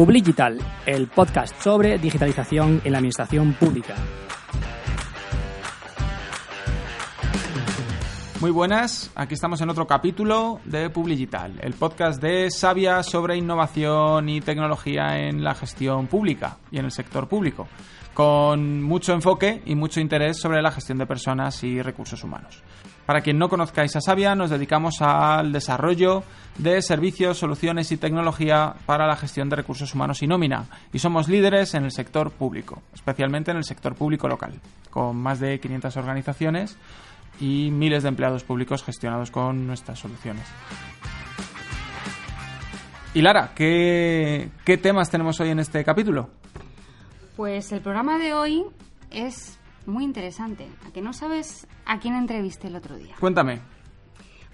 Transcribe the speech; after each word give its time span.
Publigital, 0.00 0.56
el 0.86 1.08
podcast 1.08 1.60
sobre 1.60 1.98
digitalización 1.98 2.80
en 2.84 2.92
la 2.92 2.96
administración 2.96 3.52
pública. 3.52 3.94
Muy 8.40 8.50
buenas, 8.50 9.10
aquí 9.14 9.34
estamos 9.34 9.60
en 9.60 9.68
otro 9.68 9.86
capítulo 9.86 10.58
de 10.64 10.88
Publigital, 10.88 11.58
el 11.60 11.74
podcast 11.74 12.22
de 12.22 12.50
Sabia 12.50 13.02
sobre 13.02 13.36
innovación 13.36 14.30
y 14.30 14.40
tecnología 14.40 15.18
en 15.18 15.44
la 15.44 15.54
gestión 15.54 16.06
pública 16.06 16.56
y 16.70 16.78
en 16.78 16.86
el 16.86 16.92
sector 16.92 17.28
público, 17.28 17.68
con 18.14 18.82
mucho 18.82 19.12
enfoque 19.12 19.60
y 19.66 19.74
mucho 19.74 20.00
interés 20.00 20.40
sobre 20.40 20.62
la 20.62 20.70
gestión 20.70 20.96
de 20.96 21.04
personas 21.04 21.62
y 21.62 21.82
recursos 21.82 22.24
humanos. 22.24 22.62
Para 23.10 23.22
quien 23.22 23.38
no 23.38 23.48
conozcáis 23.48 23.96
a 23.96 24.00
Sabia, 24.00 24.36
nos 24.36 24.50
dedicamos 24.50 25.02
al 25.02 25.50
desarrollo 25.50 26.22
de 26.58 26.80
servicios, 26.80 27.38
soluciones 27.38 27.90
y 27.90 27.96
tecnología 27.96 28.76
para 28.86 29.08
la 29.08 29.16
gestión 29.16 29.48
de 29.48 29.56
recursos 29.56 29.92
humanos 29.96 30.22
y 30.22 30.28
nómina, 30.28 30.66
y 30.92 31.00
somos 31.00 31.28
líderes 31.28 31.74
en 31.74 31.82
el 31.82 31.90
sector 31.90 32.30
público, 32.30 32.84
especialmente 32.94 33.50
en 33.50 33.56
el 33.56 33.64
sector 33.64 33.96
público 33.96 34.28
local, 34.28 34.60
con 34.90 35.16
más 35.16 35.40
de 35.40 35.58
500 35.58 35.96
organizaciones 35.96 36.76
y 37.40 37.72
miles 37.72 38.04
de 38.04 38.10
empleados 38.10 38.44
públicos 38.44 38.84
gestionados 38.84 39.32
con 39.32 39.66
nuestras 39.66 39.98
soluciones. 39.98 40.46
Y 43.12 43.22
Lara, 43.22 43.50
¿qué, 43.56 44.50
¿qué, 44.64 44.78
temas 44.78 45.10
tenemos 45.10 45.40
hoy 45.40 45.48
en 45.48 45.58
este 45.58 45.84
capítulo? 45.84 46.30
Pues 47.36 47.72
el 47.72 47.80
programa 47.80 48.18
de 48.18 48.34
hoy 48.34 48.66
es 49.10 49.58
muy 49.86 50.04
interesante. 50.04 50.68
¿A 50.86 50.92
que 50.92 51.02
no 51.02 51.12
sabes 51.12 51.66
a 51.86 51.98
quién 51.98 52.14
entrevisté 52.14 52.68
el 52.68 52.76
otro 52.76 52.96
día? 52.96 53.14
Cuéntame. 53.18 53.60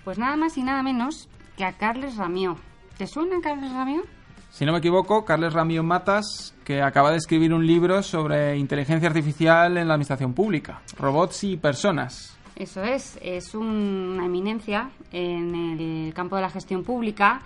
Pues 0.04 0.18
nada 0.18 0.36
más 0.36 0.56
y 0.56 0.62
nada 0.62 0.82
menos 0.82 1.28
que 1.56 1.64
a 1.64 1.72
Carles 1.72 2.16
Ramió. 2.16 2.56
¿Te 2.96 3.06
suena 3.06 3.40
Carles 3.42 3.72
Ramió? 3.72 4.02
Si 4.50 4.64
no 4.64 4.72
me 4.72 4.78
equivoco, 4.78 5.24
Carles 5.24 5.52
Ramió 5.52 5.82
Matas, 5.82 6.54
que 6.64 6.80
acaba 6.80 7.10
de 7.10 7.18
escribir 7.18 7.52
un 7.52 7.66
libro 7.66 8.02
sobre 8.02 8.56
inteligencia 8.56 9.08
artificial 9.08 9.76
en 9.76 9.88
la 9.88 9.94
administración 9.94 10.32
pública, 10.32 10.80
robots 10.96 11.44
y 11.44 11.56
personas. 11.56 12.36
Eso 12.54 12.82
es, 12.82 13.18
es 13.20 13.54
una 13.54 14.24
eminencia 14.24 14.90
en 15.12 15.54
el 15.54 16.14
campo 16.14 16.36
de 16.36 16.42
la 16.42 16.48
gestión 16.48 16.84
pública 16.84 17.42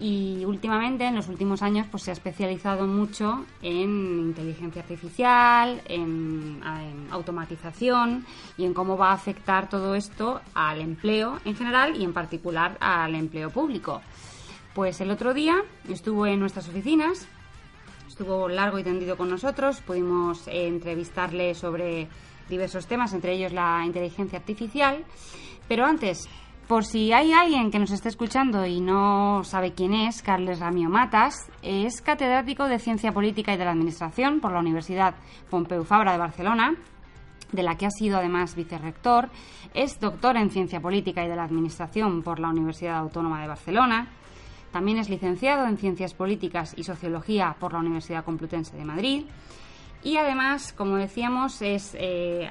y 0.00 0.44
últimamente, 0.44 1.04
en 1.04 1.16
los 1.16 1.28
últimos 1.28 1.62
años, 1.62 1.86
pues 1.90 2.04
se 2.04 2.10
ha 2.10 2.12
especializado 2.12 2.86
mucho 2.86 3.44
en 3.62 4.28
inteligencia 4.28 4.82
artificial, 4.82 5.82
en, 5.86 6.60
en, 6.62 7.08
automatización 7.10 8.24
y 8.56 8.64
en 8.64 8.74
cómo 8.74 8.96
va 8.96 9.10
a 9.10 9.14
afectar 9.14 9.68
todo 9.68 9.94
esto 9.94 10.40
al 10.54 10.80
empleo 10.80 11.40
en 11.44 11.56
general 11.56 11.96
y 11.96 12.04
en 12.04 12.12
particular 12.12 12.76
al 12.80 13.14
empleo 13.14 13.50
público. 13.50 14.00
Pues 14.74 15.00
el 15.00 15.10
otro 15.10 15.34
día 15.34 15.56
estuvo 15.88 16.26
en 16.26 16.38
nuestras 16.38 16.68
oficinas, 16.68 17.26
estuvo 18.06 18.48
largo 18.48 18.78
y 18.78 18.84
tendido 18.84 19.16
con 19.16 19.28
nosotros, 19.28 19.80
pudimos 19.80 20.46
eh, 20.46 20.68
entrevistarle 20.68 21.54
sobre 21.54 22.08
diversos 22.48 22.86
temas, 22.86 23.12
entre 23.12 23.32
ellos 23.32 23.52
la 23.52 23.82
inteligencia 23.84 24.38
artificial. 24.38 25.04
Pero 25.68 25.84
antes, 25.84 26.28
por 26.68 26.84
si 26.84 27.12
hay 27.14 27.32
alguien 27.32 27.70
que 27.70 27.78
nos 27.78 27.90
esté 27.90 28.10
escuchando 28.10 28.66
y 28.66 28.80
no 28.80 29.42
sabe 29.42 29.72
quién 29.72 29.94
es, 29.94 30.20
Carles 30.20 30.60
Ramio 30.60 30.90
Matas 30.90 31.50
es 31.62 32.02
catedrático 32.02 32.64
de 32.64 32.78
Ciencia 32.78 33.10
Política 33.10 33.54
y 33.54 33.56
de 33.56 33.64
la 33.64 33.70
Administración 33.70 34.40
por 34.40 34.52
la 34.52 34.60
Universidad 34.60 35.14
Pompeu 35.48 35.82
Fabra 35.82 36.12
de 36.12 36.18
Barcelona, 36.18 36.76
de 37.52 37.62
la 37.62 37.76
que 37.76 37.86
ha 37.86 37.90
sido 37.90 38.18
además 38.18 38.54
vicerrector. 38.54 39.30
Es 39.72 39.98
doctor 39.98 40.36
en 40.36 40.50
Ciencia 40.50 40.80
Política 40.80 41.24
y 41.24 41.28
de 41.28 41.36
la 41.36 41.44
Administración 41.44 42.22
por 42.22 42.38
la 42.38 42.48
Universidad 42.48 42.98
Autónoma 42.98 43.40
de 43.40 43.48
Barcelona. 43.48 44.08
También 44.70 44.98
es 44.98 45.08
licenciado 45.08 45.66
en 45.66 45.78
Ciencias 45.78 46.12
Políticas 46.12 46.74
y 46.76 46.84
Sociología 46.84 47.56
por 47.58 47.72
la 47.72 47.78
Universidad 47.78 48.26
Complutense 48.26 48.76
de 48.76 48.84
Madrid 48.84 49.24
y 50.02 50.16
además, 50.16 50.72
como 50.72 50.96
decíamos, 50.96 51.60
es 51.62 51.96
eh, 51.98 52.50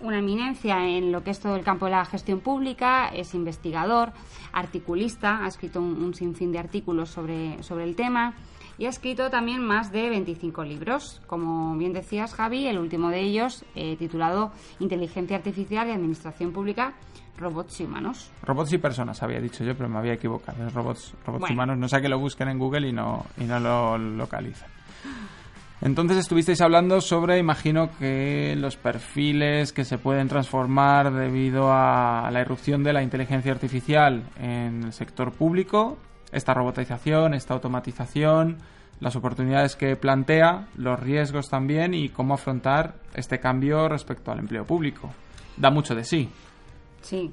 una 0.00 0.18
eminencia 0.18 0.88
en 0.88 1.12
lo 1.12 1.22
que 1.22 1.30
es 1.30 1.40
todo 1.40 1.56
el 1.56 1.64
campo 1.64 1.86
de 1.86 1.92
la 1.92 2.04
gestión 2.04 2.40
pública, 2.40 3.08
es 3.08 3.34
investigador, 3.34 4.12
articulista, 4.52 5.44
ha 5.44 5.48
escrito 5.48 5.80
un, 5.80 6.02
un 6.02 6.14
sinfín 6.14 6.52
de 6.52 6.58
artículos 6.58 7.10
sobre, 7.10 7.62
sobre 7.62 7.84
el 7.84 7.94
tema 7.94 8.34
y 8.78 8.86
ha 8.86 8.88
escrito 8.88 9.30
también 9.30 9.64
más 9.64 9.92
de 9.92 10.08
25 10.10 10.64
libros. 10.64 11.20
Como 11.26 11.76
bien 11.76 11.92
decías, 11.92 12.34
Javi, 12.34 12.66
el 12.66 12.78
último 12.78 13.10
de 13.10 13.20
ellos, 13.20 13.64
eh, 13.74 13.96
titulado 13.96 14.52
Inteligencia 14.80 15.36
Artificial 15.36 15.88
y 15.88 15.92
Administración 15.92 16.52
Pública, 16.52 16.94
Robots 17.38 17.80
y 17.80 17.84
Humanos. 17.84 18.30
Robots 18.42 18.72
y 18.72 18.78
personas, 18.78 19.22
había 19.22 19.40
dicho 19.40 19.64
yo, 19.64 19.76
pero 19.76 19.88
me 19.88 19.98
había 19.98 20.14
equivocado. 20.14 20.66
Es 20.66 20.74
robots, 20.74 21.14
robots 21.26 21.50
y 21.50 21.52
humanos. 21.52 21.78
No 21.78 21.88
sé 21.88 22.00
que 22.00 22.08
lo 22.08 22.18
busquen 22.18 22.48
en 22.48 22.58
Google 22.58 22.88
y 22.88 22.92
no, 22.92 23.24
y 23.38 23.44
no 23.44 23.60
lo 23.60 23.98
localizan. 23.98 24.68
Entonces 25.82 26.16
estuvisteis 26.16 26.60
hablando 26.60 27.00
sobre, 27.00 27.38
imagino 27.38 27.90
que 27.98 28.54
los 28.56 28.76
perfiles 28.76 29.72
que 29.72 29.84
se 29.84 29.98
pueden 29.98 30.28
transformar 30.28 31.12
debido 31.12 31.72
a 31.72 32.30
la 32.30 32.40
irrupción 32.40 32.84
de 32.84 32.92
la 32.92 33.02
inteligencia 33.02 33.50
artificial 33.50 34.22
en 34.38 34.84
el 34.84 34.92
sector 34.92 35.32
público, 35.32 35.98
esta 36.30 36.54
robotización, 36.54 37.34
esta 37.34 37.54
automatización, 37.54 38.58
las 39.00 39.16
oportunidades 39.16 39.74
que 39.74 39.96
plantea, 39.96 40.68
los 40.76 41.00
riesgos 41.00 41.50
también 41.50 41.94
y 41.94 42.10
cómo 42.10 42.34
afrontar 42.34 42.94
este 43.14 43.40
cambio 43.40 43.88
respecto 43.88 44.30
al 44.30 44.38
empleo 44.38 44.64
público. 44.64 45.10
Da 45.56 45.70
mucho 45.70 45.96
de 45.96 46.04
sí. 46.04 46.30
Sí, 47.00 47.32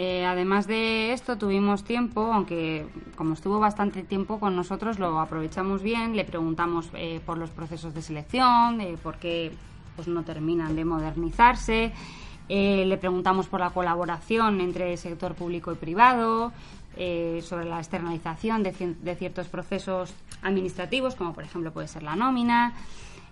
eh, 0.00 0.24
además 0.24 0.68
de 0.68 1.12
esto, 1.12 1.38
tuvimos 1.38 1.82
tiempo, 1.82 2.32
aunque 2.32 2.86
como 3.16 3.34
estuvo 3.34 3.58
bastante 3.58 4.04
tiempo 4.04 4.38
con 4.38 4.54
nosotros, 4.54 5.00
lo 5.00 5.18
aprovechamos 5.18 5.82
bien, 5.82 6.14
le 6.14 6.24
preguntamos 6.24 6.88
eh, 6.94 7.20
por 7.26 7.36
los 7.36 7.50
procesos 7.50 7.92
de 7.94 8.02
selección, 8.02 8.80
por 9.02 9.16
qué 9.16 9.50
pues, 9.96 10.06
no 10.06 10.22
terminan 10.22 10.76
de 10.76 10.84
modernizarse, 10.84 11.90
eh, 12.48 12.84
le 12.86 12.96
preguntamos 12.96 13.48
por 13.48 13.58
la 13.58 13.70
colaboración 13.70 14.60
entre 14.60 14.92
el 14.92 14.98
sector 14.98 15.34
público 15.34 15.72
y 15.72 15.74
privado, 15.74 16.52
sobre 17.42 17.64
la 17.64 17.78
externalización 17.78 18.62
de, 18.62 18.72
de, 19.02 19.14
ciertos 19.16 19.48
procesos 19.48 20.14
administrativos, 20.42 21.16
como 21.16 21.32
por 21.32 21.42
ejemplo 21.42 21.72
puede 21.72 21.86
ser 21.88 22.04
la 22.04 22.14
nómina. 22.14 22.72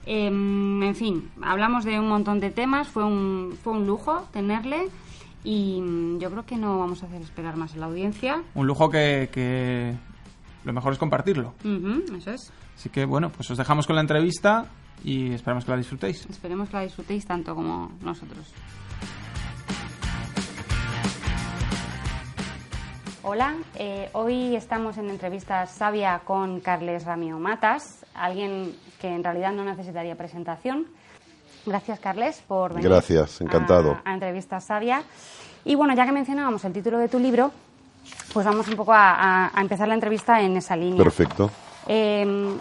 Em, 0.05 0.83
en 0.83 0.95
fin, 0.95 1.31
hablamos 1.43 1.85
de 1.85 1.99
un 1.99 2.09
montón 2.09 2.39
de 2.39 2.51
temas, 2.51 2.89
fue 2.89 3.05
un, 3.05 3.57
fue 3.63 3.73
un 3.73 3.87
lujo 3.87 4.25
tenerle. 4.33 4.89
Y 5.47 5.81
mm, 5.81 6.19
yo 6.19 6.29
creo 6.29 6.45
que 6.45 6.57
no 6.57 6.81
vamos 6.81 7.05
a 7.05 7.07
hacer 7.07 7.23
esperar 7.23 7.57
más 7.57 7.73
a 7.75 7.77
la 7.77 7.87
audiencia. 7.87 8.43
Un 8.57 8.67
lujo 8.67 8.91
que, 8.91 9.31
que 9.33 9.95
lo 10.65 10.73
mejor 10.73 10.93
es 10.93 10.99
compartirlo. 10.99 11.55
eso 12.19 12.33
es. 12.33 12.53
Así 12.77 12.89
que 12.89 13.05
bueno, 13.05 13.31
pues 13.31 13.49
os 13.53 13.57
dejamos 13.57 13.87
con 13.87 13.95
la 13.95 14.03
entrevista 14.03 14.67
y 15.05 15.33
esperamos 15.33 15.65
que 15.65 15.71
la 15.71 15.77
disfrutéis. 15.77 16.27
Esperemos 16.29 16.69
que 16.69 16.77
la 16.77 16.83
disfrutéis 16.83 17.25
tanto 17.27 17.55
como 17.55 17.93
nosotros. 18.03 18.53
Hola, 23.23 23.55
eh, 23.77 24.11
hoy 24.15 24.57
estamos 24.57 24.99
en 24.99 25.11
entrevista 25.11 25.65
sabia 25.67 26.23
con 26.25 26.59
Carles 26.59 27.05
Ramiro 27.05 27.39
Matas, 27.39 28.05
alguien 28.15 28.75
que 29.01 29.15
en 29.15 29.23
realidad 29.23 29.53
no 29.53 29.65
necesitaría 29.65 30.17
presentación. 30.17 30.87
Gracias, 31.67 31.99
Carles, 32.01 32.43
por 32.47 32.73
venir. 32.73 32.89
Gracias, 32.89 33.41
encantado. 33.41 33.99
A, 34.05 34.11
a 34.11 34.15
Entrevista 34.15 34.61
Sabia. 34.61 35.03
Y 35.65 35.75
bueno, 35.75 35.95
ya 35.95 36.07
que 36.07 36.13
mencionábamos 36.13 36.65
el 36.65 36.73
título 36.73 36.99
de 36.99 37.09
tu 37.09 37.19
libro, 37.19 37.51
pues 38.33 38.47
vamos 38.47 38.69
un 38.69 38.77
poco 38.77 38.93
a, 38.93 39.51
a 39.53 39.61
empezar 39.61 39.89
la 39.89 39.95
entrevista 39.95 40.41
en 40.41 40.57
esa 40.57 40.77
línea. 40.77 41.03
Perfecto. 41.03 41.51
Eh, 41.89 42.57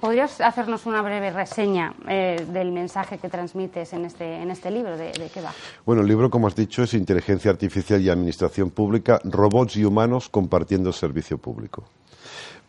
¿Podrías 0.00 0.40
hacernos 0.40 0.86
una 0.86 1.02
breve 1.02 1.30
reseña 1.30 1.92
eh, 2.08 2.46
del 2.50 2.72
mensaje 2.72 3.18
que 3.18 3.28
transmites 3.28 3.92
en 3.92 4.06
este, 4.06 4.40
en 4.40 4.50
este 4.50 4.70
libro? 4.70 4.96
¿De, 4.96 5.12
¿De, 5.12 5.28
qué 5.32 5.42
va? 5.42 5.52
Bueno, 5.84 6.00
el 6.00 6.08
libro, 6.08 6.30
como 6.30 6.46
has 6.46 6.56
dicho, 6.56 6.82
es 6.82 6.94
Inteligencia 6.94 7.50
Artificial 7.50 8.00
y 8.00 8.08
Administración 8.08 8.70
Pública, 8.70 9.20
robots 9.24 9.76
y 9.76 9.84
humanos 9.84 10.30
compartiendo 10.30 10.90
servicio 10.90 11.36
público. 11.36 11.84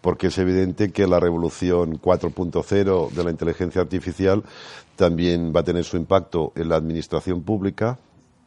Porque 0.06 0.28
es 0.28 0.38
evidente 0.38 0.92
que 0.92 1.08
la 1.08 1.20
revolución 1.20 2.00
4.0 2.00 3.10
de 3.10 3.24
la 3.24 3.32
inteligencia 3.32 3.82
artificial 3.82 4.44
también 4.96 5.52
va 5.54 5.62
a 5.62 5.64
tener 5.64 5.84
su 5.84 5.98
impacto 5.98 6.54
en 6.56 6.70
la 6.70 6.76
administración 6.76 7.42
pública. 7.42 7.98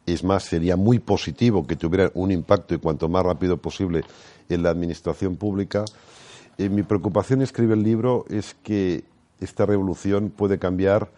Es 0.05 0.23
más, 0.23 0.43
sería 0.43 0.77
muy 0.77 0.99
positivo 0.99 1.67
que 1.67 1.75
tuviera 1.75 2.11
un 2.13 2.31
impacto 2.31 2.75
y 2.75 2.77
cuanto 2.77 3.09
más 3.09 3.25
rápido 3.25 3.57
posible 3.57 4.05
en 4.47 4.63
la 4.63 4.69
administración 4.69 5.35
pública 5.35 5.83
Eh, 6.59 6.67
mi 6.67 6.83
preocupación, 6.83 7.41
escribe 7.41 7.73
el 7.73 7.83
libro, 7.83 8.25
es 8.29 8.53
que 8.63 9.05
esta 9.39 9.65
revolución 9.65 10.29
puede 10.29 10.59
cambiar 10.59 11.09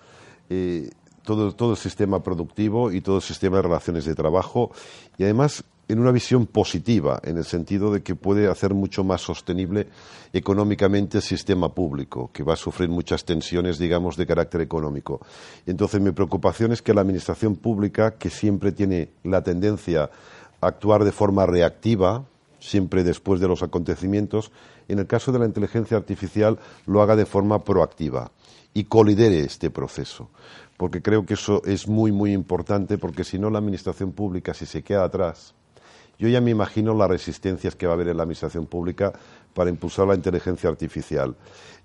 eh, 0.51 0.91
todo, 1.23 1.51
todo 1.55 1.71
el 1.71 1.77
sistema 1.77 2.21
productivo 2.21 2.91
y 2.91 3.01
todo 3.01 3.15
el 3.15 3.21
sistema 3.23 3.55
de 3.57 3.63
relaciones 3.63 4.05
de 4.05 4.13
trabajo 4.13 4.69
y 5.17 5.23
además 5.23 5.63
en 5.91 5.99
una 5.99 6.11
visión 6.11 6.45
positiva, 6.45 7.19
en 7.23 7.37
el 7.37 7.43
sentido 7.43 7.91
de 7.91 8.01
que 8.01 8.15
puede 8.15 8.47
hacer 8.47 8.73
mucho 8.73 9.03
más 9.03 9.21
sostenible 9.21 9.87
económicamente 10.31 11.17
el 11.17 11.23
sistema 11.23 11.73
público, 11.73 12.29
que 12.31 12.43
va 12.43 12.53
a 12.53 12.57
sufrir 12.57 12.87
muchas 12.87 13.25
tensiones, 13.25 13.77
digamos, 13.77 14.15
de 14.15 14.25
carácter 14.25 14.61
económico. 14.61 15.19
Entonces, 15.65 15.99
mi 15.99 16.11
preocupación 16.11 16.71
es 16.71 16.81
que 16.81 16.93
la 16.93 17.01
administración 17.01 17.57
pública, 17.57 18.11
que 18.11 18.29
siempre 18.29 18.71
tiene 18.71 19.09
la 19.23 19.43
tendencia 19.43 20.09
a 20.61 20.67
actuar 20.67 21.03
de 21.03 21.11
forma 21.11 21.45
reactiva, 21.45 22.23
siempre 22.59 23.03
después 23.03 23.41
de 23.41 23.49
los 23.49 23.61
acontecimientos, 23.61 24.51
en 24.87 24.99
el 24.99 25.07
caso 25.07 25.33
de 25.33 25.39
la 25.39 25.45
inteligencia 25.45 25.97
artificial 25.97 26.59
lo 26.85 27.01
haga 27.01 27.15
de 27.15 27.25
forma 27.25 27.63
proactiva 27.63 28.31
y 28.73 28.85
colidere 28.85 29.41
este 29.41 29.69
proceso 29.69 30.29
porque 30.77 31.03
creo 31.03 31.27
que 31.27 31.35
eso 31.35 31.61
es 31.63 31.87
muy, 31.87 32.11
muy 32.11 32.33
importante, 32.33 32.97
porque 32.97 33.23
si 33.23 33.37
no 33.37 33.51
la 33.51 33.59
administración 33.59 34.13
pública, 34.13 34.55
si 34.55 34.65
se 34.65 34.81
queda 34.81 35.03
atrás, 35.03 35.53
yo 36.21 36.29
ya 36.29 36.39
me 36.39 36.51
imagino 36.51 36.93
las 36.93 37.09
resistencias 37.09 37.75
que 37.75 37.87
va 37.87 37.93
a 37.93 37.95
haber 37.95 38.09
en 38.09 38.17
la 38.17 38.23
administración 38.23 38.67
pública 38.67 39.11
para 39.55 39.71
impulsar 39.71 40.05
la 40.07 40.13
inteligencia 40.13 40.69
artificial. 40.69 41.35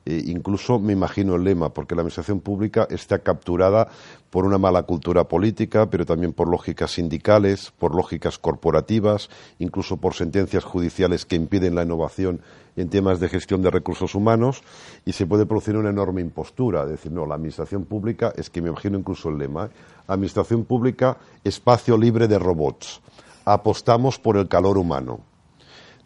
E 0.05 0.25
incluso 0.27 0.79
me 0.79 0.93
imagino 0.93 1.37
el 1.37 1.43
lema, 1.43 1.71
porque 1.71 1.95
la 1.95 2.03
administración 2.03 2.41
pública 2.41 2.87
está 2.91 3.21
capturada 3.21 3.89
por 4.29 4.45
una 4.45 4.59
mala 4.59 4.83
cultura 4.83 5.25
política, 5.25 5.89
pero 5.89 6.05
también 6.05 6.35
por 6.35 6.49
lógicas 6.49 6.91
sindicales, 6.93 7.73
por 7.79 7.95
lógicas 7.95 8.39
corporativas, 8.39 9.31
incluso 9.59 9.97
por 9.97 10.13
sentencias 10.13 10.65
judiciales 10.65 11.25
que 11.25 11.37
impiden 11.37 11.75
la 11.75 11.85
innovación 11.85 12.43
en 12.77 12.91
temas 12.91 13.21
de 13.21 13.31
gestión 13.31 13.63
de 13.63 13.71
recursos 13.71 14.15
humanos, 14.15 14.61
y 15.07 15.13
se 15.13 15.25
puede 15.25 15.47
producir 15.47 15.79
una 15.79 15.89
enorme 15.89 16.21
impostura. 16.21 16.85
decir, 16.85 17.11
no, 17.11 17.25
la 17.25 17.37
administración 17.37 17.87
pública, 17.87 18.35
es 18.37 18.51
que 18.51 18.61
me 18.61 18.69
imagino 18.69 18.99
incluso 18.99 19.31
el 19.31 19.39
lema, 19.39 19.65
¿eh? 19.65 19.69
administración 20.09 20.67
pública, 20.67 21.17
espacio 21.43 21.97
libre 21.97 22.29
de 22.29 22.39
robots 22.39 23.01
apostamos 23.47 24.19
por 24.19 24.37
el 24.37 24.49
calor 24.49 24.77
humano. 24.77 25.21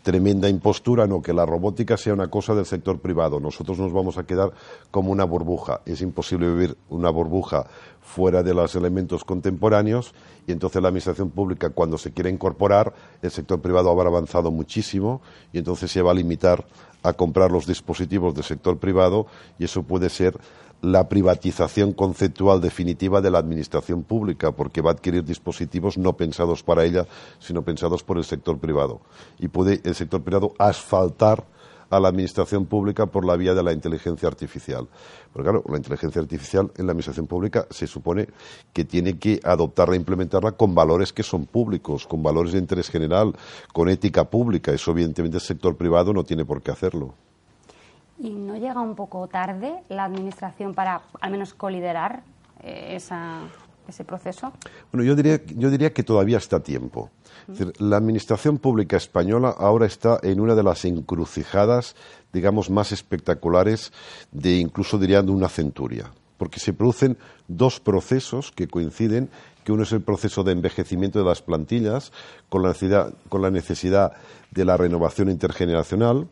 Tremenda 0.02 0.48
impostura, 0.48 1.06
no, 1.06 1.20
que 1.20 1.34
la 1.34 1.44
robótica 1.44 1.98
sea 1.98 2.14
una 2.14 2.28
cosa 2.28 2.54
del 2.54 2.64
sector 2.64 3.00
privado. 3.00 3.38
Nosotros 3.38 3.78
nos 3.78 3.92
vamos 3.92 4.16
a 4.16 4.22
quedar 4.22 4.52
como 4.90 5.12
una 5.12 5.24
burbuja. 5.24 5.80
Es 5.84 6.00
imposible 6.00 6.48
vivir 6.48 6.76
una 6.88 7.10
burbuja 7.10 7.66
fuera 8.00 8.42
de 8.42 8.54
los 8.54 8.74
elementos 8.76 9.24
contemporáneos 9.24 10.14
y 10.46 10.52
entonces 10.52 10.80
la 10.80 10.88
administración 10.88 11.30
pública, 11.30 11.68
cuando 11.68 11.98
se 11.98 12.12
quiere 12.12 12.30
incorporar, 12.30 12.94
el 13.20 13.30
sector 13.30 13.60
privado 13.60 13.90
habrá 13.90 14.08
avanzado 14.08 14.50
muchísimo 14.50 15.20
y 15.52 15.58
entonces 15.58 15.90
se 15.90 16.00
va 16.00 16.12
a 16.12 16.14
limitar 16.14 16.64
a 17.02 17.12
comprar 17.12 17.50
los 17.50 17.66
dispositivos 17.66 18.34
del 18.34 18.44
sector 18.44 18.78
privado 18.78 19.26
y 19.58 19.64
eso 19.64 19.82
puede 19.82 20.08
ser 20.08 20.38
la 20.82 21.08
privatización 21.08 21.92
conceptual 21.92 22.60
definitiva 22.60 23.20
de 23.20 23.30
la 23.30 23.38
administración 23.38 24.02
pública, 24.02 24.52
porque 24.52 24.80
va 24.80 24.90
a 24.90 24.94
adquirir 24.94 25.24
dispositivos 25.24 25.98
no 25.98 26.16
pensados 26.16 26.62
para 26.62 26.84
ella, 26.84 27.06
sino 27.38 27.62
pensados 27.62 28.02
por 28.02 28.18
el 28.18 28.24
sector 28.24 28.58
privado. 28.58 29.00
Y 29.38 29.48
puede 29.48 29.80
el 29.84 29.94
sector 29.94 30.22
privado 30.22 30.54
asfaltar 30.58 31.44
a 31.90 31.98
la 31.98 32.08
administración 32.08 32.66
pública 32.66 33.06
por 33.06 33.24
la 33.24 33.36
vía 33.36 33.52
de 33.52 33.62
la 33.62 33.72
inteligencia 33.72 34.28
artificial. 34.28 34.88
Porque 35.32 35.50
claro, 35.50 35.64
la 35.68 35.76
inteligencia 35.76 36.22
artificial 36.22 36.70
en 36.76 36.86
la 36.86 36.92
administración 36.92 37.26
pública 37.26 37.66
se 37.68 37.86
supone 37.86 38.28
que 38.72 38.84
tiene 38.84 39.18
que 39.18 39.40
adoptarla 39.42 39.94
e 39.94 39.98
implementarla 39.98 40.52
con 40.52 40.74
valores 40.74 41.12
que 41.12 41.24
son 41.24 41.46
públicos, 41.46 42.06
con 42.06 42.22
valores 42.22 42.52
de 42.52 42.58
interés 42.58 42.88
general, 42.88 43.34
con 43.72 43.88
ética 43.88 44.30
pública. 44.30 44.72
Eso 44.72 44.92
evidentemente 44.92 45.38
el 45.38 45.42
sector 45.42 45.76
privado 45.76 46.12
no 46.12 46.22
tiene 46.22 46.44
por 46.44 46.62
qué 46.62 46.70
hacerlo. 46.70 47.14
¿Y 48.22 48.30
no 48.30 48.56
llega 48.56 48.80
un 48.80 48.94
poco 48.94 49.26
tarde 49.28 49.82
la 49.88 50.04
Administración 50.04 50.74
para 50.74 51.02
al 51.20 51.30
menos 51.30 51.54
coliderar 51.54 52.22
eh, 52.62 52.96
ese 52.96 54.04
proceso? 54.04 54.52
Bueno, 54.92 55.04
yo 55.04 55.16
diría, 55.16 55.40
yo 55.46 55.70
diría 55.70 55.94
que 55.94 56.02
todavía 56.02 56.36
está 56.36 56.56
a 56.56 56.62
tiempo. 56.62 57.10
la 57.78 57.96
Administración 57.96 58.58
Pública 58.58 58.98
Española 58.98 59.54
ahora 59.56 59.86
está 59.86 60.18
en 60.22 60.38
una 60.38 60.54
de 60.54 60.62
las 60.62 60.84
encrucijadas, 60.84 61.96
digamos, 62.30 62.68
más 62.68 62.92
espectaculares 62.92 63.90
de 64.30 64.56
incluso 64.56 64.98
diría 64.98 65.22
de 65.22 65.30
una 65.30 65.48
centuria. 65.48 66.10
Porque 66.36 66.60
se 66.60 66.74
producen 66.74 67.16
dos 67.48 67.80
procesos 67.80 68.52
que 68.52 68.68
coinciden, 68.68 69.30
que 69.64 69.72
uno 69.72 69.84
es 69.84 69.92
el 69.92 70.02
proceso 70.02 70.44
de 70.44 70.52
envejecimiento 70.52 71.18
de 71.18 71.24
las 71.24 71.40
plantillas 71.40 72.12
con 72.50 72.62
la 72.62 72.68
necesidad, 72.68 73.14
con 73.30 73.40
la 73.40 73.50
necesidad 73.50 74.12
de 74.50 74.64
la 74.66 74.76
renovación 74.76 75.30
intergeneracional, 75.30 76.28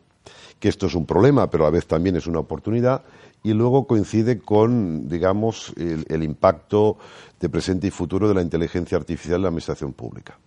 que 0.59 0.69
esto 0.69 0.87
es 0.87 0.95
un 0.95 1.05
problema, 1.05 1.49
pero 1.49 1.63
a 1.63 1.67
la 1.67 1.71
vez 1.71 1.87
también 1.87 2.15
es 2.15 2.27
una 2.27 2.39
oportunidad, 2.39 3.03
y 3.43 3.53
luego 3.53 3.87
coincide 3.87 4.39
con, 4.39 5.07
digamos, 5.07 5.73
el, 5.77 6.23
impacto 6.23 6.97
de 7.39 7.49
presente 7.49 7.87
y 7.87 7.91
futuro 7.91 8.27
de 8.27 8.33
la 8.33 8.41
inteligencia 8.41 8.97
artificial 8.97 9.37
en 9.37 9.41
la 9.43 9.47
administración 9.47 9.93
pública. 9.93 10.37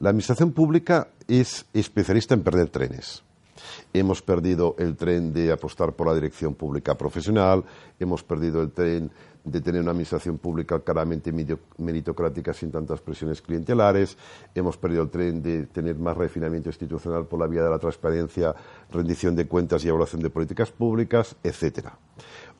La 0.00 0.10
administración 0.10 0.52
pública 0.52 1.08
es 1.26 1.64
especialista 1.72 2.34
en 2.34 2.42
perder 2.42 2.68
trenes. 2.68 3.22
Hemos 3.92 4.22
perdido 4.22 4.74
el 4.78 4.96
tren 4.96 5.32
de 5.32 5.52
apostar 5.52 5.92
por 5.92 6.06
la 6.06 6.14
dirección 6.14 6.54
pública 6.54 6.96
profesional, 6.96 7.64
hemos 7.98 8.22
perdido 8.22 8.62
el 8.62 8.70
tren 8.70 9.10
de 9.44 9.60
tener 9.60 9.82
una 9.82 9.90
administración 9.90 10.38
pública 10.38 10.80
claramente 10.80 11.30
meritocrática 11.76 12.54
sin 12.54 12.70
tantas 12.70 13.00
presiones 13.00 13.42
clientelares, 13.42 14.16
hemos 14.54 14.78
perdido 14.78 15.02
el 15.02 15.10
tren 15.10 15.42
de 15.42 15.66
tener 15.66 15.96
más 15.96 16.16
refinamiento 16.16 16.70
institucional 16.70 17.26
por 17.26 17.38
la 17.38 17.46
vía 17.46 17.62
de 17.62 17.70
la 17.70 17.78
transparencia, 17.78 18.54
rendición 18.90 19.36
de 19.36 19.46
cuentas 19.46 19.84
y 19.84 19.88
evaluación 19.88 20.22
de 20.22 20.30
políticas 20.30 20.70
públicas, 20.70 21.36
etcétera. 21.42 21.98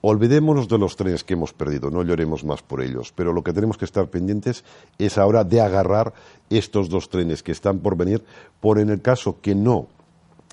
Olvidémonos 0.02 0.68
de 0.68 0.76
los 0.76 0.96
trenes 0.96 1.24
que 1.24 1.32
hemos 1.32 1.54
perdido, 1.54 1.90
no 1.90 2.02
lloremos 2.02 2.44
más 2.44 2.62
por 2.62 2.82
ellos, 2.82 3.14
pero 3.16 3.32
lo 3.32 3.42
que 3.42 3.54
tenemos 3.54 3.78
que 3.78 3.86
estar 3.86 4.10
pendientes 4.10 4.62
es 4.98 5.16
ahora 5.16 5.44
de 5.44 5.62
agarrar 5.62 6.12
estos 6.50 6.90
dos 6.90 7.08
trenes 7.08 7.42
que 7.42 7.52
están 7.52 7.78
por 7.78 7.96
venir, 7.96 8.22
por 8.60 8.78
en 8.78 8.90
el 8.90 9.00
caso 9.00 9.40
que 9.40 9.54
no 9.54 9.88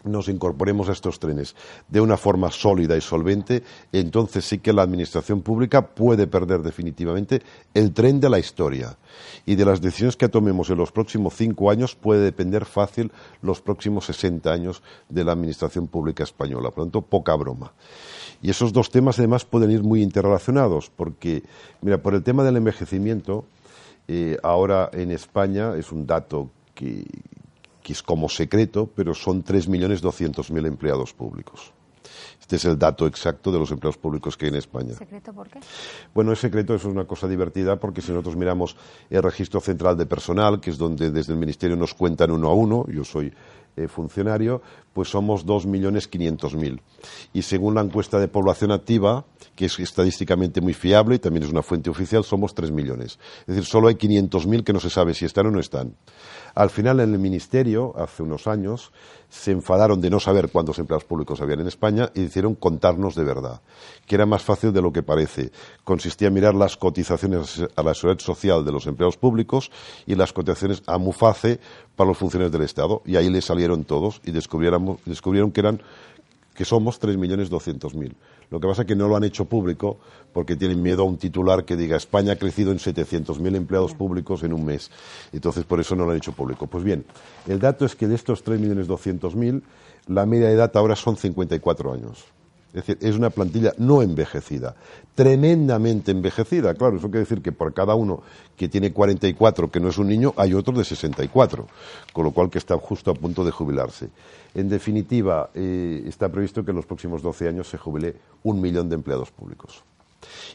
nos 0.04 0.28
incorporemos 0.28 0.90
a 0.90 0.94
estos 0.94 1.20
trenes 1.20 1.56
de 1.88 2.02
una 2.02 2.18
forma 2.18 2.52
sólida 2.52 2.98
y 2.98 3.02
solvente, 3.02 3.64
entonces 3.92 4.46
sí 4.46 4.60
que 4.60 4.74
la 4.74 4.82
administración 4.82 5.42
pública 5.42 5.88
puede 5.88 6.28
perder 6.28 6.62
definitivamente 6.62 7.42
el 7.74 7.94
tren 7.94 8.20
de 8.20 8.30
la 8.30 8.40
historia. 8.40 8.98
Y 9.46 9.56
de 9.56 9.66
las 9.66 9.82
decisiones 9.82 10.16
que 10.16 10.30
tomemos 10.30 10.70
en 10.70 10.78
los 10.78 10.92
próximos 10.92 11.36
cinco 11.36 11.70
años 11.70 11.96
puede 11.96 12.22
depender 12.22 12.66
fácil 12.66 13.12
los 13.42 13.62
próximos 13.62 14.06
sesenta 14.06 14.52
años 14.52 14.82
de 15.10 15.24
la 15.24 15.32
administración 15.34 15.88
pública 15.88 16.24
española. 16.24 16.70
Por 16.70 16.80
lo 16.80 16.84
tanto, 16.86 17.02
poca 17.02 17.36
broma. 17.36 17.74
Y 18.42 18.50
esos 18.50 18.74
dos 18.74 18.90
temas 18.90 19.20
además 19.20 19.46
pueden 19.46 19.72
ir 19.72 19.84
muy 19.84 20.02
interrelacionados, 20.02 20.90
porque, 20.96 21.44
mira, 21.82 22.00
por 22.00 22.16
el 22.16 22.24
tema 22.24 22.44
del 22.44 22.58
envejecimiento, 22.58 23.46
eh, 24.08 24.38
ahora 24.42 24.90
en 24.94 25.12
España 25.12 25.76
es 25.76 25.92
un 25.92 26.08
dato 26.08 26.50
que, 26.74 27.06
que 27.82 27.94
es 27.94 28.04
como 28.04 28.30
secreto, 28.30 28.90
pero 28.96 29.14
son 29.14 29.44
3.200.000 29.44 30.68
empleados 30.68 31.14
públicos. 31.14 31.74
Este 32.40 32.56
es 32.56 32.66
el 32.66 32.78
dato 32.78 33.08
exacto 33.08 33.52
de 33.52 33.60
los 33.60 33.72
empleados 33.72 33.98
públicos 33.98 34.36
que 34.36 34.46
hay 34.46 34.50
en 34.50 34.56
España. 34.56 34.94
¿Secreto 34.96 35.32
por 35.32 35.48
qué? 35.48 35.60
Bueno, 36.14 36.34
es 36.34 36.40
secreto, 36.40 36.76
eso 36.76 36.90
es 36.90 36.94
una 36.94 37.06
cosa 37.06 37.28
divertida, 37.28 37.80
porque 37.80 38.02
si 38.02 38.12
nosotros 38.12 38.36
miramos 38.36 38.76
el 39.10 39.24
registro 39.24 39.62
central 39.62 39.96
de 39.98 40.06
personal, 40.06 40.60
que 40.60 40.72
es 40.72 40.78
donde 40.78 41.12
desde 41.12 41.34
el 41.34 41.40
Ministerio 41.40 41.78
nos 41.78 41.94
cuentan 41.94 42.32
uno 42.32 42.50
a 42.50 42.54
uno, 42.54 42.86
yo 42.88 43.04
soy 43.04 43.32
eh, 43.76 43.88
funcionario, 43.88 44.62
pues 44.94 45.10
somos 45.10 45.46
2.500.000. 45.46 46.82
Y 47.34 47.42
según 47.42 47.76
la 47.76 47.82
encuesta 47.82 48.20
de 48.20 48.28
población 48.28 48.72
activa, 48.72 49.26
que 49.56 49.66
es 49.66 49.80
estadísticamente 49.80 50.62
muy 50.62 50.74
fiable 50.74 51.16
y 51.16 51.20
también 51.20 51.44
es 51.44 51.50
una 51.50 51.64
fuente 51.64 51.90
oficial, 51.90 52.24
somos 52.24 52.54
3 52.54 52.72
millones. 52.72 53.20
Es 53.42 53.48
decir, 53.48 53.66
solo 53.66 53.88
hay 53.88 53.96
500.000 53.96 54.64
que 54.64 54.74
no 54.74 54.80
se 54.80 54.90
sabe 54.90 55.14
si 55.14 55.26
están 55.26 55.48
o 55.48 55.52
no 55.52 55.60
están. 55.60 55.96
Al 56.54 56.70
final, 56.70 57.00
en 57.00 57.14
el 57.14 57.20
Ministerio, 57.20 57.94
hace 57.98 58.24
unos 58.24 58.48
años, 58.48 58.92
se 59.30 59.52
enfadaron 59.52 60.02
de 60.02 60.10
no 60.10 60.20
saber 60.20 60.50
cuántos 60.50 60.78
empleados 60.80 61.06
públicos 61.06 61.40
habían 61.40 61.62
en 61.62 61.68
España 61.68 62.12
y 62.14 62.24
hicieron 62.24 62.56
contarnos 62.56 63.16
de 63.16 63.24
verdad, 63.24 63.62
que 64.06 64.16
era 64.16 64.26
más 64.26 64.44
fácil 64.44 64.74
de 64.74 64.82
lo 64.82 64.92
que 64.92 65.04
parece. 65.04 65.52
Consistía 65.86 66.28
en 66.28 66.34
mirar 66.34 66.54
las 66.54 66.76
cotizaciones 66.76 67.66
a 67.76 67.84
la 67.84 67.94
seguridad 67.94 68.20
social 68.20 68.66
de 68.66 68.74
los 68.74 68.88
empleados 68.88 69.16
públicos 69.16 69.72
y 70.06 70.16
las 70.16 70.34
cotizaciones 70.34 70.84
a 70.86 70.98
MUFACE 70.98 71.62
para 72.02 72.10
los 72.10 72.18
funcionarios 72.18 72.52
del 72.52 72.64
Estado. 72.64 73.04
Y 73.06 73.16
ahí 73.16 73.30
le 73.30 73.44
salieron 73.44 73.84
todos 73.84 74.22
y 74.26 74.32
descubrieron, 74.32 75.52
que 75.52 75.60
eran 75.60 75.80
que 76.56 76.66
somos 76.66 77.00
3.200.000. 77.00 78.14
Lo 78.50 78.60
que 78.60 78.68
pasa 78.68 78.82
es 78.82 78.88
que 78.88 78.96
no 78.96 79.08
lo 79.08 79.16
han 79.16 79.24
hecho 79.24 79.46
público 79.46 80.00
porque 80.34 80.56
tienen 80.56 80.82
miedo 80.82 81.04
a 81.04 81.06
un 81.06 81.18
titular 81.18 81.64
que 81.64 81.76
diga 81.78 81.96
España 81.96 82.34
ha 82.34 82.36
crecido 82.38 82.72
en 82.72 82.80
700.000 82.80 83.56
empleados 83.56 83.94
públicos 83.94 84.42
en 84.42 84.52
un 84.52 84.66
mes. 84.66 84.90
Entonces, 85.32 85.64
por 85.64 85.80
eso 85.80 85.96
no 85.96 86.06
lo 86.06 86.12
han 86.12 86.18
hecho 86.18 86.32
público. 86.32 86.66
Pues 86.66 86.84
bien, 86.84 87.06
el 87.48 87.60
dato 87.60 87.86
es 87.86 87.96
que 87.96 88.08
de 88.08 88.16
estos 88.16 88.44
3.200.000, 88.44 89.62
la 90.08 90.26
media 90.26 90.48
de 90.48 90.54
edad 90.54 90.72
ahora 90.74 90.96
son 90.96 91.18
54 91.18 91.94
años. 91.94 92.26
Es 92.74 92.86
decir, 92.86 92.98
es 93.02 93.18
una 93.18 93.30
plantilla 93.30 93.74
no 93.78 94.02
envejecida, 94.02 94.76
tremendamente 95.14 96.12
envejecida. 96.12 96.74
Claro, 96.74 96.98
eso 96.98 97.08
quiere 97.08 97.20
decir 97.20 97.42
que 97.42 97.52
por 97.52 97.74
cada 97.74 97.96
uno 97.96 98.24
que 98.56 98.70
tiene 98.70 98.94
44, 98.94 99.70
que 99.70 99.82
no 99.82 99.90
es 99.90 99.98
un 99.98 100.08
niño, 100.08 100.34
hay 100.38 100.54
otro 100.54 100.78
de 100.78 100.86
64, 100.86 101.68
con 102.14 102.24
lo 102.24 102.32
cual 102.32 102.50
que 102.50 102.60
está 102.60 102.78
justo 102.78 103.12
a 103.12 103.14
punto 103.14 103.44
de 103.44 103.52
jubilarse. 103.52 104.10
En 104.54 104.70
definitiva, 104.70 105.50
eh, 105.54 106.04
está 106.06 106.30
previsto 106.30 106.64
que 106.64 106.72
en 106.72 106.78
los 106.78 106.86
próximos 106.86 107.22
12 107.22 107.50
años 107.50 107.68
se 107.68 107.78
jubile 107.78 108.16
un 108.44 108.62
millón 108.62 108.88
de 108.88 108.96
empleados 108.96 109.32
públicos. 109.32 109.84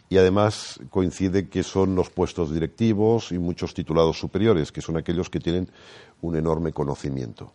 Y 0.08 0.16
además 0.16 0.78
coincide 0.90 1.48
que 1.48 1.62
son 1.62 1.94
los 1.94 2.10
puestos 2.10 2.52
directivos 2.52 3.32
y 3.32 3.38
muchos 3.38 3.74
titulados 3.74 4.18
superiores, 4.18 4.72
que 4.72 4.80
son 4.80 4.96
aquellos 4.96 5.28
que 5.28 5.40
tienen 5.40 5.68
un 6.22 6.36
enorme 6.36 6.72
conocimiento. 6.72 7.52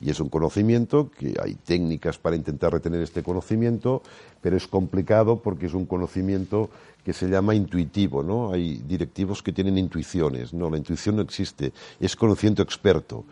Y 0.00 0.10
es 0.10 0.20
un 0.20 0.28
conocimiento 0.28 1.10
que 1.10 1.34
hay 1.42 1.54
técnicas 1.54 2.18
para 2.18 2.36
intentar 2.36 2.72
retener 2.72 3.02
este 3.02 3.22
conocimiento, 3.22 4.02
pero 4.40 4.56
es 4.56 4.66
complicado 4.66 5.40
porque 5.40 5.66
es 5.66 5.74
un 5.74 5.86
conocimiento 5.86 6.70
que 7.04 7.12
se 7.12 7.28
llama 7.28 7.54
intuitivo, 7.54 8.22
¿no? 8.22 8.52
Hay 8.52 8.82
directivos 8.86 9.42
que 9.42 9.52
tienen 9.52 9.78
intuiciones, 9.78 10.52
no, 10.52 10.70
la 10.70 10.76
intuición 10.76 11.16
no 11.16 11.22
existe, 11.22 11.72
es 12.00 12.14
conocimiento 12.14 12.62
experto 12.62 13.24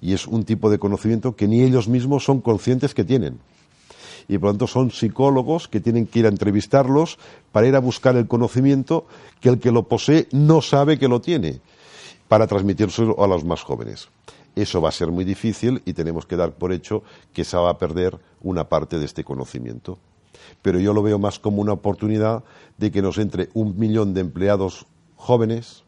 y 0.00 0.12
es 0.12 0.26
un 0.26 0.44
tipo 0.44 0.70
de 0.70 0.78
conocimiento 0.78 1.34
que 1.34 1.48
ni 1.48 1.62
ellos 1.62 1.88
mismos 1.88 2.24
son 2.24 2.40
conscientes 2.40 2.94
que 2.94 3.04
tienen 3.04 3.38
y 4.28 4.38
por 4.38 4.48
lo 4.48 4.52
tanto 4.52 4.66
son 4.66 4.90
psicólogos 4.90 5.68
que 5.68 5.80
tienen 5.80 6.06
que 6.06 6.20
ir 6.20 6.26
a 6.26 6.30
entrevistarlos 6.30 7.18
para 7.52 7.66
ir 7.66 7.76
a 7.76 7.80
buscar 7.80 8.16
el 8.16 8.26
conocimiento 8.26 9.06
que 9.40 9.48
el 9.48 9.60
que 9.60 9.70
lo 9.70 9.84
posee 9.84 10.28
no 10.32 10.62
sabe 10.62 10.98
que 10.98 11.08
lo 11.08 11.20
tiene, 11.20 11.60
para 12.28 12.46
transmitírselo 12.46 13.22
a 13.22 13.26
los 13.26 13.44
más 13.44 13.62
jóvenes. 13.62 14.08
Eso 14.56 14.80
va 14.80 14.88
a 14.88 14.92
ser 14.92 15.12
muy 15.12 15.24
difícil 15.24 15.82
y 15.84 15.92
tenemos 15.92 16.26
que 16.26 16.34
dar 16.34 16.52
por 16.52 16.72
hecho 16.72 17.02
que 17.32 17.44
se 17.44 17.56
va 17.56 17.70
a 17.70 17.78
perder 17.78 18.18
una 18.40 18.68
parte 18.68 18.98
de 18.98 19.04
este 19.04 19.22
conocimiento. 19.22 19.98
Pero 20.62 20.80
yo 20.80 20.92
lo 20.92 21.02
veo 21.02 21.18
más 21.18 21.38
como 21.38 21.60
una 21.60 21.74
oportunidad 21.74 22.42
de 22.78 22.90
que 22.90 23.02
nos 23.02 23.18
entre 23.18 23.50
un 23.54 23.78
millón 23.78 24.14
de 24.14 24.22
empleados 24.22 24.86
jóvenes, 25.16 25.84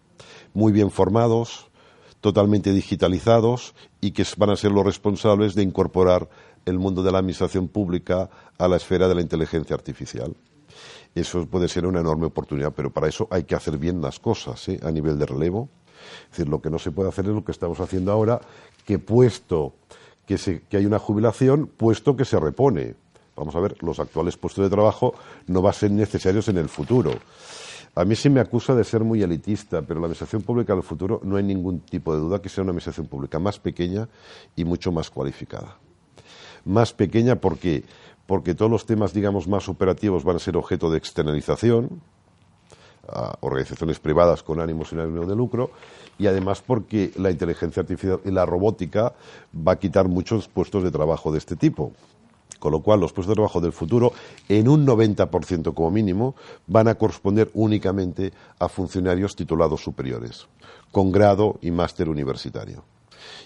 muy 0.53 0.71
bien 0.71 0.91
formados, 0.91 1.69
totalmente 2.21 2.73
digitalizados 2.73 3.75
y 4.01 4.11
que 4.11 4.27
van 4.37 4.51
a 4.51 4.57
ser 4.57 4.73
los 4.73 4.85
responsables 4.85 5.55
de 5.55 5.63
incorporar 5.63 6.29
el 6.67 6.79
mundo 6.79 7.03
de 7.03 7.13
la 7.13 7.19
administración 7.19 7.69
pública 7.69 8.29
a 8.59 8.69
la 8.69 8.77
esfera 8.77 9.09
de 9.09 9.15
la 9.15 9.23
inteligencia 9.23 9.75
artificial. 9.75 10.37
Eso 11.15 11.47
puede 11.47 11.69
ser 11.69 11.87
una 11.87 12.01
enorme 12.01 12.27
oportunidad, 12.27 12.73
pero 12.75 12.93
para 12.93 13.09
eso 13.09 13.29
hay 13.31 13.45
que 13.45 13.55
hacer 13.55 13.79
bien 13.79 14.03
las 14.03 14.19
cosas 14.19 14.69
¿eh? 14.69 14.79
a 14.83 14.91
nivel 14.91 15.19
de 15.19 15.27
relevo. 15.27 15.69
Es 16.25 16.31
decir, 16.31 16.49
lo 16.49 16.61
que 16.61 16.71
no 16.71 16.79
se 16.79 16.91
puede 16.91 17.09
hacer 17.09 17.27
es 17.27 17.33
lo 17.33 17.45
que 17.45 17.53
estamos 17.53 17.81
haciendo 17.81 18.13
ahora, 18.13 18.41
que 18.85 18.99
puesto 18.99 19.75
que, 20.27 20.37
que 20.69 20.77
hay 20.77 20.87
una 20.87 20.99
jubilación, 20.99 21.67
puesto 21.67 22.17
que 22.17 22.25
se 22.25 22.39
repone. 22.39 22.95
Vamos 23.37 23.55
a 23.55 23.61
ver, 23.61 23.77
los 23.83 24.01
actuales 24.01 24.37
puestos 24.37 24.65
de 24.65 24.71
trabajo 24.71 25.15
no 25.47 25.63
van 25.63 25.71
a 25.71 25.75
ser 25.75 25.91
necesarios 25.91 26.49
en 26.49 26.59
el 26.59 26.69
futuro. 26.69 27.13
A 27.95 28.05
mí 28.05 28.15
sí 28.15 28.29
me 28.29 28.41
acusa 28.41 28.75
de 28.75 28.85
ser 28.85 29.03
muy 29.03 29.23
elitista, 29.23 29.83
pero 29.83 30.01
la 30.01 30.07
administración 30.07 30.43
pública 30.43 30.75
del 30.75 30.83
futuro 30.83 31.21
no 31.25 31.37
hay 31.37 31.43
ningún 31.43 31.81
tipo 31.81 32.15
de 32.15 32.21
duda 32.21 32.41
que 32.41 32.49
sea 32.49 32.63
una 32.63 32.71
administración 32.71 33.07
pública 33.07 33.39
más 33.39 33.59
pequeña 33.59 34.09
y 34.55 34.65
mucho 34.65 34.93
más 34.93 35.11
cualificada 35.11 35.79
más 36.65 36.93
pequeña 36.93 37.37
porque 37.37 37.85
porque 38.27 38.55
todos 38.55 38.71
los 38.71 38.85
temas, 38.85 39.15
digamos, 39.15 39.49
más 39.49 39.71
operativos 39.71 40.23
van 40.23 40.37
a 40.37 40.39
ser 40.39 40.59
objeto 40.59 40.91
de 40.91 40.99
externalización 40.99 42.03
a 43.09 43.37
organizaciones 43.41 43.99
privadas 43.99 44.43
con 44.43 44.61
ánimo 44.61 44.85
sin 44.85 45.01
ánimo 45.01 45.27
de 45.27 45.35
lucro 45.35 45.71
y 46.19 46.27
además 46.27 46.63
porque 46.63 47.13
la 47.17 47.31
inteligencia 47.31 47.81
artificial 47.81 48.21
y 48.25 48.31
la 48.31 48.47
robótica 48.47 49.15
va 49.55 49.73
a 49.73 49.79
quitar 49.79 50.09
muchos 50.09 50.49
puestos 50.49 50.83
de 50.83 50.91
trabajo 50.91 51.33
de 51.33 51.39
este 51.39 51.57
tipo. 51.57 51.93
Con 52.59 52.73
lo 52.73 52.81
cual, 52.81 52.99
los 52.99 53.13
puestos 53.13 53.29
de 53.29 53.35
trabajo 53.37 53.61
del 53.61 53.73
futuro, 53.73 54.13
en 54.49 54.69
un 54.69 54.85
90% 54.85 55.75
como 55.75 55.93
mínimo, 55.93 56.35
van 56.67 56.89
a 56.89 56.97
corresponder 56.97 57.51
únicamente 57.55 58.33
a 58.59 58.69
funcionarios 58.69 59.37
titulados 59.37 59.81
superiores, 59.81 60.49
con 60.91 61.13
grado 61.13 61.59
y 61.63 61.71
máster 61.71 62.09
universitario 62.09 62.83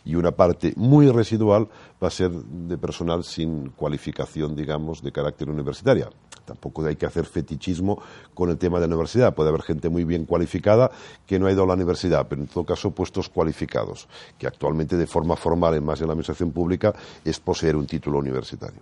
y 0.04 0.14
una 0.14 0.32
parte 0.32 0.72
muy 0.76 1.10
residual 1.10 1.68
va 2.02 2.08
a 2.08 2.10
ser 2.10 2.30
de 2.30 2.78
personal 2.78 3.24
sin 3.24 3.70
cualificación, 3.70 4.54
digamos, 4.56 5.02
de 5.02 5.12
carácter 5.12 5.48
universitaria. 5.48 6.08
Tampoco 6.44 6.84
hay 6.84 6.96
que 6.96 7.06
hacer 7.06 7.24
fetichismo 7.24 8.02
con 8.34 8.50
el 8.50 8.58
tema 8.58 8.80
de 8.80 8.88
la 8.88 8.94
universidad. 8.94 9.34
Puede 9.34 9.50
haber 9.50 9.62
gente 9.62 9.88
muy 9.88 10.04
bien 10.04 10.24
cualificada 10.24 10.90
que 11.26 11.38
no 11.38 11.46
ha 11.46 11.52
ido 11.52 11.62
a 11.62 11.66
la 11.66 11.74
universidad, 11.74 12.26
pero 12.28 12.42
en 12.42 12.48
todo 12.48 12.64
caso 12.64 12.90
puestos 12.90 13.28
cualificados, 13.28 14.08
que 14.38 14.46
actualmente 14.46 14.96
de 14.96 15.06
forma 15.06 15.36
formal 15.36 15.74
en 15.74 15.84
más 15.84 16.00
de 16.00 16.06
la 16.06 16.12
administración 16.12 16.50
pública 16.50 16.92
es 17.24 17.38
poseer 17.38 17.76
un 17.76 17.86
título 17.86 18.18
universitario. 18.18 18.80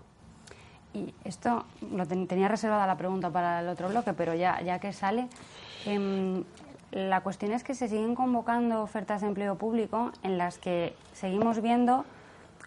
Y 0.92 1.14
esto 1.24 1.64
lo 1.92 2.06
tenía 2.06 2.48
reservada 2.48 2.86
la 2.86 2.96
pregunta 2.96 3.30
para 3.30 3.60
el 3.60 3.68
otro 3.68 3.88
bloque, 3.88 4.12
pero 4.12 4.34
ya, 4.34 4.60
ya 4.62 4.80
que 4.80 4.92
sale, 4.92 5.28
em, 5.84 6.42
la 6.92 7.22
cuestión 7.22 7.52
es 7.52 7.62
que 7.62 7.74
se 7.74 7.88
siguen 7.88 8.14
convocando 8.14 8.82
ofertas 8.82 9.20
de 9.20 9.28
empleo 9.28 9.56
público 9.56 10.12
en 10.22 10.38
las 10.38 10.58
que 10.58 10.94
seguimos 11.12 11.60
viendo 11.62 12.04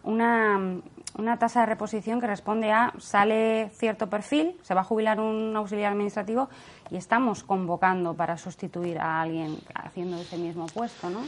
una, 0.03 0.81
una 1.17 1.37
tasa 1.39 1.61
de 1.61 1.65
reposición 1.67 2.19
que 2.19 2.27
responde 2.27 2.71
a 2.71 2.93
sale 2.99 3.69
cierto 3.69 4.09
perfil, 4.09 4.57
se 4.61 4.73
va 4.73 4.81
a 4.81 4.83
jubilar 4.83 5.19
un 5.19 5.55
auxiliar 5.55 5.91
administrativo 5.91 6.49
y 6.89 6.97
estamos 6.97 7.43
convocando 7.43 8.13
para 8.13 8.37
sustituir 8.37 8.99
a 8.99 9.21
alguien 9.21 9.57
haciendo 9.75 10.17
ese 10.17 10.37
mismo 10.37 10.65
puesto, 10.67 11.09
¿no? 11.09 11.21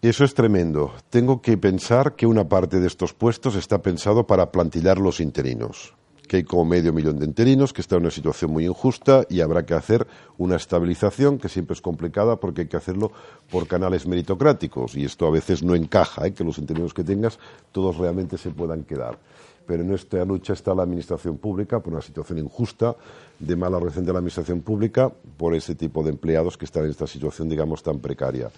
Eso 0.00 0.24
es 0.24 0.34
tremendo. 0.34 0.94
Tengo 1.10 1.40
que 1.40 1.56
pensar 1.56 2.16
que 2.16 2.26
una 2.26 2.48
parte 2.48 2.80
de 2.80 2.88
estos 2.88 3.14
puestos 3.14 3.54
está 3.54 3.82
pensado 3.82 4.26
para 4.26 4.50
plantillar 4.50 4.98
los 4.98 5.20
interinos 5.20 5.94
que 6.28 6.38
hay 6.38 6.44
como 6.44 6.64
medio 6.64 6.92
millón 6.92 7.18
de 7.18 7.26
interinos, 7.26 7.72
que 7.72 7.80
está 7.80 7.96
en 7.96 8.02
una 8.02 8.10
situación 8.10 8.52
muy 8.52 8.66
injusta 8.66 9.26
y 9.28 9.40
habrá 9.40 9.66
que 9.66 9.74
hacer 9.74 10.06
una 10.38 10.56
estabilización 10.56 11.38
que 11.38 11.48
siempre 11.48 11.74
es 11.74 11.80
complicada 11.80 12.36
porque 12.36 12.62
hay 12.62 12.68
que 12.68 12.76
hacerlo 12.76 13.12
por 13.50 13.66
canales 13.66 14.06
meritocráticos 14.06 14.94
y 14.94 15.04
esto 15.04 15.26
a 15.26 15.30
veces 15.30 15.62
no 15.62 15.74
encaja, 15.74 16.26
¿eh? 16.26 16.32
que 16.32 16.44
los 16.44 16.58
interinos 16.58 16.94
que 16.94 17.04
tengas 17.04 17.38
todos 17.72 17.96
realmente 17.98 18.38
se 18.38 18.50
puedan 18.50 18.84
quedar 18.84 19.18
pero 19.66 19.82
en 19.82 19.92
esta 19.92 20.24
lucha 20.24 20.52
está 20.52 20.74
la 20.74 20.82
administración 20.82 21.38
pública 21.38 21.80
por 21.80 21.92
una 21.92 22.02
situación 22.02 22.38
injusta 22.38 22.96
de 23.38 23.56
mala 23.56 23.78
relación 23.78 24.04
de 24.04 24.12
la 24.12 24.18
administración 24.18 24.60
pública 24.60 25.10
por 25.36 25.54
ese 25.54 25.74
tipo 25.74 26.02
de 26.02 26.10
empleados 26.10 26.56
que 26.56 26.64
están 26.64 26.84
en 26.84 26.90
esta 26.90 27.06
situación, 27.06 27.48
digamos, 27.48 27.82
tan 27.82 27.98
precaria. 27.98 28.50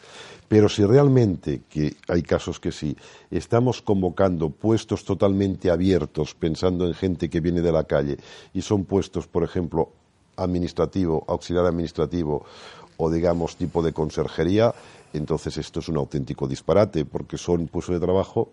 Pero 0.48 0.68
si 0.68 0.84
realmente, 0.84 1.62
que 1.68 1.96
hay 2.08 2.22
casos 2.22 2.60
que 2.60 2.70
sí, 2.70 2.96
estamos 3.30 3.80
convocando 3.80 4.50
puestos 4.50 5.04
totalmente 5.04 5.70
abiertos, 5.70 6.34
pensando 6.34 6.86
en 6.86 6.94
gente 6.94 7.30
que 7.30 7.40
viene 7.40 7.62
de 7.62 7.72
la 7.72 7.84
calle, 7.84 8.18
y 8.52 8.62
son 8.62 8.84
puestos, 8.84 9.26
por 9.26 9.42
ejemplo, 9.42 9.90
administrativo, 10.36 11.24
auxiliar 11.28 11.64
administrativo 11.64 12.44
o, 12.96 13.10
digamos, 13.10 13.56
tipo 13.56 13.82
de 13.82 13.92
conserjería, 13.92 14.74
entonces 15.12 15.56
esto 15.56 15.80
es 15.80 15.88
un 15.88 15.96
auténtico 15.96 16.46
disparate, 16.46 17.04
porque 17.04 17.38
son 17.38 17.68
puestos 17.68 17.94
de 17.94 18.00
trabajo 18.00 18.50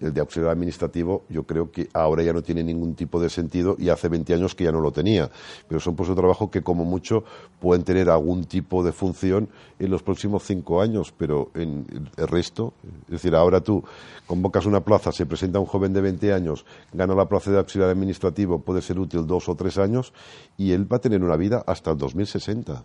el 0.00 0.12
de 0.12 0.20
auxiliar 0.20 0.50
administrativo 0.50 1.24
yo 1.28 1.44
creo 1.44 1.70
que 1.70 1.88
ahora 1.92 2.22
ya 2.22 2.32
no 2.32 2.42
tiene 2.42 2.62
ningún 2.62 2.94
tipo 2.94 3.20
de 3.20 3.30
sentido 3.30 3.76
y 3.78 3.88
hace 3.88 4.08
20 4.08 4.34
años 4.34 4.54
que 4.54 4.64
ya 4.64 4.72
no 4.72 4.80
lo 4.80 4.92
tenía. 4.92 5.30
Pero 5.68 5.80
son 5.80 5.96
puestos 5.96 6.16
de 6.16 6.20
trabajo 6.20 6.50
que 6.50 6.62
como 6.62 6.84
mucho 6.84 7.24
pueden 7.60 7.84
tener 7.84 8.10
algún 8.10 8.44
tipo 8.44 8.82
de 8.82 8.92
función 8.92 9.48
en 9.78 9.90
los 9.90 10.02
próximos 10.02 10.44
cinco 10.44 10.80
años, 10.80 11.12
pero 11.16 11.50
en 11.54 11.86
el 12.16 12.28
resto, 12.28 12.74
es 13.06 13.12
decir, 13.12 13.34
ahora 13.34 13.60
tú 13.60 13.82
convocas 14.26 14.66
una 14.66 14.80
plaza, 14.80 15.12
se 15.12 15.26
presenta 15.26 15.58
un 15.58 15.66
joven 15.66 15.92
de 15.92 16.00
20 16.00 16.32
años, 16.32 16.64
gana 16.92 17.14
la 17.14 17.28
plaza 17.28 17.50
de 17.50 17.58
auxiliar 17.58 17.90
administrativo, 17.90 18.60
puede 18.60 18.82
ser 18.82 18.98
útil 18.98 19.26
dos 19.26 19.48
o 19.48 19.54
tres 19.54 19.78
años 19.78 20.12
y 20.56 20.72
él 20.72 20.90
va 20.90 20.96
a 20.96 21.00
tener 21.00 21.22
una 21.22 21.36
vida 21.36 21.62
hasta 21.66 21.90
el 21.90 21.98
2060. 21.98 22.84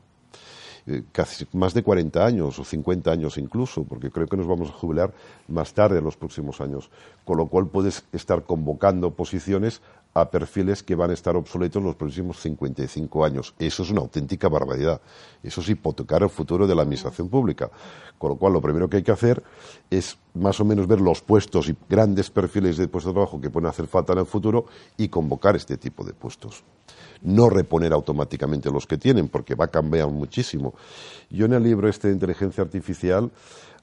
Eh, 0.87 1.03
casi 1.11 1.45
más 1.53 1.73
de 1.73 1.83
40 1.83 2.25
años 2.25 2.57
o 2.57 2.63
50 2.63 3.11
años 3.11 3.37
incluso, 3.37 3.83
porque 3.83 4.09
creo 4.09 4.27
que 4.27 4.37
nos 4.37 4.47
vamos 4.47 4.69
a 4.69 4.73
jubilar 4.73 5.13
más 5.47 5.73
tarde 5.73 5.99
en 5.99 6.03
los 6.03 6.17
próximos 6.17 6.59
años. 6.59 6.89
Con 7.23 7.37
lo 7.37 7.47
cual 7.47 7.67
puedes 7.67 8.03
estar 8.11 8.43
convocando 8.43 9.11
posiciones 9.11 9.81
a 10.13 10.29
perfiles 10.29 10.83
que 10.83 10.95
van 10.95 11.11
a 11.11 11.13
estar 11.13 11.35
obsoletos 11.35 11.79
en 11.79 11.87
los 11.87 11.95
próximos 11.95 12.39
55 12.41 13.25
años. 13.25 13.53
Eso 13.57 13.83
es 13.83 13.91
una 13.91 14.01
auténtica 14.01 14.49
barbaridad. 14.49 15.01
Eso 15.41 15.61
es 15.61 15.69
hipotecar 15.69 16.23
el 16.23 16.29
futuro 16.29 16.67
de 16.67 16.75
la 16.75 16.81
administración 16.81 17.29
pública. 17.29 17.69
Con 18.17 18.31
lo 18.31 18.35
cual, 18.35 18.53
lo 18.53 18.61
primero 18.61 18.89
que 18.89 18.97
hay 18.97 19.03
que 19.03 19.11
hacer 19.11 19.41
es 19.89 20.17
más 20.33 20.59
o 20.59 20.65
menos 20.65 20.87
ver 20.87 21.01
los 21.01 21.21
puestos 21.21 21.69
y 21.69 21.75
grandes 21.89 22.29
perfiles 22.29 22.77
de 22.77 22.87
puestos 22.87 23.11
de 23.11 23.15
trabajo 23.15 23.39
que 23.39 23.49
pueden 23.49 23.69
hacer 23.69 23.87
falta 23.87 24.13
en 24.13 24.19
el 24.19 24.25
futuro 24.25 24.65
y 24.97 25.07
convocar 25.07 25.55
este 25.55 25.77
tipo 25.77 26.03
de 26.03 26.13
puestos 26.13 26.63
no 27.23 27.49
reponer 27.49 27.93
automáticamente 27.93 28.71
los 28.71 28.87
que 28.87 28.97
tienen, 28.97 29.27
porque 29.27 29.55
va 29.55 29.65
a 29.65 29.67
cambiar 29.67 30.07
muchísimo. 30.09 30.73
Yo 31.29 31.45
en 31.45 31.53
el 31.53 31.63
libro 31.63 31.87
este 31.87 32.07
de 32.07 32.15
inteligencia 32.15 32.63
artificial 32.63 33.31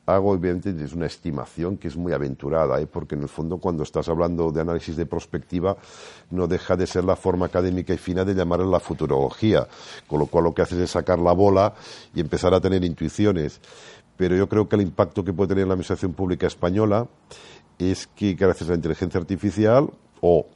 hago, 0.08 0.32
obviamente, 0.32 0.74
es 0.82 0.92
una 0.92 1.06
estimación 1.06 1.76
que 1.76 1.88
es 1.88 1.96
muy 1.96 2.12
aventurada, 2.12 2.80
¿eh? 2.80 2.86
porque 2.86 3.14
en 3.14 3.22
el 3.22 3.28
fondo 3.28 3.58
cuando 3.58 3.82
estás 3.82 4.08
hablando 4.08 4.50
de 4.50 4.60
análisis 4.60 4.96
de 4.96 5.06
prospectiva 5.06 5.76
no 6.30 6.46
deja 6.46 6.76
de 6.76 6.86
ser 6.86 7.04
la 7.04 7.14
forma 7.14 7.46
académica 7.46 7.92
y 7.92 7.98
fina 7.98 8.24
de 8.24 8.34
llamarla 8.34 8.66
la 8.66 8.80
futurología, 8.80 9.68
con 10.06 10.18
lo 10.18 10.26
cual 10.26 10.44
lo 10.44 10.54
que 10.54 10.62
haces 10.62 10.78
es 10.78 10.90
sacar 10.90 11.18
la 11.18 11.32
bola 11.32 11.74
y 12.14 12.20
empezar 12.20 12.54
a 12.54 12.60
tener 12.60 12.84
intuiciones. 12.84 13.60
Pero 14.16 14.34
yo 14.34 14.48
creo 14.48 14.68
que 14.68 14.76
el 14.76 14.82
impacto 14.82 15.22
que 15.24 15.32
puede 15.32 15.50
tener 15.50 15.66
la 15.66 15.74
administración 15.74 16.14
pública 16.14 16.46
española 16.46 17.06
es 17.78 18.06
que 18.06 18.34
gracias 18.34 18.68
a 18.68 18.72
la 18.72 18.76
inteligencia 18.76 19.20
artificial 19.20 19.90
o 20.20 20.46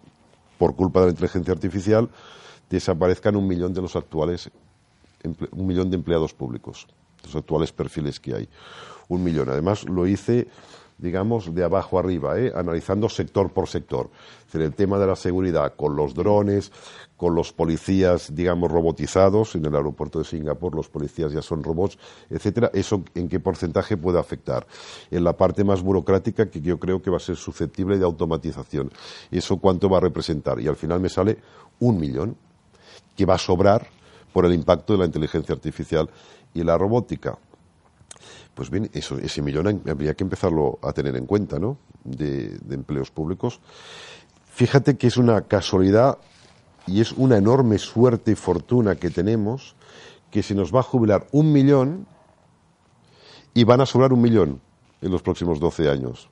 por 0.63 0.77
culpa 0.77 1.01
de 1.01 1.07
la 1.07 1.11
inteligencia 1.11 1.53
artificial, 1.53 2.09
desaparezcan 2.71 3.35
un 3.35 3.49
millón 3.49 3.75
de 3.75 3.83
los 3.83 3.97
actuales, 3.97 4.49
un 5.25 5.67
millón 5.67 5.91
de 5.91 5.97
empleados 5.97 6.35
públicos, 6.35 6.87
los 7.25 7.35
actuales 7.35 7.73
perfiles 7.73 8.21
que 8.21 8.35
hay. 8.35 8.49
Un 9.09 9.25
millón. 9.25 9.51
Además, 9.51 9.85
lo 9.89 10.07
hice 10.07 10.49
digamos, 11.03 11.53
de 11.53 11.65
abajo 11.65 11.99
arriba, 11.99 12.39
¿eh? 12.39 12.53
analizando 12.55 13.09
sector 13.09 13.53
por 13.53 13.69
sector. 13.69 14.09
el 14.53 14.73
tema 14.73 14.99
de 14.99 15.07
la 15.07 15.17
seguridad 15.17 15.75
con 15.75 15.97
los 15.97 16.15
drones, 16.15 16.71
con 17.17 17.35
los 17.35 17.53
policías, 17.53 18.35
digamos, 18.35 18.71
robotizados. 18.71 19.57
En 19.57 19.67
el 19.67 19.75
aeropuerto 19.75 20.21
de 20.21 20.25
Singapur 20.25 20.75
los 20.75 20.89
policías 20.89 21.33
ya 21.33 21.43
son 21.43 21.65
robots, 21.65 21.99
etcétera. 22.31 22.71
¿Eso 22.73 23.03
en 23.15 23.29
qué 23.29 23.41
porcentaje 23.41 23.97
puede 23.97 24.21
afectar? 24.21 24.67
En 25.11 25.25
la 25.25 25.37
parte 25.37 25.65
más 25.65 25.83
burocrática, 25.83 26.49
que 26.49 26.61
yo 26.61 26.79
creo 26.79 27.03
que 27.03 27.11
va 27.11 27.17
a 27.17 27.21
ser 27.21 27.37
susceptible 27.37 27.99
de 27.99 28.05
automatización. 28.05 28.93
¿Eso 29.31 29.57
cuánto 29.57 29.89
va 29.89 29.99
a 29.99 30.01
representar? 30.01 30.61
Y 30.61 30.69
al 30.69 30.77
final 30.77 31.01
me 31.01 31.09
sale 31.09 31.39
un 31.81 31.99
millón, 31.99 32.37
que 33.17 33.27
va 33.27 33.35
a 33.35 33.39
sobrar 33.39 33.89
por 34.33 34.47
el 34.47 34.55
impacto 34.55 34.93
de 34.93 35.01
la 35.01 35.07
inteligencia 35.07 35.55
artificial 35.55 36.09
y 36.55 36.63
la 36.63 36.79
robótica. 36.79 37.39
Pues 38.55 38.71
bien, 38.71 38.91
eso, 38.93 39.19
ese 39.19 39.41
millón 39.41 39.83
habría 39.89 40.15
que 40.15 40.25
empezarlo 40.25 40.79
a 40.83 40.93
tener 40.93 41.17
en 41.17 41.27
cuenta, 41.27 41.59
¿no? 41.59 41.79
De, 42.05 42.59
empleos 42.71 43.11
públicos. 43.11 43.61
Fíjate 44.47 44.97
que 44.97 45.07
es 45.07 45.17
una 45.17 45.43
casualidad 45.43 46.19
y 46.87 47.01
es 47.01 47.13
una 47.13 47.39
enorme 47.39 47.79
suerte 47.79 48.33
y 48.33 48.35
fortuna 48.35 48.97
que 48.97 49.11
tenemos 49.11 49.75
que 50.31 50.43
se 50.43 50.55
nos 50.55 50.75
va 50.75 50.81
a 50.81 50.83
jubilar 50.83 51.27
un 51.33 51.53
millón 51.53 52.07
y 53.55 53.65
van 53.65 53.81
a 53.81 53.87
sobrar 53.87 54.13
un 54.13 54.21
millón 54.21 54.61
en 55.01 55.11
los 55.11 55.23
próximos 55.23 55.61
12 55.61 55.91
años. 55.91 56.29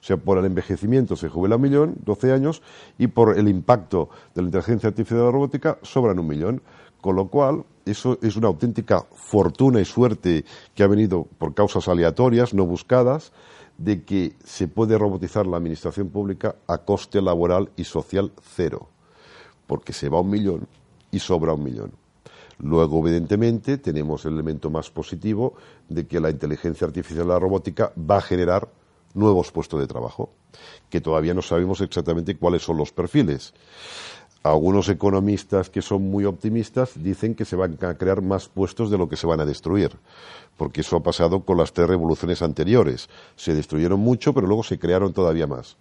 O 0.00 0.04
sea, 0.06 0.16
por 0.16 0.38
el 0.38 0.44
envejecimiento 0.44 1.16
se 1.16 1.28
jubila 1.28 1.56
un 1.56 1.62
millón, 1.62 1.96
12 2.04 2.32
años, 2.32 2.62
y 2.98 3.08
por 3.08 3.36
el 3.36 3.48
impacto 3.48 4.08
de 4.34 4.42
la 4.42 4.46
inteligencia 4.46 4.88
artificial 4.88 5.20
y 5.20 5.24
la 5.24 5.30
robótica 5.30 5.78
sobran 5.82 6.18
un 6.18 6.26
millón. 6.26 6.62
Con 7.00 7.16
lo 7.16 7.28
cual, 7.28 7.64
eso 7.86 8.18
es 8.20 8.36
una 8.36 8.48
auténtica 8.48 9.06
fortuna 9.14 9.80
y 9.80 9.84
suerte 9.84 10.44
que 10.74 10.82
ha 10.82 10.88
venido 10.88 11.26
por 11.38 11.54
causas 11.54 11.88
aleatorias, 11.88 12.52
no 12.52 12.66
buscadas, 12.66 13.32
de 13.78 14.02
que 14.04 14.34
se 14.44 14.68
puede 14.68 14.98
robotizar 14.98 15.46
la 15.46 15.56
administración 15.56 16.08
pública 16.08 16.56
a 16.66 16.78
coste 16.78 17.22
laboral 17.22 17.70
y 17.76 17.84
social 17.84 18.32
cero, 18.42 18.88
porque 19.66 19.92
se 19.92 20.08
va 20.08 20.20
un 20.20 20.30
millón 20.30 20.68
y 21.10 21.20
sobra 21.20 21.54
un 21.54 21.62
millón. 21.62 21.92
Luego, 22.58 23.00
evidentemente, 23.00 23.78
tenemos 23.78 24.24
el 24.24 24.32
elemento 24.34 24.70
más 24.70 24.90
positivo 24.90 25.54
de 25.88 26.06
que 26.06 26.20
la 26.20 26.30
inteligencia 26.30 26.86
artificial 26.86 27.26
y 27.26 27.28
la 27.28 27.38
robótica 27.38 27.92
va 27.98 28.16
a 28.16 28.22
generar 28.22 28.68
nuevos 29.14 29.52
puestos 29.52 29.78
de 29.78 29.86
trabajo, 29.86 30.30
que 30.88 31.00
todavía 31.00 31.34
no 31.34 31.42
sabemos 31.42 31.80
exactamente 31.82 32.36
cuáles 32.36 32.62
son 32.62 32.78
los 32.78 32.92
perfiles. 32.92 33.52
Algunos 34.42 34.88
economistas 34.88 35.70
que 35.70 35.82
son 35.82 36.02
muy 36.10 36.24
optimistas 36.24 36.92
dicen 37.02 37.34
que 37.34 37.44
se 37.44 37.56
van 37.56 37.78
a 37.80 37.94
crear 37.94 38.22
más 38.22 38.48
puestos 38.48 38.90
de 38.90 38.98
lo 38.98 39.08
que 39.08 39.16
se 39.16 39.26
van 39.26 39.40
a 39.40 39.44
destruir, 39.44 39.90
porque 40.56 40.82
eso 40.82 40.96
ha 40.96 41.02
pasado 41.02 41.40
con 41.40 41.56
las 41.56 41.72
tres 41.72 41.88
revoluciones 41.88 42.42
anteriores. 42.42 43.08
Se 43.34 43.54
destruyeron 43.54 43.98
mucho, 43.98 44.32
pero 44.32 44.46
luego 44.46 44.62
se 44.62 44.78
crearon 44.78 45.12
todavía 45.12 45.46
más. 45.46 45.76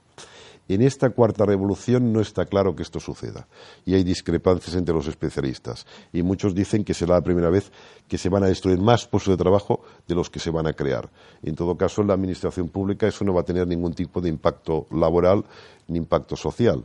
En 0.67 0.81
esta 0.81 1.11
cuarta 1.11 1.45
revolución 1.45 2.11
no 2.11 2.21
está 2.21 2.45
claro 2.45 2.75
que 2.75 2.81
esto 2.81 2.99
suceda 2.99 3.47
y 3.85 3.93
hay 3.93 4.03
discrepancias 4.03 4.75
entre 4.75 4.95
los 4.95 5.07
especialistas 5.07 5.85
y 6.11 6.23
muchos 6.23 6.55
dicen 6.55 6.83
que 6.83 6.95
será 6.95 7.13
la 7.13 7.21
primera 7.21 7.51
vez 7.51 7.71
que 8.07 8.17
se 8.17 8.29
van 8.29 8.43
a 8.43 8.47
destruir 8.47 8.79
más 8.79 9.05
puestos 9.05 9.37
de 9.37 9.43
trabajo 9.43 9.81
de 10.07 10.15
los 10.15 10.31
que 10.31 10.39
se 10.39 10.49
van 10.49 10.65
a 10.65 10.73
crear. 10.73 11.07
En 11.43 11.53
todo 11.53 11.77
caso, 11.77 12.01
en 12.01 12.07
la 12.07 12.15
administración 12.15 12.69
pública 12.69 13.07
eso 13.07 13.23
no 13.23 13.33
va 13.33 13.41
a 13.41 13.45
tener 13.45 13.67
ningún 13.67 13.93
tipo 13.93 14.21
de 14.21 14.29
impacto 14.29 14.87
laboral 14.89 15.45
ni 15.87 15.99
impacto 15.99 16.35
social. 16.35 16.83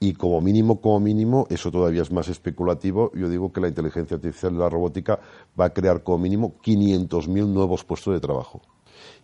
Y 0.00 0.14
como 0.14 0.40
mínimo, 0.40 0.80
como 0.80 0.98
mínimo, 0.98 1.46
eso 1.50 1.70
todavía 1.70 2.00
es 2.00 2.10
más 2.10 2.28
especulativo. 2.28 3.12
Yo 3.14 3.28
digo 3.28 3.52
que 3.52 3.60
la 3.60 3.68
inteligencia 3.68 4.16
artificial 4.16 4.54
y 4.54 4.58
la 4.58 4.70
robótica 4.70 5.20
va 5.58 5.66
a 5.66 5.74
crear 5.74 6.02
como 6.02 6.18
mínimo 6.18 6.54
500.000 6.64 7.46
nuevos 7.46 7.84
puestos 7.84 8.14
de 8.14 8.20
trabajo 8.20 8.62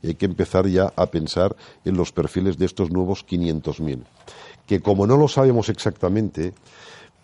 y 0.02 0.08
hay 0.08 0.14
que 0.14 0.26
empezar 0.26 0.66
ya 0.66 0.92
a 0.96 1.06
pensar 1.06 1.56
en 1.84 1.96
los 1.96 2.12
perfiles 2.12 2.58
de 2.58 2.66
estos 2.66 2.90
nuevos 2.90 3.26
500.000. 3.26 4.04
Que 4.66 4.80
como 4.80 5.06
no 5.06 5.16
lo 5.16 5.28
sabemos 5.28 5.68
exactamente, 5.68 6.54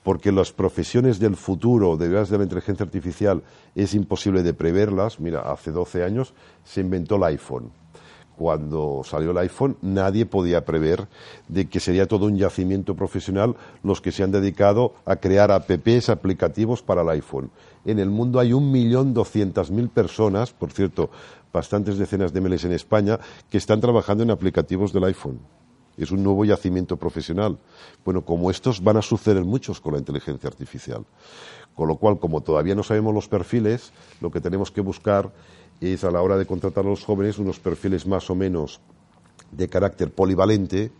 porque 0.02 0.32
las 0.32 0.52
profesiones 0.52 1.18
del 1.18 1.36
futuro 1.36 1.96
detrás 1.96 2.30
de 2.30 2.38
la 2.38 2.44
inteligencia 2.44 2.84
artificial 2.84 3.42
es 3.74 3.94
imposible 3.94 4.42
de 4.42 4.54
preverlas. 4.54 5.20
Mira, 5.20 5.40
hace 5.40 5.70
12 5.70 6.04
años 6.04 6.34
se 6.64 6.80
inventó 6.80 7.16
el 7.16 7.24
iPhone. 7.24 7.70
Cuando 8.36 9.02
salió 9.04 9.32
el 9.32 9.38
iPhone 9.38 9.76
nadie 9.82 10.24
podía 10.24 10.64
prever 10.64 11.08
de 11.48 11.68
que 11.68 11.78
sería 11.78 12.08
todo 12.08 12.24
un 12.24 12.38
yacimiento 12.38 12.96
profesional 12.96 13.54
los 13.82 14.00
que 14.00 14.12
se 14.12 14.22
han 14.22 14.30
dedicado 14.30 14.94
a 15.04 15.16
crear 15.16 15.50
apps, 15.50 16.08
aplicativos 16.08 16.80
para 16.80 17.02
el 17.02 17.10
iPhone. 17.10 17.50
En 17.84 17.98
el 17.98 18.10
mundo 18.10 18.38
hay 18.40 18.52
un 18.52 18.70
millón 18.70 19.14
doscientas 19.14 19.70
mil 19.70 19.88
personas, 19.88 20.52
por 20.52 20.70
cierto, 20.70 21.10
bastantes 21.52 21.98
decenas 21.98 22.32
de 22.32 22.40
miles 22.40 22.64
en 22.64 22.72
España 22.72 23.18
que 23.48 23.58
están 23.58 23.80
trabajando 23.80 24.22
en 24.22 24.30
aplicativos 24.30 24.92
del 24.92 25.04
iPhone. 25.04 25.40
Es 25.96 26.10
un 26.10 26.22
nuevo 26.22 26.44
yacimiento 26.44 26.96
profesional. 26.96 27.58
Bueno, 28.04 28.24
como 28.24 28.50
estos 28.50 28.82
van 28.82 28.96
a 28.96 29.02
suceder 29.02 29.44
muchos 29.44 29.80
con 29.80 29.94
la 29.94 29.98
inteligencia 29.98 30.48
artificial. 30.48 31.04
Con 31.74 31.88
lo 31.88 31.96
cual, 31.96 32.18
como 32.18 32.42
todavía 32.42 32.74
no 32.74 32.82
sabemos 32.82 33.14
los 33.14 33.28
perfiles, 33.28 33.92
lo 34.20 34.30
que 34.30 34.40
tenemos 34.40 34.70
que 34.70 34.80
buscar 34.80 35.32
es 35.80 36.04
a 36.04 36.10
la 36.10 36.22
hora 36.22 36.36
de 36.36 36.46
contratar 36.46 36.84
a 36.84 36.88
los 36.88 37.04
jóvenes 37.04 37.38
unos 37.38 37.58
perfiles 37.58 38.06
más 38.06 38.28
o 38.30 38.34
menos 38.34 38.80
de 39.52 39.68
carácter 39.68 40.12
polivalente, 40.12 40.92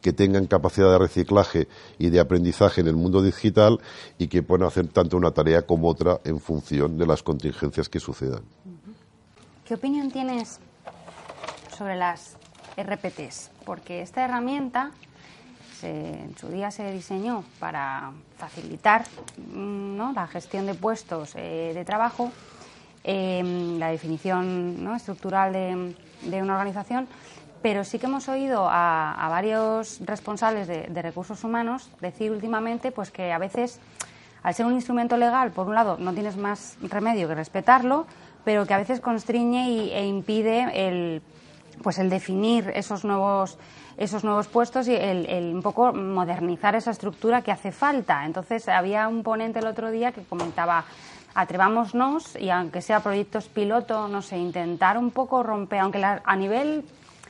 que 0.00 0.12
tengan 0.12 0.46
capacidad 0.46 0.90
de 0.90 0.98
reciclaje 0.98 1.68
y 1.98 2.10
de 2.10 2.20
aprendizaje 2.20 2.80
en 2.80 2.88
el 2.88 2.96
mundo 2.96 3.22
digital 3.22 3.80
y 4.18 4.28
que 4.28 4.42
puedan 4.42 4.68
hacer 4.68 4.88
tanto 4.88 5.16
una 5.16 5.32
tarea 5.32 5.62
como 5.62 5.88
otra 5.88 6.20
en 6.24 6.38
función 6.38 6.98
de 6.98 7.06
las 7.06 7.22
contingencias 7.22 7.88
que 7.88 7.98
sucedan. 7.98 8.42
¿Qué 9.64 9.74
opinión 9.74 10.10
tienes 10.10 10.60
sobre 11.76 11.96
las 11.96 12.36
RPTs? 12.76 13.50
Porque 13.64 14.02
esta 14.02 14.24
herramienta 14.24 14.92
en 15.82 16.36
su 16.38 16.48
día 16.48 16.70
se 16.70 16.90
diseñó 16.92 17.44
para 17.58 18.12
facilitar 18.36 19.04
mm, 19.52 20.14
la 20.14 20.26
gestión 20.26 20.66
de 20.66 20.74
puestos 20.74 21.34
eh, 21.36 21.72
de 21.74 21.84
trabajo, 21.84 22.32
em, 23.04 23.78
la 23.78 23.88
definición 23.88 24.88
estructural 24.94 25.52
de, 25.52 26.42
una 26.42 26.54
organización, 26.54 27.06
pero 27.66 27.82
sí 27.82 27.98
que 27.98 28.06
hemos 28.06 28.28
oído 28.28 28.68
a, 28.70 29.26
varios 29.28 29.98
responsables 30.04 30.68
de, 30.68 31.02
recursos 31.02 31.42
humanos 31.42 31.90
decir 32.00 32.30
últimamente 32.30 32.92
pues 32.92 33.10
que 33.10 33.32
a 33.32 33.38
veces, 33.38 33.80
al 34.44 34.54
ser 34.54 34.66
un 34.66 34.74
instrumento 34.74 35.16
legal, 35.16 35.50
por 35.50 35.66
un 35.66 35.74
lado, 35.74 35.96
no 35.98 36.12
tienes 36.12 36.36
más 36.36 36.76
remedio 36.80 37.26
que 37.26 37.34
respetarlo, 37.34 38.06
pero 38.44 38.66
que 38.66 38.74
a 38.74 38.78
veces 38.78 39.00
constriñe 39.00 39.68
y, 39.68 39.90
e 39.90 40.06
impide 40.06 40.86
el, 40.86 41.22
pues 41.82 41.98
el 41.98 42.08
definir 42.08 42.70
esos 42.72 43.04
nuevos 43.04 43.58
esos 43.96 44.22
nuevos 44.22 44.46
puestos 44.46 44.86
y 44.86 44.94
el, 44.94 45.52
un 45.52 45.62
poco 45.62 45.92
modernizar 45.92 46.76
esa 46.76 46.92
estructura 46.92 47.42
que 47.42 47.50
hace 47.50 47.72
falta. 47.72 48.26
Entonces, 48.26 48.68
había 48.68 49.08
un 49.08 49.24
ponente 49.24 49.58
el 49.58 49.66
otro 49.66 49.90
día 49.90 50.12
que 50.12 50.22
comentaba, 50.22 50.84
atrevámonos 51.34 52.36
y 52.36 52.50
aunque 52.50 52.80
sea 52.80 53.00
proyectos 53.00 53.48
piloto, 53.48 54.06
no 54.06 54.22
sé, 54.22 54.36
intentar 54.36 54.98
un 54.98 55.10
poco 55.10 55.42
romper, 55.42 55.80
aunque 55.80 56.04
a 56.04 56.36
nivel, 56.36 56.84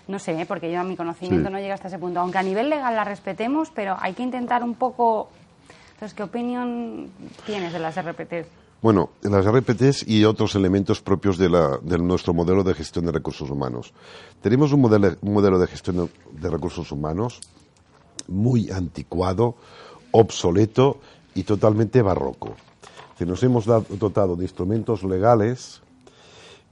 no 0.09 0.19
sé, 0.19 0.45
porque 0.47 0.71
yo 0.71 0.81
a 0.81 0.85
mi 0.85 0.97
conocimiento 0.97 1.51
no 1.51 1.59
llega 1.59 1.75
hasta 1.75 1.88
ese 1.88 1.99
punto, 1.99 2.21
aunque 2.21 2.38
a 2.38 2.42
nivel 2.42 2.71
legal 2.71 2.95
la 2.95 3.05
respetemos, 3.05 3.71
pero 3.75 3.97
hay 3.99 4.14
que 4.14 4.23
intentar 4.23 4.62
un 4.62 4.75
poco... 4.75 5.29
Entonces, 5.95 6.14
¿qué 6.14 6.23
opinión 6.23 7.11
tienes 7.47 7.73
de 7.73 7.79
las 7.79 8.01
RPT? 8.01 8.47
Bueno, 8.83 9.11
las 9.23 9.45
RPTs 9.47 10.07
y 10.07 10.25
otros 10.25 10.55
elementos 10.55 11.01
propios 11.01 11.38
de, 11.38 11.49
nuestro 11.99 12.35
modelo 12.35 12.62
de 12.62 12.75
gestión 12.75 13.07
de 13.07 13.12
recursos 13.12 13.51
humanos. 13.51 13.92
Tenemos 14.42 14.73
un 14.73 14.83
modelo, 14.83 15.59
de 15.59 15.66
gestión 15.66 16.11
de 16.33 16.51
recursos 16.51 16.92
humanos 16.92 17.40
muy 18.29 18.71
anticuado, 18.71 19.57
obsoleto 20.12 21.01
y 21.35 21.45
totalmente 21.45 22.03
barroco. 22.03 22.55
nos 23.19 23.42
hemos 23.42 23.64
dotado 23.64 24.37
de 24.37 24.45
instrumentos 24.45 25.03
legales 25.03 25.83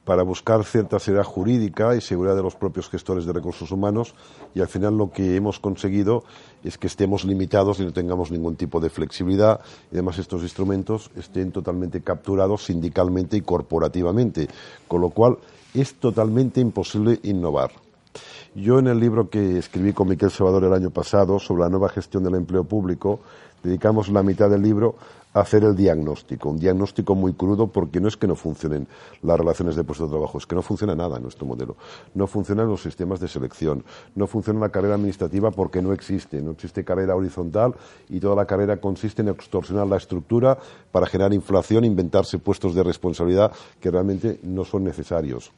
para 0.04 0.22
buscar 0.22 0.64
cierta 0.64 0.98
seguridad 0.98 1.24
jurídica 1.24 1.96
y 1.96 2.00
seguridad 2.00 2.36
de 2.36 2.42
los 2.42 2.54
propios 2.54 2.88
gestores 2.88 3.24
de 3.24 3.32
recursos 3.32 3.70
humanos 3.70 4.14
y 4.54 4.60
al 4.60 4.68
final 4.68 4.96
lo 4.96 5.10
que 5.10 5.36
hemos 5.36 5.58
conseguido 5.58 6.24
es 6.62 6.78
que 6.78 6.86
estemos 6.86 7.24
limitados 7.24 7.80
y 7.80 7.84
no 7.84 7.92
tengamos 7.92 8.30
ningún 8.30 8.56
tipo 8.56 8.80
de 8.80 8.90
flexibilidad 8.90 9.60
y 9.90 9.94
además 9.94 10.18
estos 10.18 10.42
instrumentos 10.42 11.10
estén 11.16 11.52
totalmente 11.52 12.02
capturados 12.02 12.64
sindicalmente 12.64 13.36
y 13.36 13.40
corporativamente, 13.40 14.48
con 14.88 15.00
lo 15.00 15.10
cual 15.10 15.38
es 15.72 15.94
totalmente 15.94 16.60
imposible 16.60 17.18
innovar. 17.22 17.72
Yo 18.54 18.78
en 18.78 18.86
el 18.86 19.00
libro 19.00 19.28
que 19.28 19.58
escribí 19.58 19.92
con 19.92 20.08
Miquel 20.08 20.30
Salvador 20.30 20.64
el 20.64 20.74
año 20.74 20.90
pasado 20.90 21.40
sobre 21.40 21.62
la 21.64 21.70
nueva 21.70 21.88
gestión 21.88 22.22
del 22.22 22.36
empleo 22.36 22.62
público, 22.62 23.18
dedicamos 23.64 24.08
la 24.10 24.22
mitad 24.22 24.48
del 24.48 24.62
libro 24.62 24.94
hacer 25.34 25.64
el 25.64 25.74
diagnóstico, 25.74 26.48
un 26.48 26.58
diagnóstico 26.58 27.14
muy 27.14 27.34
crudo 27.34 27.66
porque 27.66 28.00
no 28.00 28.08
es 28.08 28.16
que 28.16 28.26
no 28.26 28.36
funcionen 28.36 28.86
las 29.22 29.38
relaciones 29.38 29.76
de 29.76 29.84
puesto 29.84 30.04
de 30.04 30.10
trabajo, 30.10 30.38
es 30.38 30.46
que 30.46 30.54
no 30.54 30.62
funciona 30.62 30.94
nada 30.94 31.16
en 31.16 31.22
nuestro 31.22 31.44
modelo. 31.44 31.76
No 32.14 32.26
funcionan 32.26 32.68
los 32.68 32.82
sistemas 32.82 33.20
de 33.20 33.28
selección, 33.28 33.84
no 34.14 34.26
funciona 34.26 34.60
la 34.60 34.70
carrera 34.70 34.94
administrativa 34.94 35.50
porque 35.50 35.82
no 35.82 35.92
existe, 35.92 36.40
no 36.40 36.52
existe 36.52 36.84
carrera 36.84 37.16
horizontal 37.16 37.74
y 38.08 38.20
toda 38.20 38.36
la 38.36 38.46
carrera 38.46 38.80
consiste 38.80 39.22
en 39.22 39.28
extorsionar 39.28 39.88
la 39.88 39.96
estructura 39.96 40.56
para 40.92 41.06
generar 41.06 41.34
inflación, 41.34 41.84
inventarse 41.84 42.38
puestos 42.38 42.74
de 42.74 42.84
responsabilidad 42.84 43.52
que 43.80 43.90
realmente 43.90 44.38
no 44.42 44.64
son 44.64 44.84
necesarios 44.84 45.52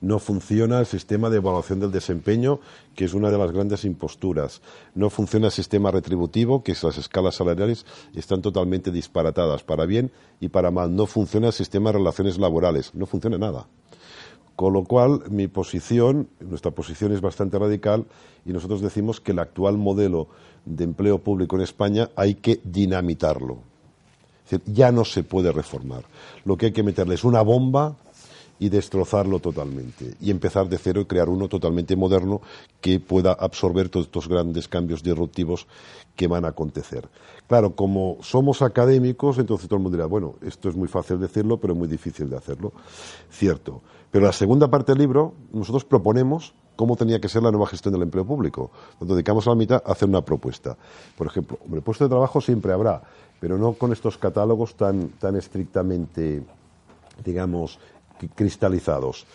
no 0.00 0.18
funciona 0.18 0.80
el 0.80 0.86
sistema 0.86 1.30
de 1.30 1.38
evaluación 1.38 1.80
del 1.80 1.90
desempeño, 1.90 2.60
que 2.94 3.04
es 3.04 3.14
una 3.14 3.30
de 3.30 3.38
las 3.38 3.52
grandes 3.52 3.84
imposturas. 3.84 4.60
No 4.94 5.10
funciona 5.10 5.46
el 5.46 5.52
sistema 5.52 5.90
retributivo, 5.90 6.62
que 6.62 6.74
las 6.82 6.98
escalas 6.98 7.36
salariales 7.36 7.86
están 8.14 8.42
totalmente 8.42 8.90
disparatadas, 8.90 9.62
para 9.62 9.86
bien 9.86 10.10
y 10.40 10.48
para 10.48 10.70
mal. 10.70 10.94
No 10.94 11.06
funciona 11.06 11.48
el 11.48 11.52
sistema 11.52 11.90
de 11.90 11.98
relaciones 11.98 12.38
laborales, 12.38 12.94
no 12.94 13.06
funciona 13.06 13.38
nada. 13.38 13.66
Con 14.56 14.72
lo 14.72 14.84
cual, 14.84 15.22
mi 15.30 15.48
posición, 15.48 16.28
nuestra 16.38 16.70
posición 16.70 17.12
es 17.12 17.20
bastante 17.20 17.58
radical 17.58 18.04
y 18.46 18.52
nosotros 18.52 18.80
decimos 18.80 19.20
que 19.20 19.32
el 19.32 19.40
actual 19.40 19.78
modelo 19.78 20.28
de 20.64 20.84
empleo 20.84 21.18
público 21.18 21.56
en 21.56 21.62
España 21.62 22.10
hay 22.14 22.34
que 22.34 22.60
dinamitarlo. 22.62 23.58
Es 24.44 24.50
decir, 24.50 24.74
ya 24.74 24.92
no 24.92 25.04
se 25.04 25.24
puede 25.24 25.50
reformar. 25.50 26.04
Lo 26.44 26.56
que 26.56 26.66
hay 26.66 26.72
que 26.72 26.82
meterle 26.82 27.14
es 27.14 27.24
una 27.24 27.42
bomba 27.42 27.96
y 28.58 28.68
destrozarlo 28.68 29.40
totalmente 29.40 30.14
y 30.20 30.30
empezar 30.30 30.68
de 30.68 30.78
cero 30.78 31.00
y 31.00 31.04
crear 31.06 31.28
uno 31.28 31.48
totalmente 31.48 31.96
moderno 31.96 32.40
que 32.80 33.00
pueda 33.00 33.32
absorber 33.32 33.88
todos 33.88 34.06
estos 34.06 34.28
grandes 34.28 34.68
cambios 34.68 35.02
disruptivos 35.02 35.66
que 36.16 36.28
van 36.28 36.44
a 36.44 36.48
acontecer. 36.48 37.08
Claro, 37.48 37.74
como 37.74 38.18
somos 38.20 38.62
académicos, 38.62 39.38
entonces 39.38 39.68
todo 39.68 39.76
el 39.78 39.82
mundo 39.82 39.96
dirá, 39.96 40.06
bueno, 40.06 40.34
esto 40.42 40.68
es 40.68 40.76
muy 40.76 40.88
fácil 40.88 41.18
decirlo, 41.18 41.58
pero 41.58 41.72
es 41.72 41.78
muy 41.78 41.88
difícil 41.88 42.30
de 42.30 42.36
hacerlo. 42.36 42.72
Cierto. 43.30 43.82
Pero 44.10 44.26
la 44.26 44.32
segunda 44.32 44.68
parte 44.68 44.92
del 44.92 45.00
libro, 45.00 45.34
nosotros 45.52 45.84
proponemos 45.84 46.54
cómo 46.76 46.96
tenía 46.96 47.20
que 47.20 47.28
ser 47.28 47.42
la 47.42 47.50
nueva 47.50 47.66
gestión 47.66 47.92
del 47.92 48.02
empleo 48.02 48.24
público. 48.24 48.70
Nos 49.00 49.08
dedicamos 49.08 49.46
a 49.46 49.50
la 49.50 49.56
mitad 49.56 49.82
a 49.84 49.92
hacer 49.92 50.08
una 50.08 50.24
propuesta. 50.24 50.76
Por 51.16 51.26
ejemplo, 51.26 51.58
el 51.72 51.82
puesto 51.82 52.04
de 52.04 52.10
trabajo 52.10 52.40
siempre 52.40 52.72
habrá, 52.72 53.02
pero 53.40 53.58
no 53.58 53.72
con 53.72 53.92
estos 53.92 54.16
catálogos 54.16 54.76
tan, 54.76 55.08
tan 55.10 55.36
estrictamente 55.36 56.44
digamos, 57.22 57.78
cristalizados. 58.34 59.26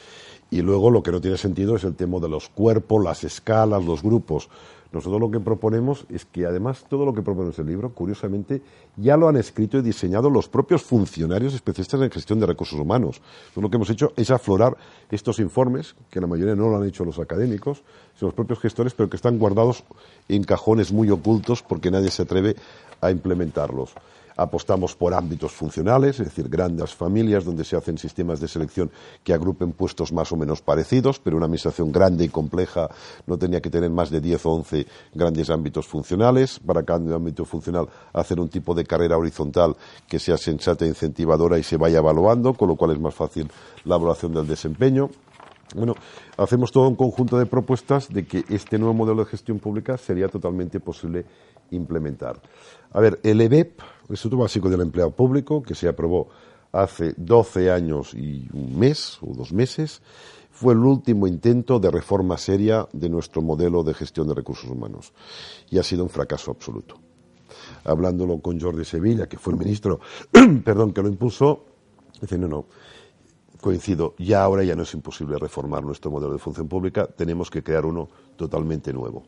Y 0.52 0.62
luego 0.62 0.90
lo 0.90 1.04
que 1.04 1.12
no 1.12 1.22
tiene 1.22 1.38
sentido 1.38 1.76
es 1.76 1.84
el 1.84 1.96
tema 1.96 2.20
de 2.20 2.30
los 2.30 2.50
cuerpos, 2.50 3.04
las 3.04 3.24
escalas, 3.24 3.86
los 3.86 4.02
grupos. 4.02 4.50
Nosotros 4.92 5.22
lo 5.22 5.30
que 5.30 5.40
proponemos 5.40 6.08
es 6.10 6.26
que 6.26 6.48
además 6.48 6.84
todo 6.90 7.06
lo 7.06 7.14
que 7.14 7.22
proponemos 7.22 7.60
en 7.60 7.66
el 7.66 7.72
libro, 7.72 7.94
curiosamente, 7.94 8.64
ya 8.98 9.16
lo 9.18 9.28
han 9.28 9.38
escrito 9.38 9.78
y 9.78 9.84
diseñado 9.84 10.32
los 10.32 10.50
propios 10.50 10.82
funcionarios 10.82 11.54
especialistas 11.54 12.02
en 12.02 12.10
gestión 12.10 12.40
de 12.40 12.48
recursos 12.48 12.80
humanos. 12.80 13.22
lo 13.56 13.70
que 13.70 13.76
hemos 13.76 13.92
hecho 13.92 14.14
es 14.16 14.32
aflorar 14.32 14.76
estos 15.12 15.38
informes, 15.38 15.96
que 16.10 16.20
la 16.20 16.26
mayoría 16.26 16.56
no 16.56 16.70
lo 16.70 16.78
han 16.78 16.88
hecho 16.88 17.06
los 17.06 17.20
académicos, 17.20 17.84
sino 18.16 18.30
los 18.30 18.34
propios 18.34 18.60
gestores, 18.60 18.96
pero 18.96 19.10
que 19.10 19.18
están 19.18 19.38
guardados 19.38 19.84
en 20.28 20.44
cajones 20.44 20.92
muy 20.92 21.12
ocultos 21.12 21.62
porque 21.62 21.92
nadie 21.92 22.10
se 22.10 22.24
atreve 22.24 22.56
a 23.00 23.12
implementarlos. 23.12 23.94
Apostamos 24.40 24.96
por 24.96 25.14
ámbitos 25.14 25.52
funcionales, 25.52 26.20
es 26.20 26.28
decir, 26.28 26.48
grandes 26.48 26.96
familias 26.96 27.44
donde 27.44 27.66
se 27.66 27.76
hacen 27.76 27.98
sistemas 27.98 28.40
de 28.40 28.48
selección 28.48 28.90
que 29.22 29.34
agrupen 29.34 29.74
puestos 29.74 30.14
más 30.14 30.32
o 30.32 30.38
menos 30.38 30.62
parecidos, 30.62 31.20
pero 31.20 31.36
una 31.36 31.46
administración 31.46 31.92
grande 31.92 32.24
y 32.24 32.30
compleja 32.30 32.90
no 33.28 33.38
tenía 33.38 33.60
que 33.60 33.70
tener 33.70 33.90
más 33.90 34.10
de 34.10 34.22
10 34.22 34.46
o 34.46 34.52
11 34.52 34.88
grandes 35.14 35.50
ámbitos 35.50 35.88
funcionales. 35.88 36.60
Para 36.60 36.84
cada 36.84 37.16
ámbito 37.16 37.44
funcional 37.44 37.90
hacer 38.14 38.40
un 38.40 38.48
tipo 38.48 38.74
de 38.74 38.86
carrera 38.86 39.18
horizontal 39.18 39.76
que 40.08 40.20
sea 40.20 40.38
sensata 40.38 40.86
e 40.86 40.88
incentivadora 40.88 41.60
y 41.60 41.64
se 41.64 41.76
vaya 41.76 42.00
evaluando, 42.00 42.54
con 42.54 42.70
lo 42.70 42.76
cual 42.78 42.92
es 42.92 43.00
más 43.00 43.14
fácil 43.14 43.52
la 43.84 43.96
evaluación 43.96 44.34
del 44.34 44.48
desempeño. 44.48 45.10
Bueno, 45.76 45.94
hacemos 46.38 46.72
todo 46.72 46.88
un 46.88 46.96
conjunto 46.96 47.38
de 47.38 47.46
propuestas 47.46 48.10
de 48.12 48.26
que 48.26 48.44
este 48.50 48.80
nuevo 48.80 48.94
modelo 48.94 49.24
de 49.24 49.30
gestión 49.30 49.60
pública 49.60 49.98
sería 49.98 50.28
totalmente 50.28 50.80
posible 50.80 51.26
implementar. 51.72 52.42
A 52.92 53.00
ver, 53.00 53.20
el 53.24 53.42
EBEP, 53.42 53.80
el 53.82 54.12
Instituto 54.12 54.38
Básico 54.38 54.70
del 54.70 54.82
Empleado 54.82 55.12
Público, 55.12 55.62
que 55.62 55.76
se 55.76 55.88
aprobó 55.88 56.30
hace 56.72 57.14
12 57.18 57.72
años 57.72 58.14
y 58.14 58.48
un 58.54 58.78
mes 58.78 59.18
o 59.22 59.34
dos 59.34 59.52
meses, 59.52 60.02
fue 60.52 60.74
el 60.74 60.80
último 60.80 61.26
intento 61.26 61.80
de 61.80 61.90
reforma 61.90 62.38
seria 62.38 62.88
de 62.92 63.10
nuestro 63.10 63.42
modelo 63.42 63.84
de 63.84 63.94
gestión 63.94 64.28
de 64.28 64.34
recursos 64.34 64.70
humanos 64.70 65.14
y 65.70 65.78
ha 65.78 65.84
sido 65.84 66.04
un 66.04 66.10
fracaso 66.10 66.52
absoluto. 66.52 66.96
Hablándolo 67.86 68.40
con 68.40 68.60
Jordi 68.60 68.84
Sevilla, 68.84 69.28
que 69.28 69.38
fue 69.38 69.54
el 69.54 69.60
ministro, 69.60 70.02
perdón, 70.66 70.92
que 70.92 71.02
lo 71.02 71.08
impulsó, 71.08 71.66
dice, 72.20 72.38
no, 72.38 72.48
no, 72.48 72.66
coincido, 73.62 74.16
ya 74.18 74.44
ahora 74.44 74.64
ya 74.64 74.76
no 74.76 74.84
es 74.84 74.94
imposible 74.94 75.38
reformar 75.38 75.84
nuestro 75.84 76.12
modelo 76.12 76.34
de 76.34 76.40
función 76.40 76.68
pública, 76.68 77.08
tenemos 77.08 77.50
que 77.50 77.64
crear 77.64 77.86
uno 77.86 78.10
totalmente 78.36 78.92
nuevo. 78.92 79.24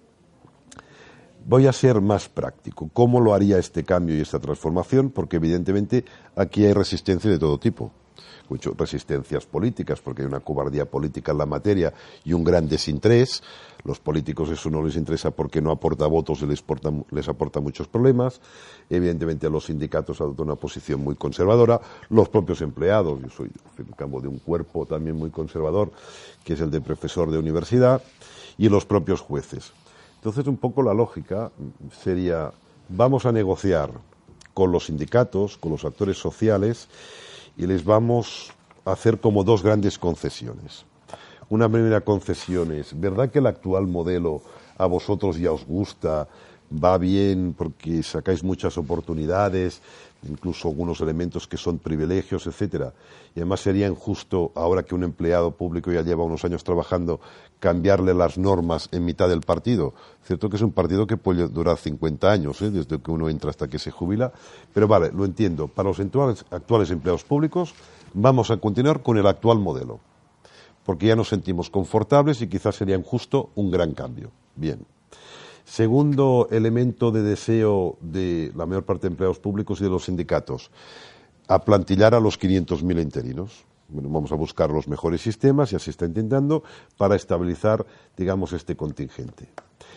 Voy 1.44 1.66
a 1.66 1.74
ser 1.74 2.02
más 2.02 2.30
práctico. 2.30 2.90
¿Cómo 2.94 3.20
lo 3.20 3.34
haría 3.34 3.58
este 3.58 3.84
cambio 3.84 4.16
y 4.16 4.22
esta 4.22 4.40
transformación? 4.40 5.10
Porque 5.10 5.38
evidentemente 5.38 6.06
aquí 6.36 6.66
hay 6.66 6.74
resistencia 6.74 7.32
de 7.32 7.40
todo 7.40 7.58
tipo. 7.58 7.92
Mucho 8.48 8.76
resistencias 8.78 9.46
políticas, 9.46 10.02
porque 10.02 10.22
hay 10.22 10.28
una 10.28 10.42
cobardía 10.42 10.86
política 10.86 11.32
en 11.32 11.40
la 11.40 11.46
materia 11.46 11.94
y 12.24 12.34
un 12.34 12.44
gran 12.44 12.68
desinterés. 12.68 13.42
Los 13.84 14.00
políticos 14.00 14.50
eso 14.50 14.70
no 14.70 14.84
les 14.84 14.96
interesa 14.98 15.32
porque 15.32 15.62
no 15.62 15.72
aporta 15.72 16.06
votos 16.06 16.42
y 16.44 16.46
les, 16.46 16.64
les 17.10 17.28
aporta 17.28 17.60
muchos 17.60 17.88
problemas. 17.88 18.40
Evidentemente 18.90 19.50
los 19.50 19.66
sindicatos 19.66 20.22
adoptan 20.22 20.46
una 20.46 20.56
posición 20.56 21.04
muy 21.04 21.16
conservadora. 21.16 21.82
Los 22.10 22.30
propios 22.30 22.62
empleados, 22.62 23.20
yo 23.20 23.30
soy 23.30 23.50
en 23.80 23.86
cambio 23.94 24.22
de 24.22 24.28
un 24.28 24.38
cuerpo 24.40 24.86
también 24.86 25.16
muy 25.16 25.32
conservador, 25.32 25.92
que 26.44 26.54
es 26.54 26.62
el 26.62 26.70
de 26.70 26.82
profesor 26.82 27.32
de 27.32 27.40
universidad, 27.40 28.04
y 28.58 28.70
los 28.70 28.86
propios 28.86 29.22
jueces. 29.22 29.74
Entonces, 30.22 30.46
un 30.46 30.58
poco 30.58 30.84
la 30.84 30.94
lógica 30.94 31.52
sería, 32.04 32.52
vamos 32.90 33.26
a 33.26 33.32
negociar 33.32 33.90
con 34.54 34.72
los 34.72 34.86
sindicatos, 34.86 35.58
con 35.58 35.72
los 35.72 35.84
actores 35.84 36.20
sociales, 36.20 36.90
y 37.58 37.66
les 37.66 37.84
vamos 37.84 38.52
a 38.86 38.92
hacer 38.92 39.20
como 39.20 39.44
dos 39.44 39.64
grandes 39.64 39.98
concesiones. 39.98 40.86
Una 41.50 41.68
primera 41.68 42.02
concesión 42.02 42.72
es, 42.72 43.00
¿verdad 43.00 43.32
que 43.32 43.40
el 43.40 43.48
actual 43.48 43.88
modelo 43.88 44.44
a 44.78 44.86
vosotros 44.86 45.40
ya 45.40 45.52
os 45.52 45.66
gusta, 45.66 46.28
va 46.72 47.00
bien 47.00 47.56
porque 47.58 48.04
sacáis 48.04 48.44
muchas 48.44 48.78
oportunidades, 48.78 49.82
incluso 50.28 50.68
algunos 50.68 51.02
elementos 51.02 51.48
que 51.48 51.58
son 51.58 51.80
privilegios, 51.80 52.46
etcétera. 52.48 52.94
Y 53.36 53.40
además 53.40 53.62
sería 53.62 53.88
injusto, 53.88 54.52
ahora 54.56 54.84
que 54.84 54.96
un 54.96 55.04
empleado 55.04 55.52
público 55.52 55.92
ya 55.92 56.02
lleva 56.02 56.24
unos 56.24 56.46
años 56.46 56.64
trabajando, 56.64 57.20
cambiarle 57.60 58.14
las 58.14 58.38
normas 58.38 58.90
en 58.92 59.06
mitad 59.06 59.30
del 59.30 59.42
partido. 59.42 59.94
Cierto 60.24 60.50
que 60.50 60.58
es 60.58 60.62
un 60.62 60.72
partido 60.72 61.08
que 61.08 61.18
puede 61.18 61.48
durar 61.48 61.78
50 61.78 62.32
años, 62.32 62.62
¿eh? 62.62 62.72
desde 62.72 63.00
que 63.00 63.12
uno 63.12 63.30
entra 63.30 63.50
hasta 63.50 63.68
que 63.68 63.80
se 63.80 63.92
jubila, 63.92 64.32
pero 64.74 64.88
vale, 64.88 65.12
lo 65.12 65.26
entiendo. 65.26 65.68
Para 65.68 65.90
los 65.90 66.00
actuales 66.00 66.92
empleados 66.92 67.24
públicos 67.24 67.74
vamos 68.14 68.52
a 68.52 68.58
continuar 68.58 69.02
con 69.02 69.18
el 69.18 69.28
actual 69.28 69.60
modelo, 69.60 70.00
porque 70.86 71.08
ya 71.08 71.16
nos 71.16 71.30
sentimos 71.30 71.70
confortables 71.70 72.42
y 72.42 72.48
quizás 72.48 72.76
sería 72.76 72.96
injusto 72.96 73.50
un 73.56 73.72
gran 73.72 73.94
cambio. 73.94 74.32
Bien. 74.56 74.86
Segundo 75.72 76.50
elemento 76.52 77.12
de 77.12 77.24
deseo 77.24 77.96
de 78.02 78.52
la 78.58 78.66
mayor 78.66 78.84
parte 78.84 79.08
de 79.08 79.14
empleados 79.14 79.40
públicos 79.40 79.80
y 79.80 79.86
de 79.86 79.90
los 79.90 80.04
sindicatos, 80.04 80.70
aplantillar 81.48 82.14
a 82.14 82.20
los 82.20 82.38
500.000 82.38 83.02
interinos. 83.02 83.64
vamos 83.88 84.34
a 84.34 84.36
buscar 84.36 84.70
los 84.70 84.90
mejores 84.90 85.22
sistemas, 85.22 85.72
y 85.72 85.78
así 85.78 85.90
está 85.90 86.06
intentando, 86.06 86.64
para 86.98 87.16
estabilizar, 87.16 87.86
digamos, 88.18 88.52
este 88.52 88.76
contingente. 88.76 89.48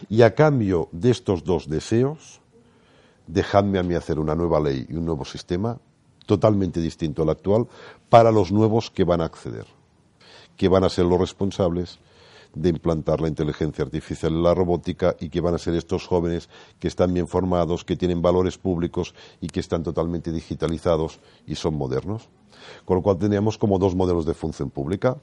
Y 0.08 0.22
a 0.22 0.36
cambio 0.36 0.90
de 0.92 1.10
estos 1.10 1.42
dos 1.42 1.68
deseos, 1.68 2.40
dejadme 3.26 3.80
a 3.80 3.82
mí 3.82 3.96
hacer 3.96 4.20
una 4.20 4.36
nueva 4.36 4.60
ley 4.60 4.86
y 4.88 4.94
un 4.94 5.04
nuevo 5.04 5.24
sistema 5.24 5.80
totalmente 6.24 6.80
distinto 6.80 7.24
al 7.24 7.30
actual 7.30 7.66
para 8.08 8.30
los 8.30 8.52
nuevos 8.52 8.92
que 8.92 9.02
van 9.02 9.20
a 9.20 9.24
acceder, 9.24 9.66
que 10.56 10.68
van 10.68 10.84
a 10.84 10.88
ser 10.88 11.04
los 11.04 11.18
responsables 11.18 11.98
de 12.54 12.68
implantar 12.68 13.20
la 13.20 13.28
inteligencia 13.28 13.84
artificial 13.84 14.32
en 14.32 14.42
la 14.42 14.54
robótica 14.54 15.16
y 15.20 15.28
que 15.28 15.40
van 15.40 15.54
a 15.54 15.58
ser 15.58 15.74
estos 15.74 16.06
jóvenes 16.06 16.48
que 16.78 16.88
están 16.88 17.12
bien 17.12 17.28
formados, 17.28 17.84
que 17.84 17.96
tienen 17.96 18.22
valores 18.22 18.58
públicos 18.58 19.14
y 19.40 19.48
que 19.48 19.60
están 19.60 19.82
totalmente 19.82 20.32
digitalizados 20.32 21.20
y 21.46 21.54
son 21.54 21.74
modernos. 21.74 22.28
Con 22.84 22.96
lo 22.96 23.02
cual 23.02 23.18
teníamos 23.18 23.58
como 23.58 23.78
dos 23.78 23.94
modelos 23.94 24.26
de 24.26 24.34
función 24.34 24.70
pública, 24.70 25.16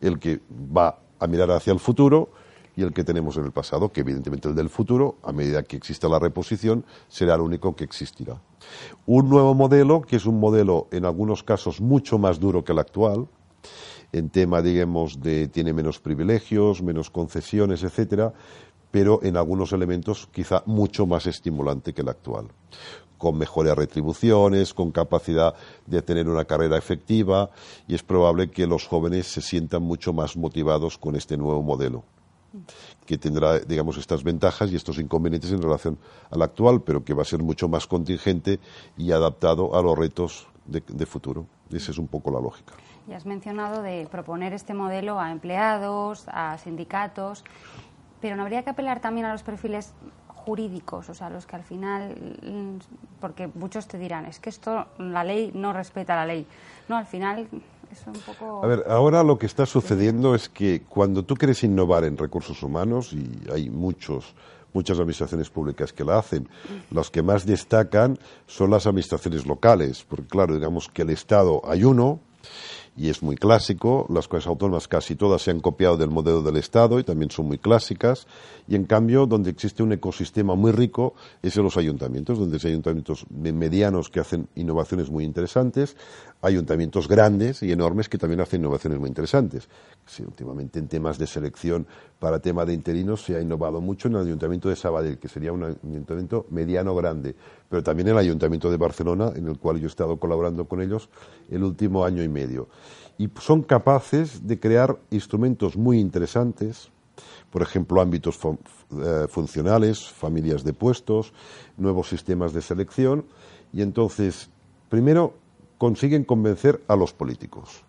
el 0.00 0.18
que 0.18 0.40
va 0.50 0.98
a 1.18 1.26
mirar 1.26 1.50
hacia 1.50 1.72
el 1.72 1.78
futuro 1.78 2.30
y 2.76 2.82
el 2.82 2.92
que 2.92 3.02
tenemos 3.02 3.36
en 3.36 3.44
el 3.44 3.50
pasado, 3.50 3.90
que 3.90 4.02
evidentemente 4.02 4.48
el 4.48 4.54
del 4.54 4.68
futuro, 4.68 5.16
a 5.24 5.32
medida 5.32 5.64
que 5.64 5.76
exista 5.76 6.08
la 6.08 6.20
reposición, 6.20 6.84
será 7.08 7.34
el 7.34 7.40
único 7.40 7.74
que 7.74 7.82
existirá. 7.82 8.40
Un 9.04 9.28
nuevo 9.28 9.52
modelo, 9.52 10.02
que 10.02 10.14
es 10.14 10.26
un 10.26 10.38
modelo 10.38 10.86
en 10.92 11.04
algunos 11.04 11.42
casos 11.42 11.80
mucho 11.80 12.18
más 12.18 12.38
duro 12.38 12.62
que 12.62 12.70
el 12.70 12.78
actual, 12.78 13.26
en 14.12 14.30
tema, 14.30 14.62
digamos, 14.62 15.20
de 15.20 15.48
tiene 15.48 15.72
menos 15.72 16.00
privilegios, 16.00 16.82
menos 16.82 17.10
concesiones, 17.10 17.82
etcétera, 17.82 18.32
pero 18.90 19.20
en 19.22 19.36
algunos 19.36 19.72
elementos 19.72 20.28
quizá 20.32 20.62
mucho 20.66 21.06
más 21.06 21.26
estimulante 21.26 21.92
que 21.92 22.02
el 22.02 22.08
actual 22.08 22.48
con 23.18 23.36
mejores 23.36 23.74
retribuciones, 23.74 24.72
con 24.72 24.92
capacidad 24.92 25.52
de 25.86 26.00
tener 26.02 26.28
una 26.28 26.44
carrera 26.44 26.78
efectiva 26.78 27.50
y 27.88 27.96
es 27.96 28.02
probable 28.04 28.48
que 28.48 28.66
los 28.66 28.86
jóvenes 28.86 29.26
se 29.26 29.42
sientan 29.42 29.82
mucho 29.82 30.12
más 30.12 30.36
motivados 30.36 30.96
con 30.96 31.16
este 31.16 31.36
nuevo 31.36 31.60
modelo 31.60 32.04
que 33.04 33.18
tendrá, 33.18 33.58
digamos, 33.58 33.98
estas 33.98 34.22
ventajas 34.22 34.70
y 34.70 34.76
estos 34.76 34.98
inconvenientes 34.98 35.52
en 35.52 35.60
relación 35.60 35.98
al 36.30 36.42
actual, 36.42 36.82
pero 36.82 37.04
que 37.04 37.14
va 37.14 37.22
a 37.22 37.26
ser 37.26 37.42
mucho 37.42 37.68
más 37.68 37.86
contingente 37.86 38.58
y 38.96 39.12
adaptado 39.12 39.74
a 39.76 39.82
los 39.82 39.98
retos 39.98 40.46
de, 40.66 40.82
de 40.86 41.06
futuro. 41.06 41.46
Esa 41.70 41.90
es 41.90 41.98
un 41.98 42.08
poco 42.08 42.30
la 42.30 42.40
lógica. 42.40 42.74
Ya 43.08 43.16
has 43.16 43.26
mencionado 43.26 43.82
de 43.82 44.06
proponer 44.10 44.52
este 44.52 44.74
modelo 44.74 45.18
a 45.18 45.32
empleados, 45.32 46.26
a 46.28 46.58
sindicatos, 46.58 47.42
pero 48.20 48.36
no 48.36 48.42
habría 48.42 48.62
que 48.62 48.70
apelar 48.70 49.00
también 49.00 49.26
a 49.26 49.32
los 49.32 49.42
perfiles 49.42 49.94
jurídicos, 50.26 51.08
o 51.08 51.14
sea, 51.14 51.30
los 51.30 51.46
que 51.46 51.56
al 51.56 51.62
final, 51.62 52.14
porque 53.20 53.48
muchos 53.54 53.86
te 53.86 53.98
dirán, 53.98 54.26
es 54.26 54.40
que 54.40 54.50
esto, 54.50 54.86
la 54.98 55.24
ley 55.24 55.50
no 55.54 55.72
respeta 55.72 56.14
la 56.16 56.26
ley. 56.26 56.46
No, 56.88 56.96
al 56.96 57.06
final 57.06 57.48
es 57.90 58.06
un 58.06 58.14
poco... 58.14 58.64
A 58.64 58.66
ver, 58.66 58.84
ahora 58.88 59.22
lo 59.22 59.38
que 59.38 59.46
está 59.46 59.66
sucediendo 59.66 60.34
es 60.34 60.48
que 60.48 60.82
cuando 60.82 61.24
tú 61.24 61.34
quieres 61.34 61.64
innovar 61.64 62.04
en 62.04 62.16
recursos 62.16 62.62
humanos, 62.62 63.12
y 63.12 63.28
hay 63.52 63.70
muchos 63.70 64.34
muchas 64.74 64.98
administraciones 64.98 65.48
públicas 65.48 65.92
que 65.92 66.04
la 66.04 66.18
hacen. 66.18 66.46
Los 66.90 67.10
que 67.10 67.22
más 67.22 67.46
destacan 67.46 68.18
son 68.46 68.70
las 68.70 68.86
administraciones 68.86 69.46
locales, 69.46 70.04
porque 70.08 70.26
claro, 70.26 70.54
digamos 70.54 70.88
que 70.88 71.02
el 71.02 71.10
Estado 71.10 71.62
hay 71.64 71.84
uno, 71.84 72.20
y 72.98 73.08
es 73.08 73.22
muy 73.22 73.36
clásico. 73.36 74.06
Las 74.10 74.26
comunidades 74.26 74.48
autónomas 74.48 74.88
casi 74.88 75.14
todas 75.14 75.42
se 75.42 75.50
han 75.50 75.60
copiado 75.60 75.96
del 75.96 76.10
modelo 76.10 76.42
del 76.42 76.56
Estado 76.56 76.98
y 76.98 77.04
también 77.04 77.30
son 77.30 77.46
muy 77.46 77.58
clásicas. 77.58 78.26
Y 78.66 78.74
en 78.74 78.84
cambio, 78.84 79.26
donde 79.26 79.50
existe 79.50 79.82
un 79.82 79.92
ecosistema 79.92 80.54
muy 80.54 80.72
rico 80.72 81.14
es 81.42 81.56
en 81.56 81.62
los 81.62 81.76
ayuntamientos, 81.76 82.38
donde 82.38 82.58
hay 82.62 82.70
ayuntamientos 82.72 83.24
medianos 83.30 84.10
que 84.10 84.20
hacen 84.20 84.48
innovaciones 84.56 85.10
muy 85.10 85.24
interesantes, 85.24 85.96
ayuntamientos 86.40 87.08
grandes 87.08 87.62
y 87.62 87.72
enormes 87.72 88.08
que 88.08 88.18
también 88.18 88.40
hacen 88.40 88.60
innovaciones 88.60 88.98
muy 88.98 89.08
interesantes. 89.08 89.68
Sí, 90.06 90.22
últimamente 90.22 90.78
en 90.78 90.88
temas 90.88 91.18
de 91.18 91.26
selección 91.26 91.86
para 92.18 92.38
tema 92.38 92.64
de 92.64 92.74
interinos 92.74 93.22
se 93.22 93.36
ha 93.36 93.40
innovado 93.40 93.80
mucho 93.80 94.08
en 94.08 94.14
el 94.14 94.22
ayuntamiento 94.22 94.68
de 94.68 94.76
Sabadell, 94.76 95.18
que 95.18 95.28
sería 95.28 95.52
un 95.52 95.64
ayuntamiento 95.64 96.46
mediano 96.50 96.94
grande, 96.94 97.34
pero 97.68 97.82
también 97.82 98.08
en 98.08 98.14
el 98.14 98.18
ayuntamiento 98.20 98.70
de 98.70 98.76
Barcelona, 98.76 99.32
en 99.34 99.48
el 99.48 99.58
cual 99.58 99.78
yo 99.78 99.86
he 99.86 99.88
estado 99.90 100.16
colaborando 100.18 100.66
con 100.66 100.80
ellos 100.80 101.08
el 101.50 101.64
último 101.64 102.04
año 102.04 102.22
y 102.22 102.28
medio 102.28 102.68
y 103.18 103.28
son 103.40 103.62
capaces 103.62 104.46
de 104.46 104.58
crear 104.58 104.96
instrumentos 105.10 105.76
muy 105.76 105.98
interesantes, 105.98 106.88
por 107.50 107.62
ejemplo, 107.62 108.00
ámbitos 108.00 108.38
eh, 108.44 109.26
funcionales, 109.28 110.06
familias 110.06 110.62
de 110.62 110.72
puestos, 110.72 111.32
nuevos 111.76 112.08
sistemas 112.08 112.52
de 112.52 112.62
selección, 112.62 113.24
y 113.72 113.82
entonces, 113.82 114.48
primero, 114.88 115.34
consiguen 115.78 116.24
convencer 116.24 116.82
a 116.88 116.96
los 116.96 117.12
políticos, 117.12 117.82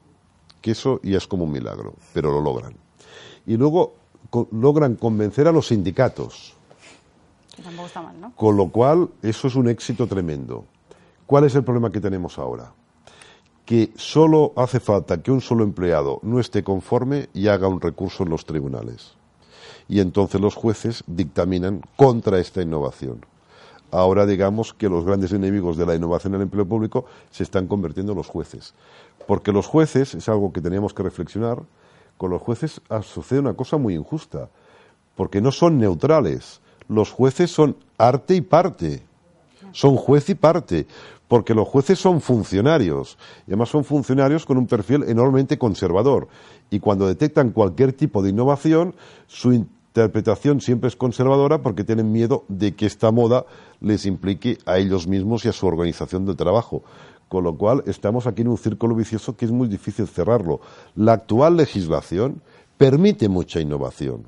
que 0.62 0.72
eso 0.72 1.00
ya 1.04 1.18
es 1.18 1.28
como 1.28 1.44
un 1.44 1.52
milagro, 1.52 1.94
pero 2.14 2.32
lo 2.32 2.42
logran. 2.42 2.74
Y 3.46 3.58
luego 3.58 3.96
logran 4.52 4.96
convencer 4.96 5.48
a 5.48 5.52
los 5.52 5.68
sindicatos. 5.68 6.54
Con 8.36 8.56
lo 8.56 8.70
cual, 8.70 9.10
eso 9.22 9.48
es 9.48 9.56
un 9.56 9.68
éxito 9.68 10.08
tremendo. 10.08 10.66
¿Cuál 11.26 11.44
es 11.46 11.56
el 11.56 11.64
problema 11.64 11.92
que 11.92 12.00
tenemos 12.00 12.38
ahora? 12.40 12.72
que 13.70 13.94
solo 13.98 14.52
hace 14.56 14.80
falta 14.80 15.22
que 15.22 15.30
un 15.30 15.42
solo 15.42 15.64
empleado 15.64 16.20
no 16.24 16.40
esté 16.40 16.64
conforme 16.64 17.30
y 17.36 17.50
haga 17.50 17.68
un 17.68 17.80
recurso 17.80 18.24
en 18.24 18.30
los 18.30 18.44
tribunales. 18.44 19.14
Y 19.88 20.00
entonces 20.00 20.42
los 20.42 20.56
jueces 20.56 21.04
dictaminan 21.06 21.84
contra 21.96 22.40
esta 22.40 22.64
innovación. 22.64 23.24
Ahora 23.92 24.26
digamos 24.26 24.74
que 24.74 24.90
los 24.90 25.06
grandes 25.06 25.32
enemigos 25.32 25.78
de 25.78 25.86
la 25.86 25.96
innovación 25.96 26.34
en 26.34 26.42
el 26.42 26.44
empleo 26.44 26.66
público 26.66 27.06
se 27.32 27.44
están 27.44 27.68
convirtiendo 27.68 28.12
en 28.12 28.18
los 28.18 28.28
jueces. 28.28 28.74
Porque 29.28 29.52
los 29.52 29.68
jueces, 29.68 30.16
es 30.16 30.30
algo 30.30 30.54
que 30.54 30.62
teníamos 30.62 30.94
que 30.94 31.04
reflexionar, 31.04 31.64
con 32.18 32.32
los 32.32 32.42
jueces 32.42 32.82
sucede 33.04 33.40
una 33.40 33.54
cosa 33.54 33.78
muy 33.78 33.96
injusta, 33.96 34.50
porque 35.16 35.42
no 35.42 35.52
son 35.52 35.78
neutrales. 35.78 36.62
Los 36.88 37.12
jueces 37.12 37.52
son 37.52 37.78
arte 37.98 38.36
y 38.36 38.42
parte. 38.42 39.04
Son 39.72 39.96
juez 39.96 40.30
y 40.30 40.36
parte 40.36 40.88
porque 41.30 41.54
los 41.54 41.68
jueces 41.68 42.00
son 42.00 42.20
funcionarios, 42.22 43.18
y 43.46 43.52
además 43.52 43.70
son 43.70 43.86
funcionarios 43.86 44.46
con 44.48 44.58
un 44.58 44.66
perfil 44.66 45.04
enormemente 45.04 45.60
conservador, 45.60 46.28
y 46.72 46.80
cuando 46.80 47.08
detectan 47.08 47.52
cualquier 47.52 47.94
tipo 47.94 48.24
de 48.24 48.32
innovación, 48.32 48.96
su 49.28 49.66
interpretación 49.90 50.62
siempre 50.62 50.88
es 50.88 50.96
conservadora 50.96 51.62
porque 51.62 51.84
tienen 51.84 52.12
miedo 52.12 52.46
de 52.48 52.76
que 52.76 52.86
esta 52.86 53.12
moda 53.12 53.46
les 53.82 54.06
implique 54.06 54.58
a 54.66 54.78
ellos 54.78 55.08
mismos 55.08 55.46
y 55.46 55.50
a 55.50 55.54
su 55.54 55.68
organización 55.68 56.26
del 56.26 56.36
trabajo. 56.36 56.84
Con 57.28 57.44
lo 57.44 57.58
cual, 57.58 57.84
estamos 57.86 58.26
aquí 58.26 58.42
en 58.42 58.48
un 58.48 58.58
círculo 58.58 58.96
vicioso 58.96 59.36
que 59.36 59.46
es 59.46 59.52
muy 59.52 59.68
difícil 59.68 60.08
cerrarlo. 60.08 60.62
La 60.96 61.14
actual 61.14 61.58
legislación 61.58 62.42
permite 62.78 63.30
mucha 63.30 63.60
innovación 63.60 64.26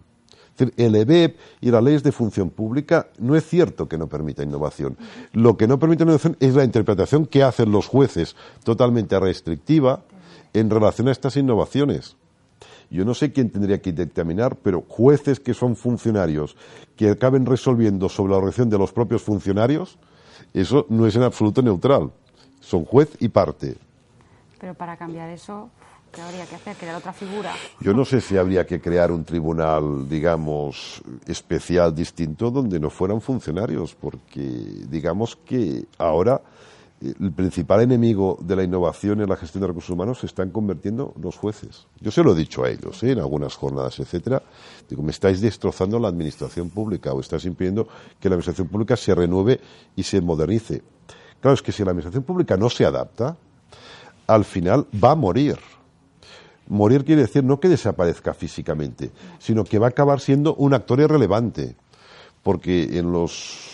el 0.77 0.95
EBEP 0.95 1.37
y 1.61 1.71
las 1.71 1.83
leyes 1.83 2.03
de 2.03 2.11
función 2.11 2.49
pública 2.49 3.07
no 3.17 3.35
es 3.35 3.47
cierto 3.47 3.87
que 3.87 3.97
no 3.97 4.07
permita 4.07 4.43
innovación. 4.43 4.97
Lo 5.33 5.57
que 5.57 5.67
no 5.67 5.79
permite 5.79 6.03
innovación 6.03 6.37
es 6.39 6.55
la 6.55 6.63
interpretación 6.63 7.25
que 7.25 7.43
hacen 7.43 7.71
los 7.71 7.87
jueces 7.87 8.35
totalmente 8.63 9.19
restrictiva 9.19 10.03
en 10.53 10.69
relación 10.69 11.07
a 11.07 11.11
estas 11.11 11.37
innovaciones. 11.37 12.17
Yo 12.91 13.05
no 13.05 13.13
sé 13.13 13.31
quién 13.31 13.49
tendría 13.49 13.81
que 13.81 13.93
dictaminar, 13.93 14.57
pero 14.57 14.83
jueces 14.87 15.39
que 15.39 15.53
son 15.53 15.77
funcionarios 15.77 16.57
que 16.97 17.09
acaben 17.09 17.45
resolviendo 17.45 18.09
sobre 18.09 18.31
la 18.31 18.37
organización 18.37 18.69
de 18.69 18.77
los 18.77 18.91
propios 18.91 19.23
funcionarios, 19.23 19.97
eso 20.53 20.85
no 20.89 21.07
es 21.07 21.15
en 21.15 21.23
absoluto 21.23 21.61
neutral. 21.61 22.11
Son 22.59 22.83
juez 22.83 23.09
y 23.19 23.29
parte. 23.29 23.77
Pero 24.59 24.73
para 24.73 24.97
cambiar 24.97 25.29
eso, 25.29 25.71
¿Qué 26.11 26.21
habría 26.21 26.45
que 26.45 26.55
hacer? 26.55 26.75
¿Crear 26.75 26.95
otra 26.97 27.13
figura? 27.13 27.53
Yo 27.79 27.93
no 27.93 28.03
sé 28.03 28.19
si 28.19 28.35
habría 28.35 28.65
que 28.65 28.81
crear 28.81 29.13
un 29.13 29.23
tribunal, 29.23 30.09
digamos, 30.09 31.01
especial, 31.25 31.95
distinto, 31.95 32.51
donde 32.51 32.81
no 32.81 32.89
fueran 32.89 33.21
funcionarios, 33.21 33.95
porque 33.95 34.41
digamos 34.41 35.37
que 35.37 35.85
ahora 35.97 36.41
el 37.01 37.31
principal 37.31 37.81
enemigo 37.81 38.37
de 38.41 38.55
la 38.55 38.63
innovación 38.63 39.21
en 39.21 39.29
la 39.29 39.35
gestión 39.35 39.61
de 39.61 39.67
recursos 39.67 39.89
humanos 39.89 40.19
se 40.19 40.27
están 40.27 40.51
convirtiendo 40.51 41.13
los 41.19 41.35
jueces. 41.35 41.87
Yo 41.99 42.11
se 42.11 42.23
lo 42.23 42.33
he 42.33 42.35
dicho 42.35 42.63
a 42.63 42.69
ellos, 42.69 43.01
¿eh? 43.03 43.11
en 43.11 43.19
algunas 43.19 43.55
jornadas, 43.55 43.99
etcétera. 43.99 44.43
Digo, 44.87 45.01
me 45.01 45.11
estáis 45.11 45.41
destrozando 45.41 45.99
la 45.99 46.09
administración 46.09 46.69
pública 46.69 47.11
o 47.11 47.19
estáis 47.19 47.45
impidiendo 47.45 47.87
que 48.19 48.29
la 48.29 48.35
administración 48.35 48.67
pública 48.67 48.95
se 48.95 49.15
renueve 49.15 49.59
y 49.95 50.03
se 50.03 50.21
modernice. 50.21 50.83
Claro, 51.39 51.55
es 51.55 51.63
que 51.63 51.71
si 51.71 51.83
la 51.83 51.89
administración 51.89 52.23
pública 52.23 52.55
no 52.55 52.69
se 52.69 52.85
adapta, 52.85 53.35
al 54.27 54.45
final 54.45 54.85
va 55.03 55.11
a 55.11 55.15
morir. 55.15 55.57
Morir 56.67 57.03
quiere 57.03 57.23
decir 57.23 57.43
no 57.43 57.59
que 57.59 57.67
desaparezca 57.67 58.35
físicamente, 58.35 59.11
sino 59.39 59.63
que 59.63 59.79
va 59.79 59.87
a 59.87 59.89
acabar 59.89 60.19
siendo 60.19 60.53
un 60.55 60.75
actor 60.75 60.99
irrelevante, 60.99 61.75
porque 62.43 62.97
en 62.99 63.11
los, 63.11 63.70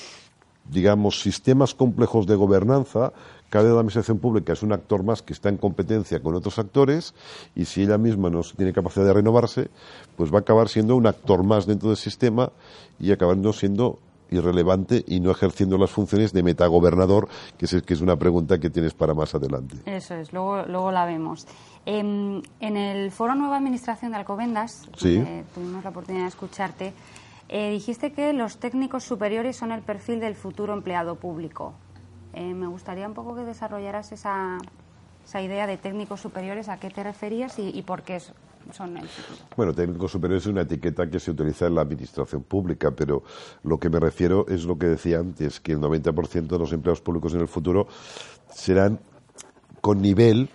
digamos, 0.70 1.22
sistemas 1.22 1.74
complejos 1.74 2.28
de 2.28 2.36
gobernanza, 2.36 3.14
cada 3.50 3.70
la 3.70 3.80
administración 3.80 4.20
pública 4.20 4.54
es 4.54 4.62
un 4.62 4.74
actor 4.74 5.04
más 5.04 5.22
que 5.22 5.32
está 5.32 5.48
en 5.50 5.58
competencia 5.58 6.20
con 6.20 6.36
otros 6.36 6.60
actores 6.60 7.14
y 7.56 7.66
si 7.66 7.84
ella 7.84 7.98
misma 7.98 8.30
no 8.30 8.42
tiene 8.42 8.74
capacidad 8.74 9.06
de 9.06 9.14
renovarse, 9.14 9.70
pues 10.18 10.34
va 10.34 10.40
a 10.40 10.42
acabar 10.42 10.68
siendo 10.68 10.96
un 10.98 11.08
actor 11.08 11.44
más 11.44 11.66
dentro 11.66 11.88
del 11.88 11.98
sistema 11.98 12.52
y 13.00 13.12
acabando 13.12 13.54
siendo 13.54 14.00
irrelevante 14.30 15.04
y 15.08 15.20
no 15.20 15.32
ejerciendo 15.32 15.78
las 15.78 15.92
funciones 15.92 16.34
de 16.34 16.44
metagobernador, 16.44 17.30
que 17.58 17.66
es, 17.66 17.82
que 17.84 17.94
es 17.94 18.02
una 18.02 18.18
pregunta 18.18 18.60
que 18.60 18.70
tienes 18.70 18.94
para 18.94 19.14
más 19.14 19.34
adelante. 19.36 19.78
Eso 19.86 20.16
es, 20.16 20.34
luego, 20.34 20.64
luego 20.64 20.92
la 20.92 21.06
vemos. 21.06 21.48
Em, 21.86 22.42
en 22.60 22.76
el 22.76 23.12
foro 23.12 23.36
Nueva 23.36 23.58
Administración 23.58 24.12
de 24.12 24.18
Alcobendas, 24.18 24.90
tuvimos 25.00 25.84
la 25.84 25.90
oportunidad 25.90 26.24
de 26.24 26.30
escucharte, 26.30 26.94
eh, 27.50 27.72
dijiste 27.72 28.12
que 28.12 28.34
los 28.34 28.58
técnicos 28.58 29.04
superiores 29.04 29.56
son 29.56 29.72
el 29.72 29.82
perfil 29.82 30.20
del 30.20 30.36
futuro 30.36 30.74
empleado 30.74 31.16
público. 31.16 31.74
Eh, 32.34 32.54
me 32.54 32.68
gustaría 32.68 33.08
un 33.08 33.14
poco 33.14 33.36
que 33.36 33.44
desarrollaras 33.44 34.12
esa, 34.12 34.58
idea 35.34 35.68
de 35.68 35.78
técnicos 35.78 36.22
superiores, 36.22 36.70
a 36.70 36.80
qué 36.80 36.90
te 36.90 37.04
referías 37.04 37.60
y, 37.60 37.70
y 37.70 37.82
por 37.82 38.04
qué 38.04 38.18
es, 38.18 38.34
bueno, 39.56 39.74
técnico 39.74 40.08
superior 40.08 40.40
es 40.40 40.46
una 40.46 40.62
etiqueta 40.62 41.10
que 41.10 41.20
se 41.20 41.32
utiliza 41.32 41.68
en 41.68 41.76
la 41.76 41.82
administración 41.82 42.44
pública, 42.44 42.92
pero 42.92 43.24
lo 43.64 43.80
que 43.80 43.90
me 43.90 44.00
refiero 44.00 44.46
es 44.48 44.66
lo 44.66 44.78
que 44.78 44.88
decía 44.88 45.20
antes, 45.20 45.60
que 45.60 45.74
el 45.74 45.80
90% 45.80 46.48
de 46.48 46.60
los 46.60 46.74
empleados 46.74 47.02
públicos 47.02 47.34
en 47.34 47.42
el 47.42 47.48
futuro 47.48 47.88
serán 48.50 49.00
con 49.82 50.02
nivel, 50.02 50.50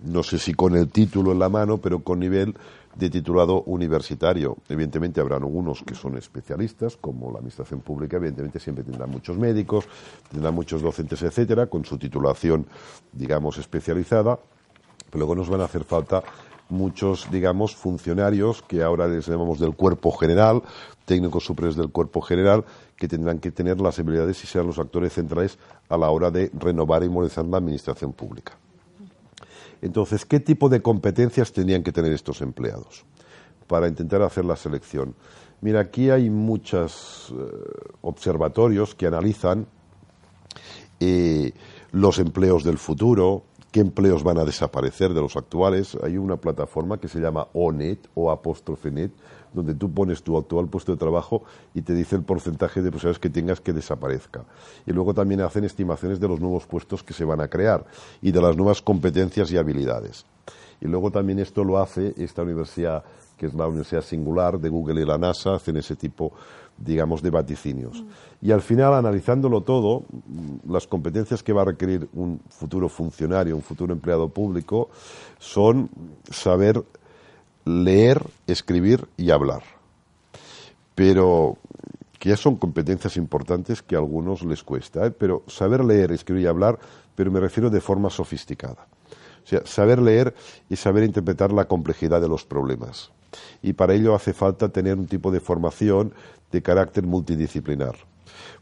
no 0.00 0.22
sé 0.22 0.38
si 0.38 0.54
con 0.54 0.76
el 0.76 0.88
título 0.90 1.32
en 1.32 1.38
la 1.38 1.48
mano, 1.48 1.78
pero 1.78 2.00
con 2.00 2.18
nivel 2.18 2.54
de 2.98 3.10
titulado 3.10 3.62
universitario. 3.62 4.56
Evidentemente 4.68 5.20
habrán 5.20 5.42
algunos 5.42 5.82
que 5.84 5.94
son 5.94 6.16
especialistas, 6.16 6.96
como 6.96 7.30
la 7.30 7.38
administración 7.38 7.80
pública, 7.80 8.16
evidentemente 8.16 8.58
siempre 8.58 8.82
tendrán 8.82 9.10
muchos 9.10 9.38
médicos, 9.38 9.86
tendrán 10.30 10.54
muchos 10.54 10.82
docentes, 10.82 11.22
etcétera, 11.22 11.66
con 11.66 11.84
su 11.84 11.96
titulación, 11.96 12.66
digamos, 13.12 13.56
especializada, 13.58 14.38
pero 15.10 15.18
luego 15.20 15.36
nos 15.36 15.48
van 15.48 15.60
a 15.60 15.64
hacer 15.64 15.84
falta 15.84 16.24
muchos, 16.70 17.30
digamos, 17.30 17.76
funcionarios 17.76 18.62
que 18.62 18.82
ahora 18.82 19.06
les 19.06 19.26
llamamos 19.28 19.60
del 19.60 19.74
cuerpo 19.74 20.10
general, 20.10 20.62
técnicos 21.04 21.44
superiores 21.44 21.76
del 21.76 21.90
cuerpo 21.90 22.20
general, 22.20 22.64
que 22.96 23.06
tendrán 23.06 23.38
que 23.38 23.52
tener 23.52 23.80
las 23.80 23.98
habilidades 24.00 24.42
y 24.42 24.48
ser 24.48 24.64
los 24.64 24.78
actores 24.78 25.12
centrales 25.12 25.56
a 25.88 25.96
la 25.96 26.10
hora 26.10 26.32
de 26.32 26.50
renovar 26.52 27.04
y 27.04 27.08
modernizar 27.08 27.46
la 27.46 27.58
administración 27.58 28.12
pública. 28.12 28.58
Entonces, 29.82 30.24
¿qué 30.24 30.40
tipo 30.40 30.68
de 30.68 30.82
competencias 30.82 31.52
tendrían 31.52 31.82
que 31.82 31.92
tener 31.92 32.12
estos 32.12 32.40
empleados 32.40 33.04
para 33.66 33.88
intentar 33.88 34.22
hacer 34.22 34.44
la 34.44 34.56
selección? 34.56 35.14
Mira, 35.60 35.80
aquí 35.80 36.10
hay 36.10 36.30
muchos 36.30 37.34
eh, 37.36 37.44
observatorios 38.02 38.94
que 38.94 39.06
analizan 39.06 39.66
eh, 41.00 41.52
los 41.92 42.18
empleos 42.18 42.64
del 42.64 42.78
futuro, 42.78 43.44
qué 43.72 43.80
empleos 43.80 44.22
van 44.22 44.38
a 44.38 44.44
desaparecer 44.44 45.14
de 45.14 45.20
los 45.20 45.36
actuales. 45.36 45.96
Hay 46.02 46.16
una 46.16 46.36
plataforma 46.36 46.98
que 46.98 47.08
se 47.08 47.20
llama 47.20 47.48
ONET 47.52 48.08
o 48.14 48.30
apóstrofe 48.30 48.90
net, 48.90 49.10
donde 49.58 49.74
tú 49.74 49.92
pones 49.92 50.22
tu 50.22 50.36
actual 50.36 50.68
puesto 50.68 50.92
de 50.92 50.98
trabajo 50.98 51.42
y 51.74 51.82
te 51.82 51.94
dice 51.94 52.16
el 52.16 52.22
porcentaje 52.22 52.80
de 52.80 52.90
posibilidades 52.90 53.18
que 53.18 53.30
tengas 53.30 53.60
que 53.60 53.72
desaparezca. 53.72 54.44
Y 54.86 54.92
luego 54.92 55.14
también 55.14 55.40
hacen 55.40 55.64
estimaciones 55.64 56.20
de 56.20 56.28
los 56.28 56.40
nuevos 56.40 56.66
puestos 56.66 57.02
que 57.02 57.12
se 57.12 57.24
van 57.24 57.40
a 57.40 57.48
crear 57.48 57.84
y 58.22 58.32
de 58.32 58.40
las 58.40 58.56
nuevas 58.56 58.80
competencias 58.80 59.50
y 59.52 59.56
habilidades. 59.56 60.24
Y 60.80 60.86
luego 60.86 61.10
también 61.10 61.40
esto 61.40 61.64
lo 61.64 61.78
hace 61.78 62.14
esta 62.16 62.42
universidad, 62.42 63.02
que 63.36 63.46
es 63.46 63.54
la 63.54 63.66
Universidad 63.66 64.02
Singular 64.02 64.58
de 64.58 64.68
Google 64.68 65.02
y 65.02 65.04
la 65.04 65.18
NASA, 65.18 65.56
hacen 65.56 65.76
ese 65.76 65.96
tipo 65.96 66.32
digamos, 66.78 67.22
de 67.22 67.30
vaticinios. 67.30 68.04
Y 68.40 68.52
al 68.52 68.62
final, 68.62 68.94
analizándolo 68.94 69.62
todo, 69.62 70.04
las 70.68 70.86
competencias 70.86 71.42
que 71.42 71.52
va 71.52 71.62
a 71.62 71.66
requerir 71.66 72.08
un 72.14 72.40
futuro 72.48 72.88
funcionario, 72.88 73.56
un 73.56 73.62
futuro 73.62 73.92
empleado 73.92 74.28
público, 74.28 74.88
son 75.38 75.90
saber 76.30 76.82
leer, 77.64 78.22
escribir 78.46 79.08
y 79.16 79.30
hablar. 79.30 79.62
Pero 80.94 81.56
que 82.18 82.30
ya 82.30 82.36
son 82.36 82.56
competencias 82.56 83.16
importantes 83.16 83.82
que 83.82 83.94
a 83.94 83.98
algunos 83.98 84.42
les 84.42 84.62
cuesta, 84.62 85.06
¿eh? 85.06 85.10
pero 85.10 85.44
saber 85.46 85.84
leer, 85.84 86.12
escribir 86.12 86.44
y 86.44 86.46
hablar, 86.46 86.78
pero 87.14 87.30
me 87.30 87.40
refiero 87.40 87.70
de 87.70 87.80
forma 87.80 88.10
sofisticada. 88.10 88.86
O 89.44 89.46
sea, 89.46 89.64
saber 89.64 90.00
leer 90.00 90.34
y 90.68 90.76
saber 90.76 91.04
interpretar 91.04 91.52
la 91.52 91.66
complejidad 91.66 92.20
de 92.20 92.28
los 92.28 92.44
problemas. 92.44 93.12
Y 93.62 93.74
para 93.74 93.94
ello 93.94 94.14
hace 94.14 94.32
falta 94.32 94.68
tener 94.68 94.98
un 94.98 95.06
tipo 95.06 95.30
de 95.30 95.40
formación 95.40 96.12
de 96.50 96.62
carácter 96.62 97.04
multidisciplinar 97.06 97.96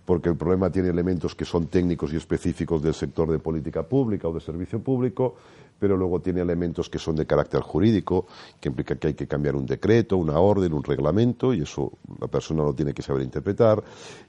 porque 0.04 0.28
el 0.28 0.36
problema 0.36 0.70
tiene 0.70 0.88
elementos 0.88 1.34
que 1.34 1.44
son 1.44 1.66
técnicos 1.66 2.12
y 2.12 2.16
específicos 2.16 2.82
del 2.82 2.94
sector 2.94 3.30
de 3.30 3.38
política 3.38 3.82
pública 3.82 4.28
o 4.28 4.32
de 4.32 4.40
servicio 4.40 4.80
público, 4.80 5.34
pero 5.78 5.96
luego 5.96 6.20
tiene 6.20 6.40
elementos 6.40 6.88
que 6.88 6.98
son 6.98 7.16
de 7.16 7.26
carácter 7.26 7.60
jurídico, 7.60 8.26
que 8.60 8.68
implica 8.68 8.96
que 8.96 9.08
hay 9.08 9.14
que 9.14 9.26
cambiar 9.26 9.56
un 9.56 9.66
decreto, 9.66 10.16
una 10.16 10.38
orden, 10.38 10.72
un 10.72 10.82
reglamento, 10.82 11.52
y 11.52 11.62
eso 11.62 11.92
la 12.20 12.28
persona 12.28 12.62
lo 12.62 12.74
tiene 12.74 12.94
que 12.94 13.02
saber 13.02 13.22
interpretar. 13.22 13.82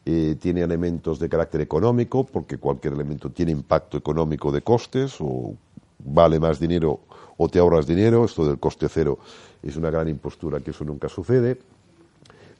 Eh, 0.05 0.36
tiene 0.39 0.62
elementos 0.62 1.19
de 1.19 1.29
carácter 1.29 1.62
económico, 1.62 2.25
porque 2.25 2.57
cualquier 2.57 2.93
elemento 2.93 3.29
tiene 3.29 3.51
impacto 3.51 3.97
económico 3.97 4.51
de 4.51 4.62
costes, 4.62 5.15
o 5.19 5.55
vale 5.99 6.39
más 6.39 6.60
dinero 6.60 6.99
o 7.38 7.47
te 7.47 7.60
ahorras 7.60 7.88
dinero. 7.88 8.25
Esto 8.25 8.45
del 8.45 8.60
coste 8.60 8.89
cero 8.89 9.19
es 9.63 9.75
una 9.77 9.89
gran 9.89 10.10
impostura 10.10 10.60
que 10.60 10.71
eso 10.71 10.83
nunca 10.83 11.07
sucede 11.07 11.57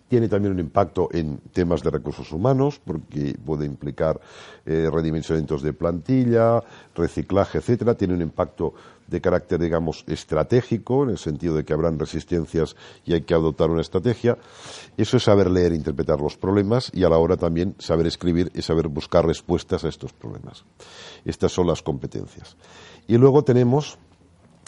tiene 0.08 0.30
también 0.30 0.54
un 0.54 0.60
impacto 0.60 1.10
en 1.12 1.39
temas 1.52 1.84
de 1.84 1.89
recursos 1.89 2.32
humanos, 2.32 2.80
porque 2.84 3.38
puede 3.46 3.65
implicar 3.65 4.20
eh, 4.65 4.89
redimensionamientos 4.91 5.62
de 5.62 5.74
plantilla, 5.74 6.63
reciclaje, 6.96 7.58
etcétera. 7.58 7.96
Tiene 7.96 8.13
un 8.13 8.22
impacto 8.22 8.74
de 9.08 9.22
carácter, 9.22 9.60
digamos, 9.60 10.04
estratégico, 10.08 11.04
en 11.04 11.12
el 11.12 11.17
sentido 11.17 11.56
de 11.56 11.63
que 11.63 11.74
habrán 11.74 11.98
resistencias 11.98 12.76
y 13.06 13.13
hay 13.13 13.22
que 13.22 13.34
adoptar 13.34 13.70
una 13.70 13.82
estrategia. 13.82 14.38
Eso 14.98 15.17
es 15.17 15.24
saber 15.24 15.50
leer 15.50 15.72
e 15.72 15.76
interpretar 15.76 16.20
los 16.20 16.38
problemas 16.38 16.91
y 16.93 17.04
a 17.04 17.10
la 17.10 17.17
hora 17.17 17.38
también 17.38 17.76
saber 17.80 18.08
escribir 18.08 18.52
y 18.54 18.62
saber 18.62 18.88
buscar 18.88 19.26
respuestas 19.26 19.84
a 19.86 19.89
estos 19.89 20.13
problemas. 20.13 20.65
Estas 21.26 21.52
son 21.52 21.67
las 21.67 21.82
competencias. 21.82 22.58
Y 23.08 23.17
luego 23.17 23.43
tenemos 23.43 23.98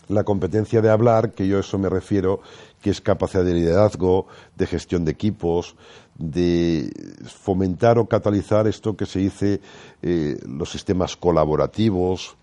la 0.10 0.24
competencia 0.24 0.82
de 0.82 0.90
hablar, 0.90 1.32
que 1.34 1.48
yo 1.48 1.58
a 1.58 1.60
eso 1.62 1.78
me 1.78 1.88
refiero, 1.88 2.42
que 2.82 2.90
es 2.90 3.00
capacidad 3.00 3.46
de 3.46 3.54
liderazgo, 3.54 4.26
de 4.58 4.66
gestión 4.66 5.06
de 5.06 5.12
equipos, 5.12 5.76
de 6.18 6.92
fomentar 7.26 8.00
o 8.00 8.08
catalizar 8.08 8.68
esto 8.68 8.98
que 8.98 9.06
se 9.06 9.20
dice 9.20 9.62
eh, 10.02 10.38
los 10.48 10.72
sistemas 10.72 11.16
colaborativos, 11.16 12.36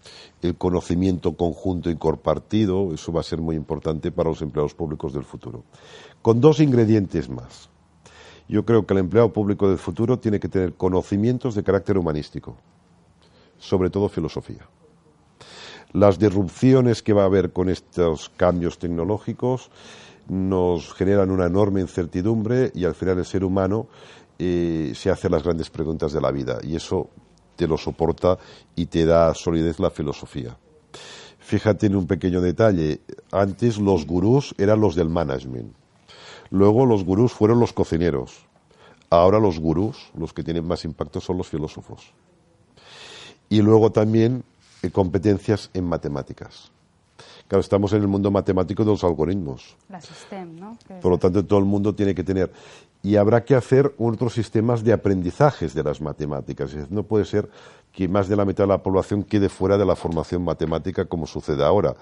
el 0.43 0.55
conocimiento 0.55 1.37
conjunto 1.37 1.91
y 1.91 1.97
compartido, 1.97 2.95
eso 2.95 3.13
va 3.13 3.21
a 3.21 3.25
ser 3.25 3.41
muy 3.41 3.57
importante 3.57 4.13
para 4.13 4.31
los 4.31 4.41
empleados 4.43 4.75
públicos 4.75 5.13
del 5.13 5.25
futuro. 5.25 5.65
Con 6.23 6.41
dos 6.41 6.61
ingredientes 6.61 7.29
más. 7.29 7.69
Yo 8.49 8.65
creo 8.65 8.87
que 8.87 8.95
el 8.95 9.01
empleado 9.01 9.33
público 9.33 9.69
del 9.69 9.79
futuro 9.79 10.21
tiene 10.21 10.39
que 10.39 10.49
tener 10.49 10.75
conocimientos 10.75 11.57
de 11.57 11.65
carácter 11.65 11.99
humanístico, 11.99 12.57
sobre 13.59 13.91
todo 13.91 14.09
filosofía 14.09 14.69
las 15.93 16.19
disrupciones 16.19 17.03
que 17.03 17.13
va 17.13 17.23
a 17.23 17.27
haber 17.27 17.53
con 17.53 17.69
estos 17.69 18.31
cambios 18.37 18.79
tecnológicos 18.79 19.71
nos 20.29 20.93
generan 20.93 21.31
una 21.31 21.47
enorme 21.47 21.81
incertidumbre 21.81 22.73
y 22.75 22.85
al 22.85 22.95
final 22.95 23.19
el 23.19 23.25
ser 23.25 23.45
humano 23.45 23.87
eh, 24.39 24.93
se 24.95 25.11
hace 25.11 25.31
las 25.31 25.43
grandes 25.43 25.71
preguntas 25.71 26.13
de 26.13 26.21
la 26.21 26.31
vida 26.31 26.59
y 26.63 26.77
eso 26.77 27.09
te 27.55 27.67
lo 27.67 27.79
soporta 27.79 28.39
y 28.75 28.87
te 28.87 29.07
da 29.07 29.33
solidez 29.35 29.79
la 29.79 29.91
filosofía. 29.91 30.57
Fíjate 31.39 31.87
en 31.87 31.97
un 31.97 32.07
pequeño 32.07 32.41
detalle, 32.41 33.01
antes 33.31 33.79
los 33.79 34.07
gurús 34.07 34.55
eran 34.59 34.81
los 34.81 34.97
del 34.97 35.09
management, 35.09 35.75
luego 36.51 36.85
los 36.85 37.05
gurús 37.05 37.33
fueron 37.33 37.61
los 37.61 37.73
cocineros, 37.73 38.47
ahora 39.11 39.39
los 39.39 39.61
gurús, 39.61 40.11
los 40.19 40.33
que 40.33 40.43
tienen 40.43 40.67
más 40.67 40.85
impacto 40.85 41.21
son 41.21 41.39
los 41.39 41.49
filósofos. 41.49 42.13
Y 43.49 43.63
luego 43.63 43.93
también 43.93 44.43
competencias 44.93 45.71
en 45.75 45.85
matemáticas. 45.85 46.71
Claro, 47.49 47.61
estamos 47.61 47.93
en 47.93 48.03
el 48.03 48.09
mundo 48.09 48.31
matemático 48.31 48.85
de 48.85 48.91
los 48.91 49.05
algoritmos. 49.05 49.77
La 49.89 50.01
STEM, 50.01 50.59
¿no? 50.59 50.77
Por 51.01 51.13
lo 51.13 51.19
tanto, 51.19 51.45
todo 51.45 51.61
el 51.61 51.65
mundo 51.65 51.95
tiene 51.95 52.15
que 52.15 52.25
tener. 52.25 52.51
Y 53.03 53.15
habrá 53.15 53.45
que 53.45 53.55
hacer 53.55 53.95
otros 53.99 54.33
sistemas 54.35 54.83
de 54.83 54.93
aprendizajes 54.93 55.73
de 55.73 55.85
las 55.85 56.01
matemáticas. 56.01 56.75
no 56.91 57.05
puede 57.05 57.25
ser 57.25 57.49
que 57.93 58.09
más 58.09 58.29
de 58.29 58.37
la 58.37 58.45
mitad 58.45 58.65
de 58.65 58.69
la 58.69 58.83
población 58.83 59.23
quede 59.23 59.49
fuera 59.49 59.79
de 59.79 59.87
la 59.87 59.95
formación 59.95 60.43
matemática 60.43 61.05
como 61.05 61.27
sucede 61.27 61.65
ahora. 61.65 61.95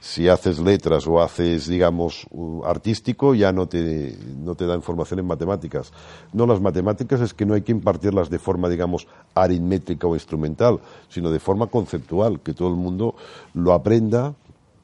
Si 0.00 0.28
haces 0.28 0.58
letras 0.58 1.06
o 1.06 1.22
haces, 1.22 1.68
digamos, 1.68 2.26
artístico, 2.64 3.34
ya 3.34 3.52
no 3.52 3.66
te, 3.66 4.18
no 4.36 4.56
te 4.56 4.66
dan 4.66 4.82
formación 4.82 5.20
en 5.20 5.26
matemáticas. 5.26 5.92
No, 6.32 6.44
las 6.44 6.60
matemáticas 6.60 7.20
es 7.20 7.32
que 7.32 7.46
no 7.46 7.54
hay 7.54 7.62
que 7.62 7.72
impartirlas 7.72 8.28
de 8.28 8.38
forma, 8.38 8.68
digamos, 8.68 9.06
aritmétrica 9.34 10.06
o 10.06 10.14
instrumental, 10.14 10.80
sino 11.08 11.30
de 11.30 11.38
forma 11.38 11.68
conceptual, 11.68 12.40
que 12.40 12.52
todo 12.52 12.68
el 12.68 12.76
mundo 12.76 13.14
lo 13.54 13.72
aprenda 13.72 14.34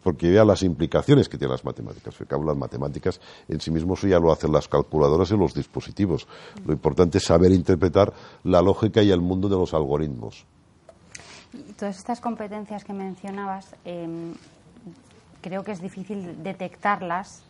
porque 0.04 0.30
vea 0.30 0.44
las 0.44 0.62
implicaciones 0.62 1.30
que 1.30 1.38
tienen 1.38 1.52
las 1.52 1.64
matemáticas. 1.64 2.14
Porque 2.14 2.36
las 2.36 2.56
matemáticas 2.56 3.20
en 3.48 3.58
sí 3.58 3.70
mismos 3.70 4.02
ya 4.02 4.20
lo 4.20 4.30
hacen 4.30 4.52
las 4.52 4.68
calculadoras 4.68 5.30
y 5.30 5.36
los 5.36 5.54
dispositivos. 5.54 6.28
Lo 6.66 6.74
importante 6.74 7.18
es 7.18 7.24
saber 7.24 7.50
interpretar 7.50 8.12
la 8.44 8.60
lógica 8.60 9.02
y 9.02 9.10
el 9.10 9.22
mundo 9.22 9.48
de 9.48 9.56
los 9.56 9.72
algoritmos. 9.72 10.44
Todas 11.78 11.96
estas 11.96 12.20
competencias 12.20 12.84
que 12.84 12.92
mencionabas, 12.92 13.74
em, 13.84 14.34
creo 15.40 15.64
que 15.64 15.72
es 15.72 15.80
difícil 15.80 16.42
detectarlas 16.42 17.42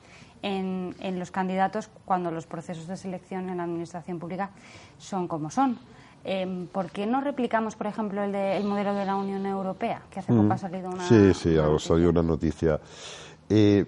en 0.43 1.19
los 1.19 1.31
candidatos 1.31 1.89
cuando 2.05 2.31
los 2.31 2.47
procesos 2.47 2.87
de 2.87 2.99
selección 2.99 3.49
en 3.49 3.57
la 3.57 3.63
administración 3.63 4.19
pública 4.19 4.51
son 4.99 5.27
como 5.27 5.51
son. 5.51 5.79
Em, 6.25 6.67
¿Por 6.69 6.91
qué 6.91 7.07
no 7.07 7.21
replicamos, 7.21 7.77
por 7.77 7.87
ejemplo, 7.87 8.23
el, 8.23 8.65
modelo 8.65 8.95
de 8.95 9.05
la 9.05 9.15
Unión 9.15 9.45
Europea? 9.45 10.03
Que 10.11 10.21
hace 10.21 10.33
poco 10.33 10.45
mm. 10.45 10.53
ha 10.53 10.59
salido 10.59 10.89
una. 10.89 11.07
Sí, 11.07 11.35
sí, 11.35 11.57
ha 11.59 11.79
salido 11.79 12.11
una 12.11 12.23
noticia. 12.23 12.81
Eh, 13.51 13.85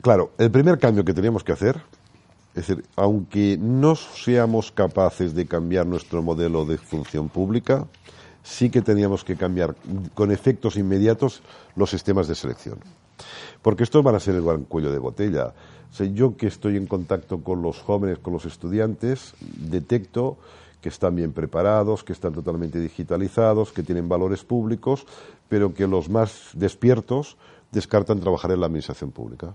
claro, 0.00 0.32
el 0.38 0.50
primer 0.50 0.78
cambio 0.78 1.04
que 1.04 1.12
teníamos 1.12 1.44
que 1.44 1.52
hacer, 1.52 1.76
es 2.54 2.66
decir, 2.66 2.84
aunque 2.96 3.58
no 3.60 3.94
seamos 3.94 4.72
capaces 4.72 5.34
de 5.34 5.46
cambiar 5.46 5.86
nuestro 5.86 6.22
modelo 6.22 6.64
de 6.64 6.78
función 6.78 7.28
pública, 7.28 7.86
sí 8.42 8.70
que 8.70 8.80
teníamos 8.80 9.22
que 9.22 9.36
cambiar 9.36 9.74
con 10.14 10.32
efectos 10.32 10.76
inmediatos 10.76 11.42
los 11.76 11.90
sistemas 11.90 12.28
de 12.28 12.34
selección. 12.34 12.78
Porque 13.60 13.82
estos 13.82 14.02
van 14.02 14.14
a 14.14 14.20
ser 14.20 14.36
el 14.36 14.42
gran 14.42 14.64
cuello 14.64 14.90
de 14.90 14.98
botella. 14.98 15.52
yo 16.14 16.34
que 16.34 16.46
estoy 16.46 16.78
en 16.78 16.86
contacto 16.86 17.42
con 17.42 17.60
los 17.60 17.78
jóvenes, 17.78 18.18
con 18.18 18.32
los 18.32 18.46
estudiantes, 18.46 19.34
detecto 19.40 20.38
que 20.82 20.88
están 20.88 21.14
bien 21.14 21.32
preparados, 21.32 22.02
que 22.02 22.12
están 22.12 22.34
totalmente 22.34 22.80
digitalizados, 22.80 23.72
que 23.72 23.84
tienen 23.84 24.08
valores 24.08 24.42
públicos, 24.42 25.06
pero 25.48 25.72
que 25.72 25.86
los 25.86 26.10
más 26.10 26.50
despiertos 26.54 27.36
descartan 27.70 28.20
trabajar 28.20 28.50
en 28.50 28.60
la 28.60 28.66
administración 28.66 29.12
pública. 29.12 29.54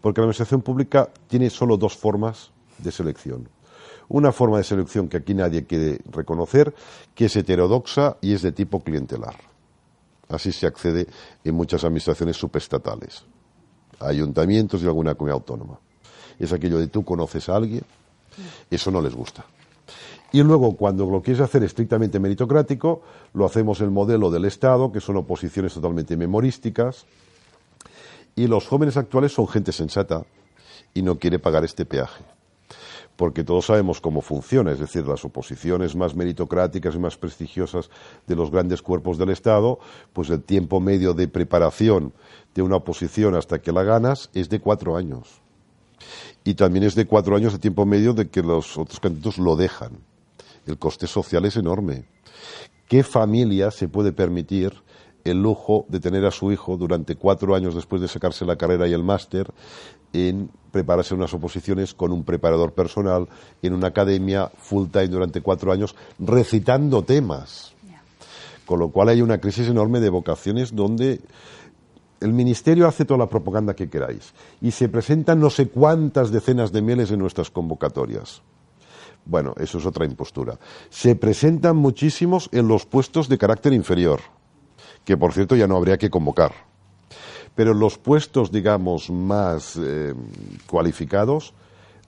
Porque 0.00 0.20
la 0.20 0.24
administración 0.24 0.62
pública 0.62 1.10
tiene 1.28 1.50
solo 1.50 1.76
dos 1.76 1.94
formas 1.96 2.50
de 2.78 2.90
selección. 2.90 3.48
Una 4.08 4.32
forma 4.32 4.56
de 4.56 4.64
selección 4.64 5.08
que 5.08 5.18
aquí 5.18 5.34
nadie 5.34 5.66
quiere 5.66 6.00
reconocer, 6.10 6.74
que 7.14 7.26
es 7.26 7.36
heterodoxa 7.36 8.16
y 8.22 8.32
es 8.32 8.42
de 8.42 8.52
tipo 8.52 8.82
clientelar. 8.82 9.36
Así 10.28 10.52
se 10.52 10.66
accede 10.66 11.06
en 11.44 11.54
muchas 11.54 11.84
administraciones 11.84 12.36
subestatales. 12.36 13.24
ayuntamientos 14.00 14.82
y 14.82 14.86
alguna 14.86 15.14
comunidad 15.14 15.34
autónoma. 15.34 15.78
Es 16.38 16.50
aquello 16.54 16.78
de 16.78 16.88
tú 16.88 17.04
conoces 17.04 17.50
a 17.50 17.56
alguien, 17.56 17.84
eso 18.70 18.90
no 18.90 19.02
les 19.02 19.14
gusta. 19.14 19.44
Y 20.32 20.42
luego, 20.42 20.76
cuando 20.76 21.10
lo 21.10 21.22
quieres 21.22 21.40
hacer 21.40 21.64
estrictamente 21.64 22.20
meritocrático, 22.20 23.02
lo 23.34 23.46
hacemos 23.46 23.80
el 23.80 23.90
modelo 23.90 24.30
del 24.30 24.44
Estado, 24.44 24.92
que 24.92 25.00
son 25.00 25.16
oposiciones 25.16 25.74
totalmente 25.74 26.16
memorísticas. 26.16 27.04
Y 28.36 28.46
los 28.46 28.68
jóvenes 28.68 28.96
actuales 28.96 29.32
son 29.32 29.48
gente 29.48 29.72
sensata 29.72 30.24
y 30.94 31.02
no 31.02 31.18
quiere 31.18 31.40
pagar 31.40 31.64
este 31.64 31.84
peaje. 31.84 32.22
Porque 33.16 33.42
todos 33.42 33.66
sabemos 33.66 34.00
cómo 34.00 34.22
funciona, 34.22 34.70
es 34.70 34.78
decir, 34.78 35.06
las 35.06 35.24
oposiciones 35.24 35.96
más 35.96 36.14
meritocráticas 36.14 36.94
y 36.94 36.98
más 36.98 37.16
prestigiosas 37.16 37.90
de 38.26 38.36
los 38.36 38.50
grandes 38.52 38.82
cuerpos 38.82 39.18
del 39.18 39.30
Estado, 39.30 39.80
pues 40.12 40.30
el 40.30 40.42
tiempo 40.42 40.80
medio 40.80 41.12
de 41.12 41.26
preparación 41.26 42.12
de 42.54 42.62
una 42.62 42.76
oposición 42.76 43.34
hasta 43.34 43.58
que 43.58 43.72
la 43.72 43.82
ganas 43.82 44.30
es 44.32 44.48
de 44.48 44.60
cuatro 44.60 44.96
años. 44.96 45.40
Y 46.44 46.54
también 46.54 46.84
es 46.84 46.94
de 46.94 47.06
cuatro 47.06 47.36
años 47.36 47.52
de 47.52 47.58
tiempo 47.58 47.84
medio 47.84 48.14
de 48.14 48.28
que 48.28 48.42
los 48.42 48.78
otros 48.78 49.00
candidatos 49.00 49.36
lo 49.36 49.56
dejan 49.56 50.09
el 50.66 50.78
coste 50.78 51.06
social 51.06 51.44
es 51.44 51.56
enorme. 51.56 52.04
¿Qué 52.88 53.02
familia 53.02 53.70
se 53.70 53.88
puede 53.88 54.12
permitir 54.12 54.74
el 55.24 55.42
lujo 55.42 55.86
de 55.88 56.00
tener 56.00 56.24
a 56.24 56.30
su 56.30 56.50
hijo 56.52 56.76
durante 56.76 57.16
cuatro 57.16 57.54
años 57.54 57.74
después 57.74 58.00
de 58.02 58.08
sacarse 58.08 58.44
la 58.44 58.56
carrera 58.56 58.88
y 58.88 58.92
el 58.92 59.02
máster 59.02 59.52
en 60.12 60.50
prepararse 60.72 61.14
unas 61.14 61.32
oposiciones 61.34 61.94
con 61.94 62.12
un 62.12 62.24
preparador 62.24 62.72
personal 62.72 63.28
en 63.62 63.74
una 63.74 63.88
academia 63.88 64.50
full 64.56 64.88
time 64.88 65.08
durante 65.08 65.40
cuatro 65.40 65.72
años 65.72 65.94
recitando 66.18 67.02
temas? 67.02 67.72
Con 68.66 68.78
lo 68.78 68.90
cual 68.90 69.08
hay 69.08 69.20
una 69.20 69.38
crisis 69.38 69.68
enorme 69.68 70.00
de 70.00 70.10
vocaciones 70.10 70.74
donde 70.74 71.20
el 72.20 72.32
ministerio 72.32 72.86
hace 72.86 73.04
toda 73.04 73.18
la 73.18 73.28
propaganda 73.28 73.74
que 73.74 73.88
queráis 73.88 74.32
y 74.60 74.70
se 74.70 74.88
presentan 74.88 75.40
no 75.40 75.50
sé 75.50 75.68
cuántas 75.68 76.30
decenas 76.30 76.70
de 76.70 76.82
mieles 76.82 77.10
en 77.10 77.18
nuestras 77.18 77.50
convocatorias. 77.50 78.42
Bueno, 79.24 79.54
eso 79.58 79.78
es 79.78 79.86
otra 79.86 80.04
impostura. 80.04 80.58
Se 80.88 81.14
presentan 81.14 81.76
muchísimos 81.76 82.48
en 82.52 82.68
los 82.68 82.86
puestos 82.86 83.28
de 83.28 83.38
carácter 83.38 83.72
inferior, 83.72 84.20
que 85.04 85.16
por 85.16 85.32
cierto 85.32 85.56
ya 85.56 85.66
no 85.66 85.76
habría 85.76 85.98
que 85.98 86.10
convocar. 86.10 86.52
Pero 87.54 87.72
en 87.72 87.80
los 87.80 87.98
puestos, 87.98 88.50
digamos, 88.50 89.10
más 89.10 89.76
eh, 89.76 90.14
cualificados, 90.66 91.52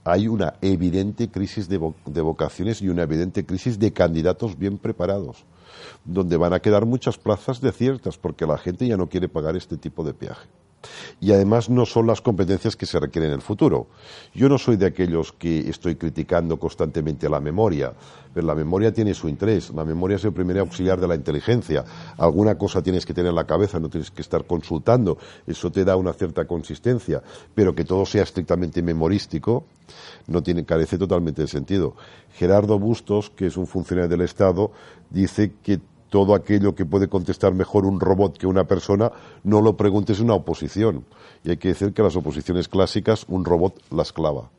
hay 0.04 0.26
una 0.26 0.54
evidente 0.62 1.28
crisis 1.28 1.68
de, 1.68 1.92
de, 2.06 2.20
vocaciones 2.20 2.82
y 2.82 2.88
una 2.88 3.02
evidente 3.02 3.44
crisis 3.44 3.78
de 3.78 3.92
candidatos 3.92 4.58
bien 4.58 4.78
preparados, 4.78 5.44
donde 6.04 6.36
van 6.36 6.54
a 6.54 6.60
quedar 6.60 6.86
muchas 6.86 7.18
plazas 7.18 7.60
desiertas 7.60 8.18
porque 8.18 8.46
la 8.46 8.58
gente 8.58 8.86
ya 8.86 8.96
no 8.96 9.08
quiere 9.08 9.28
pagar 9.28 9.56
este 9.56 9.76
tipo 9.76 10.02
de 10.02 10.14
peaje 10.14 10.48
y 11.20 11.32
además 11.32 11.70
no 11.70 11.86
son 11.86 12.06
las 12.06 12.20
competencias 12.20 12.76
que 12.76 12.86
se 12.86 12.98
requieren 12.98 13.30
en 13.30 13.36
el 13.36 13.42
futuro. 13.42 13.86
Yo 14.34 14.48
no 14.48 14.58
soy 14.58 14.76
de 14.76 14.86
aquellos 14.86 15.32
que 15.32 15.68
estoy 15.68 15.96
criticando 15.96 16.58
constantemente 16.58 17.28
la 17.28 17.40
memoria, 17.40 17.92
pero 18.32 18.46
la 18.46 18.54
memoria 18.54 18.92
tiene 18.92 19.14
su 19.14 19.28
interés. 19.28 19.70
La 19.70 19.84
memoria 19.84 20.16
es 20.16 20.24
el 20.24 20.32
primer 20.32 20.58
auxiliar 20.58 21.00
de 21.00 21.08
la 21.08 21.14
inteligencia. 21.14 21.84
Alguna 22.16 22.56
cosa 22.56 22.82
tienes 22.82 23.06
que 23.06 23.14
tener 23.14 23.30
en 23.30 23.36
la 23.36 23.46
cabeza, 23.46 23.78
no 23.78 23.88
tienes 23.88 24.10
que 24.10 24.22
estar 24.22 24.44
consultando. 24.44 25.18
Eso 25.46 25.70
te 25.70 25.84
da 25.84 25.96
una 25.96 26.12
cierta 26.12 26.46
consistencia, 26.46 27.22
pero 27.54 27.74
que 27.74 27.84
todo 27.84 28.06
sea 28.06 28.22
estrictamente 28.22 28.82
memorístico 28.82 29.64
no 30.26 30.42
tiene, 30.42 30.64
carece 30.64 30.98
totalmente 30.98 31.42
de 31.42 31.48
sentido. 31.48 31.94
Gerardo 32.34 32.78
Bustos, 32.78 33.30
que 33.30 33.46
es 33.46 33.56
un 33.56 33.66
funcionario 33.66 34.08
del 34.08 34.22
Estado, 34.22 34.72
dice 35.10 35.52
que 35.62 35.80
todo 36.12 36.34
aquello 36.34 36.74
que 36.74 36.84
puede 36.84 37.08
contestar 37.08 37.54
mejor 37.54 37.86
un 37.86 37.98
robot 37.98 38.36
que 38.36 38.46
una 38.46 38.64
persona, 38.64 39.10
no 39.44 39.62
lo 39.62 39.78
preguntes 39.78 40.20
una 40.20 40.34
oposición. 40.34 41.06
Y 41.42 41.48
hay 41.48 41.56
que 41.56 41.68
decir 41.68 41.94
que 41.94 42.02
las 42.02 42.14
oposiciones 42.14 42.68
clásicas 42.68 43.24
un 43.28 43.46
robot 43.46 43.80
las 43.90 44.12
clava. 44.12 44.50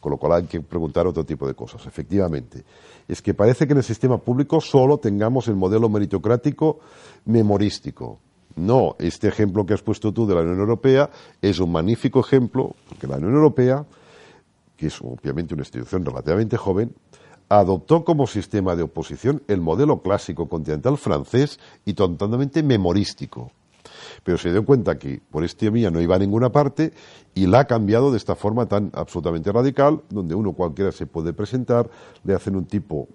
Con 0.00 0.12
lo 0.12 0.16
cual 0.16 0.32
hay 0.32 0.44
que 0.44 0.62
preguntar 0.62 1.06
otro 1.06 1.24
tipo 1.24 1.46
de 1.46 1.52
cosas. 1.52 1.84
Efectivamente, 1.86 2.64
es 3.06 3.20
que 3.20 3.34
parece 3.34 3.66
que 3.66 3.74
en 3.74 3.78
el 3.78 3.84
sistema 3.84 4.16
público 4.16 4.62
solo 4.62 4.96
tengamos 4.96 5.46
el 5.48 5.56
modelo 5.56 5.90
meritocrático 5.90 6.80
memorístico. 7.26 8.20
No, 8.56 8.96
este 8.98 9.28
ejemplo 9.28 9.66
que 9.66 9.74
has 9.74 9.82
puesto 9.82 10.14
tú 10.14 10.26
de 10.26 10.36
la 10.36 10.40
Unión 10.40 10.58
Europea 10.58 11.10
es 11.42 11.60
un 11.60 11.70
magnífico 11.70 12.20
ejemplo, 12.20 12.74
porque 12.88 13.06
la 13.06 13.18
Unión 13.18 13.34
Europea, 13.34 13.84
que 14.74 14.86
es 14.86 14.98
obviamente 15.02 15.52
una 15.52 15.64
institución 15.64 16.02
relativamente 16.02 16.56
joven, 16.56 16.94
adoptó 17.48 18.04
como 18.04 18.26
sistema 18.26 18.76
de 18.76 18.82
oposición 18.82 19.42
el 19.48 19.60
modelo 19.60 20.02
clásico 20.02 20.48
continental 20.48 20.98
francés 20.98 21.58
y 21.84 21.94
totalmente 21.94 22.62
memorístico. 22.62 23.52
Pero 24.24 24.36
se 24.36 24.50
dio 24.50 24.64
cuenta 24.64 24.98
que 24.98 25.20
por 25.30 25.44
este 25.44 25.70
vía 25.70 25.90
no 25.90 26.00
iba 26.00 26.16
a 26.16 26.18
ninguna 26.18 26.50
parte 26.50 26.92
y 27.34 27.46
la 27.46 27.60
ha 27.60 27.64
cambiado 27.66 28.10
de 28.10 28.18
esta 28.18 28.34
forma 28.34 28.66
tan 28.66 28.90
absolutamente 28.92 29.52
radical, 29.52 30.02
donde 30.10 30.34
uno 30.34 30.52
cualquiera 30.52 30.92
se 30.92 31.06
puede 31.06 31.32
presentar, 31.32 31.88
le 32.24 32.34
hacen 32.34 32.56
un 32.56 32.66
tipo 32.66 33.08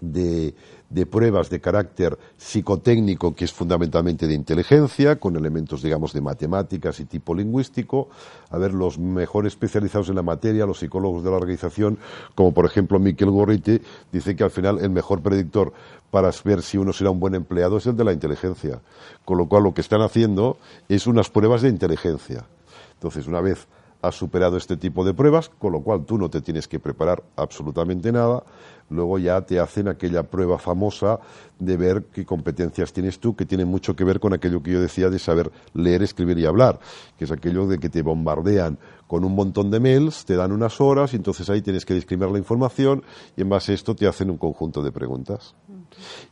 de, 0.00 0.54
de 0.90 1.06
pruebas 1.06 1.50
de 1.50 1.60
carácter 1.60 2.18
psicotécnico, 2.36 3.34
que 3.34 3.44
es 3.44 3.52
fundamentalmente 3.52 4.26
de 4.26 4.34
inteligencia, 4.34 5.16
con 5.16 5.36
elementos, 5.36 5.82
digamos, 5.82 6.12
de 6.12 6.20
matemáticas 6.20 7.00
y 7.00 7.04
tipo 7.04 7.34
lingüístico. 7.34 8.08
A 8.50 8.58
ver, 8.58 8.72
los 8.72 8.98
mejor 8.98 9.46
especializados 9.46 10.08
en 10.08 10.14
la 10.14 10.22
materia, 10.22 10.66
los 10.66 10.78
psicólogos 10.78 11.24
de 11.24 11.30
la 11.30 11.36
organización, 11.36 11.98
como 12.34 12.54
por 12.54 12.66
ejemplo 12.66 12.98
Miquel 12.98 13.30
Gorriti, 13.30 13.80
dice 14.12 14.36
que 14.36 14.44
al 14.44 14.50
final 14.50 14.78
el 14.80 14.90
mejor 14.90 15.22
predictor 15.22 15.72
para 16.10 16.30
ver 16.44 16.62
si 16.62 16.78
uno 16.78 16.92
será 16.92 17.10
un 17.10 17.20
buen 17.20 17.34
empleado 17.34 17.76
es 17.76 17.86
el 17.86 17.96
de 17.96 18.04
la 18.04 18.12
inteligencia. 18.12 18.80
Con 19.24 19.38
lo 19.38 19.46
cual, 19.46 19.64
lo 19.64 19.74
que 19.74 19.80
están 19.80 20.02
haciendo 20.02 20.58
es 20.88 21.06
unas 21.06 21.30
pruebas 21.30 21.62
de 21.62 21.68
inteligencia. 21.68 22.46
Entonces, 22.94 23.26
una 23.26 23.40
vez 23.40 23.66
has 24.02 24.14
superado 24.14 24.56
este 24.56 24.76
tipo 24.76 25.04
de 25.04 25.14
pruebas, 25.14 25.48
con 25.48 25.72
lo 25.72 25.80
cual 25.80 26.04
tú 26.04 26.18
no 26.18 26.30
te 26.30 26.40
tienes 26.40 26.68
que 26.68 26.78
preparar 26.78 27.22
absolutamente 27.36 28.12
nada, 28.12 28.44
luego 28.90 29.18
ya 29.18 29.40
te 29.42 29.58
hacen 29.58 29.88
aquella 29.88 30.22
prueba 30.22 30.58
famosa 30.58 31.20
de 31.58 31.76
ver 31.76 32.04
qué 32.12 32.24
competencias 32.24 32.92
tienes 32.92 33.18
tú, 33.18 33.34
que 33.34 33.46
tiene 33.46 33.64
mucho 33.64 33.96
que 33.96 34.04
ver 34.04 34.20
con 34.20 34.32
aquello 34.32 34.62
que 34.62 34.72
yo 34.72 34.80
decía 34.80 35.08
de 35.08 35.18
saber 35.18 35.50
leer, 35.74 36.02
escribir 36.02 36.38
y 36.38 36.46
hablar, 36.46 36.78
que 37.18 37.24
es 37.24 37.32
aquello 37.32 37.66
de 37.66 37.78
que 37.78 37.88
te 37.88 38.02
bombardean 38.02 38.78
con 39.06 39.24
un 39.24 39.34
montón 39.34 39.70
de 39.70 39.80
mails, 39.80 40.24
te 40.24 40.36
dan 40.36 40.52
unas 40.52 40.80
horas 40.80 41.12
y 41.12 41.16
entonces 41.16 41.48
ahí 41.48 41.62
tienes 41.62 41.84
que 41.84 41.94
discriminar 41.94 42.30
la 42.30 42.38
información 42.38 43.02
y 43.36 43.42
en 43.42 43.48
base 43.48 43.72
a 43.72 43.74
esto 43.74 43.94
te 43.94 44.06
hacen 44.06 44.30
un 44.30 44.36
conjunto 44.36 44.82
de 44.82 44.92
preguntas. 44.92 45.54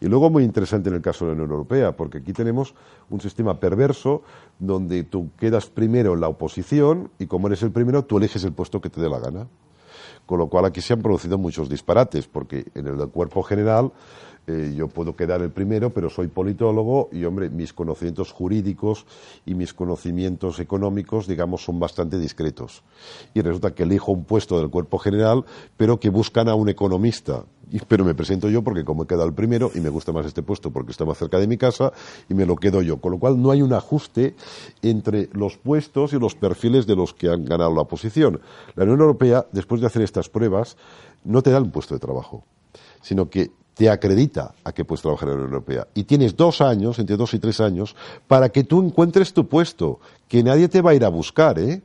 Y 0.00 0.07
luego 0.07 0.30
muy 0.30 0.44
interesante 0.44 0.88
en 0.88 0.96
el 0.96 1.02
caso 1.02 1.24
de 1.24 1.30
la 1.30 1.36
Unión 1.36 1.50
Europea, 1.50 1.96
porque 1.96 2.18
aquí 2.18 2.32
tenemos 2.32 2.74
un 3.11 3.20
sistema 3.20 3.59
perverso 3.61 4.22
donde 4.59 5.05
tú 5.05 5.30
quedas 5.38 5.66
primero 5.66 6.14
en 6.14 6.20
la 6.20 6.28
oposición 6.28 7.11
y 7.18 7.26
como 7.26 7.46
eres 7.46 7.62
el 7.62 7.70
primero, 7.70 8.05
tú 8.05 8.18
eliges 8.18 8.44
el 8.44 8.52
puesto 8.52 8.80
que 8.80 8.90
te 8.90 9.00
dé 9.00 9.09
la 9.09 9.20
gana. 9.20 9.46
Con 10.26 10.38
lo 10.38 10.48
cual 10.48 10.64
aquí 10.64 10.80
se 10.80 10.94
han 10.94 11.02
producido 11.02 11.36
muchos 11.36 11.68
disparates, 11.68 12.26
porque 12.26 12.66
en 12.74 12.86
el 12.86 13.08
cuerpo 13.08 13.42
general 13.42 13.92
eh, 14.47 14.74
yo 14.76 14.88
puedo 14.88 15.16
quedar 15.16 15.40
el 15.40 15.51
primero, 15.51 15.90
pero 15.90 16.11
soy 16.11 16.28
politólogo 16.28 17.09
y, 17.12 17.24
hombre, 17.24 17.49
mis 17.49 17.72
conocimientos 17.72 18.30
jurídicos 18.30 19.07
y 19.47 19.55
mis 19.55 19.72
conocimientos 19.72 20.61
económicos, 20.61 21.26
digamos, 21.26 21.64
son 21.64 21.80
bastante 21.80 22.18
discretos. 22.18 22.82
Y 23.32 23.40
resulta 23.40 23.74
que 23.74 23.84
elijo 23.84 24.12
un 24.12 24.24
puesto 24.24 24.59
del 24.59 24.68
cuerpo 24.68 24.99
general, 24.99 25.45
pero 25.78 25.99
que 25.99 26.11
buscan 26.11 26.49
a 26.49 26.55
un 26.55 26.68
economista. 26.68 27.45
pero 27.88 28.05
me 28.05 28.14
presento 28.14 28.51
yo 28.51 28.62
porque 28.62 28.84
como 28.84 29.05
he 29.05 29.07
quedado 29.07 29.26
el 29.26 29.32
primero 29.32 29.70
y 29.74 29.80
me 29.80 29.88
gusta 29.88 30.12
más 30.12 30.26
este 30.26 30.42
puesto 30.42 30.70
porque 30.70 30.92
está 30.92 31.07
más 31.07 31.16
cerca 31.16 31.38
de 31.38 31.47
mi 31.47 31.57
casa 31.57 31.92
y 32.28 32.34
me 32.34 32.45
lo 32.45 32.57
quedo 32.57 32.82
yo. 32.82 33.01
Con 33.01 33.12
lo 33.12 33.18
cual 33.18 33.40
no 33.40 33.51
hay 33.51 33.62
un 33.62 33.72
ajuste 33.72 34.34
entre 34.82 35.30
los 35.32 35.57
puestos 35.57 36.12
y 36.12 36.18
los 36.18 36.34
perfiles 36.34 36.86
de 36.86 36.97
los 36.97 37.14
que 37.14 37.30
han 37.30 37.47
ganado 37.47 37.74
la 37.74 37.84
posición. 37.84 38.40
La 38.76 38.84
Unión 38.84 39.01
Europea, 39.01 39.47
después 39.53 39.80
de 39.80 39.86
hacer 39.86 40.03
estas 40.03 40.28
pruebas, 40.28 40.76
no 41.24 41.42
te 41.42 41.51
da 41.51 41.61
un 41.61 41.70
puesto 41.70 41.95
de 41.95 42.01
trabajo, 42.01 42.45
sino 43.01 43.30
que 43.30 43.51
te 43.74 43.90
acredita 43.90 44.54
a 44.62 44.72
que 44.72 44.84
puedes 44.84 45.02
trabajar 45.02 45.28
en 45.28 45.34
la 45.34 45.40
Unión 45.42 45.54
Europea. 45.54 45.88
Y 45.94 46.04
tienes 46.04 46.36
dos 46.36 46.60
años, 46.60 46.98
entre 46.98 47.16
dos 47.16 47.34
y 47.34 47.38
tres 47.38 47.60
años, 47.60 47.94
para 48.26 48.48
que 48.48 48.64
tú 48.64 48.82
encuentres 48.82 49.32
tu 49.32 49.48
puesto, 49.48 50.00
que 50.28 50.42
nadie 50.42 50.68
te 50.68 50.80
va 50.80 50.92
a 50.92 50.94
ir 50.94 51.04
a 51.04 51.08
buscar, 51.08 51.58
¿eh? 51.58 51.82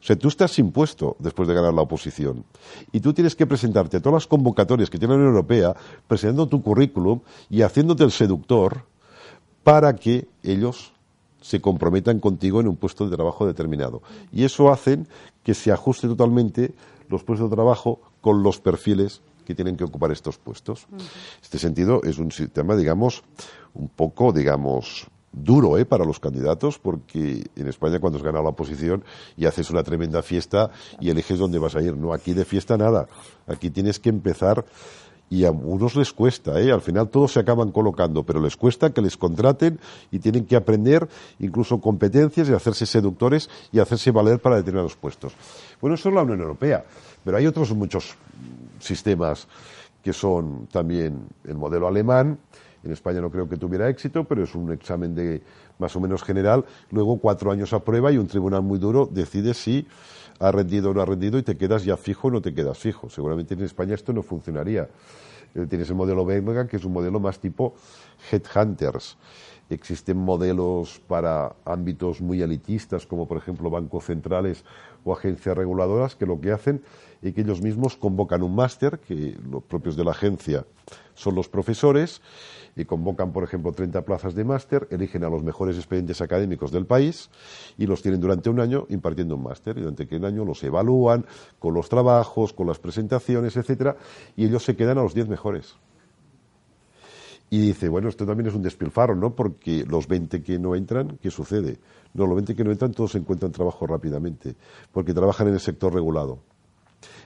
O 0.00 0.04
sea, 0.04 0.16
tú 0.16 0.26
estás 0.26 0.50
sin 0.50 0.72
puesto 0.72 1.16
después 1.20 1.46
de 1.46 1.54
ganar 1.54 1.72
la 1.72 1.82
oposición. 1.82 2.44
Y 2.90 2.98
tú 2.98 3.12
tienes 3.12 3.36
que 3.36 3.46
presentarte 3.46 3.98
a 3.98 4.00
todas 4.00 4.14
las 4.14 4.26
convocatorias 4.26 4.90
que 4.90 4.98
tiene 4.98 5.14
la 5.14 5.18
Unión 5.18 5.34
Europea, 5.34 5.76
presentando 6.08 6.48
tu 6.48 6.60
currículum 6.60 7.20
y 7.48 7.62
haciéndote 7.62 8.02
el 8.02 8.10
seductor 8.10 8.84
para 9.62 9.94
que 9.94 10.26
ellos 10.42 10.92
se 11.40 11.60
comprometan 11.60 12.18
contigo 12.18 12.60
en 12.60 12.66
un 12.66 12.76
puesto 12.76 13.08
de 13.08 13.14
trabajo 13.14 13.46
determinado. 13.46 14.02
Y 14.32 14.42
eso 14.42 14.72
hace 14.72 14.98
que 15.44 15.54
se 15.54 15.70
ajuste 15.70 16.08
totalmente 16.08 16.74
los 17.08 17.22
puestos 17.22 17.48
de 17.48 17.54
trabajo 17.54 18.00
con 18.20 18.42
los 18.42 18.58
perfiles 18.58 19.20
que 19.44 19.54
tienen 19.54 19.76
que 19.76 19.84
ocupar 19.84 20.10
estos 20.12 20.38
puestos. 20.38 20.86
Este 21.42 21.58
sentido, 21.58 22.00
es 22.04 22.18
un 22.18 22.30
sistema, 22.30 22.76
digamos, 22.76 23.22
un 23.74 23.88
poco, 23.88 24.32
digamos, 24.32 25.06
duro 25.32 25.78
¿eh? 25.78 25.84
para 25.84 26.04
los 26.04 26.20
candidatos, 26.20 26.78
porque 26.78 27.44
en 27.56 27.68
España 27.68 27.98
cuando 27.98 28.18
has 28.18 28.24
ganado 28.24 28.44
la 28.44 28.50
oposición 28.50 29.04
y 29.36 29.46
haces 29.46 29.70
una 29.70 29.82
tremenda 29.82 30.22
fiesta 30.22 30.70
y 31.00 31.10
eliges 31.10 31.38
dónde 31.38 31.58
vas 31.58 31.74
a 31.74 31.82
ir. 31.82 31.96
No, 31.96 32.12
aquí 32.12 32.34
de 32.34 32.44
fiesta 32.44 32.76
nada. 32.76 33.08
Aquí 33.46 33.70
tienes 33.70 33.98
que 33.98 34.10
empezar 34.10 34.64
y 35.32 35.46
a 35.46 35.50
unos 35.50 35.96
les 35.96 36.12
cuesta, 36.12 36.60
¿eh? 36.60 36.70
al 36.70 36.82
final 36.82 37.08
todos 37.08 37.32
se 37.32 37.40
acaban 37.40 37.72
colocando, 37.72 38.22
pero 38.22 38.38
les 38.38 38.54
cuesta 38.54 38.92
que 38.92 39.00
les 39.00 39.16
contraten 39.16 39.80
y 40.10 40.18
tienen 40.18 40.44
que 40.44 40.56
aprender 40.56 41.08
incluso 41.38 41.80
competencias 41.80 42.50
y 42.50 42.52
hacerse 42.52 42.84
seductores 42.84 43.48
y 43.72 43.78
hacerse 43.78 44.10
valer 44.10 44.40
para 44.40 44.56
determinados 44.56 44.94
puestos. 44.94 45.32
Bueno, 45.80 45.94
eso 45.94 46.10
es 46.10 46.14
la 46.14 46.20
Unión 46.20 46.42
Europea, 46.42 46.84
pero 47.24 47.38
hay 47.38 47.46
otros 47.46 47.72
muchos 47.72 48.14
sistemas 48.78 49.48
que 50.04 50.12
son 50.12 50.66
también 50.66 51.26
el 51.44 51.56
modelo 51.56 51.88
alemán, 51.88 52.38
en 52.84 52.92
España 52.92 53.22
no 53.22 53.30
creo 53.30 53.48
que 53.48 53.56
tuviera 53.56 53.88
éxito, 53.88 54.24
pero 54.24 54.44
es 54.44 54.54
un 54.54 54.70
examen 54.70 55.14
de 55.14 55.40
más 55.78 55.96
o 55.96 56.00
menos 56.00 56.22
general, 56.22 56.66
luego 56.90 57.18
cuatro 57.18 57.50
años 57.50 57.72
a 57.72 57.80
prueba 57.80 58.12
y 58.12 58.18
un 58.18 58.26
tribunal 58.26 58.60
muy 58.60 58.78
duro 58.78 59.08
decide 59.10 59.54
si 59.54 59.86
ha 60.38 60.52
rendido 60.52 60.90
o 60.90 60.94
no 60.94 61.02
ha 61.02 61.06
rendido 61.06 61.38
y 61.38 61.42
te 61.42 61.56
quedas 61.56 61.84
ya 61.84 61.96
fijo 61.96 62.28
o 62.28 62.30
no 62.30 62.40
te 62.40 62.54
quedas 62.54 62.78
fijo. 62.78 63.08
Seguramente 63.10 63.54
en 63.54 63.62
España 63.62 63.94
esto 63.94 64.12
no 64.12 64.22
funcionaría. 64.22 64.88
Eh, 65.54 65.66
tienes 65.68 65.88
el 65.90 65.96
modelo 65.96 66.24
belga, 66.24 66.66
que 66.66 66.76
es 66.76 66.84
un 66.84 66.92
modelo 66.92 67.20
más 67.20 67.38
tipo 67.38 67.74
headhunters. 68.30 69.16
Existen 69.72 70.18
modelos 70.18 71.00
para 71.08 71.54
ámbitos 71.64 72.20
muy 72.20 72.42
elitistas, 72.42 73.06
como 73.06 73.26
por 73.26 73.38
ejemplo 73.38 73.70
bancos 73.70 74.04
centrales 74.04 74.64
o 75.04 75.12
agencias 75.12 75.56
reguladoras, 75.56 76.14
que 76.14 76.26
lo 76.26 76.40
que 76.40 76.52
hacen 76.52 76.82
es 77.22 77.34
que 77.34 77.40
ellos 77.40 77.62
mismos 77.62 77.96
convocan 77.96 78.42
un 78.42 78.54
máster, 78.54 78.98
que 78.98 79.36
los 79.50 79.62
propios 79.62 79.96
de 79.96 80.04
la 80.04 80.10
agencia 80.10 80.66
son 81.14 81.34
los 81.34 81.48
profesores, 81.48 82.20
y 82.76 82.84
convocan, 82.84 83.32
por 83.32 83.44
ejemplo, 83.44 83.72
30 83.72 84.02
plazas 84.02 84.34
de 84.34 84.44
máster, 84.44 84.88
eligen 84.90 85.24
a 85.24 85.28
los 85.28 85.42
mejores 85.42 85.76
expedientes 85.76 86.20
académicos 86.20 86.72
del 86.72 86.86
país 86.86 87.28
y 87.76 87.86
los 87.86 88.02
tienen 88.02 88.20
durante 88.20 88.48
un 88.48 88.60
año 88.60 88.86
impartiendo 88.88 89.36
un 89.36 89.42
máster. 89.42 89.76
Y 89.76 89.80
durante 89.80 90.04
aquel 90.04 90.24
año 90.24 90.44
los 90.44 90.62
evalúan 90.64 91.26
con 91.58 91.74
los 91.74 91.88
trabajos, 91.88 92.52
con 92.52 92.66
las 92.66 92.78
presentaciones, 92.78 93.56
etcétera, 93.56 93.96
y 94.36 94.46
ellos 94.46 94.64
se 94.64 94.74
quedan 94.76 94.98
a 94.98 95.02
los 95.02 95.14
10 95.14 95.28
mejores. 95.28 95.76
Y 97.52 97.58
dice, 97.58 97.90
bueno, 97.90 98.08
esto 98.08 98.24
también 98.24 98.46
es 98.46 98.54
un 98.54 98.62
despilfarro, 98.62 99.14
¿no? 99.14 99.36
Porque 99.36 99.84
los 99.86 100.08
20 100.08 100.42
que 100.42 100.58
no 100.58 100.74
entran, 100.74 101.18
¿qué 101.20 101.30
sucede? 101.30 101.78
No, 102.14 102.24
los 102.26 102.36
20 102.36 102.56
que 102.56 102.64
no 102.64 102.70
entran 102.72 102.92
todos 102.92 103.14
encuentran 103.14 103.52
trabajo 103.52 103.86
rápidamente, 103.86 104.56
porque 104.90 105.12
trabajan 105.12 105.48
en 105.48 105.54
el 105.54 105.60
sector 105.60 105.92
regulado 105.92 106.38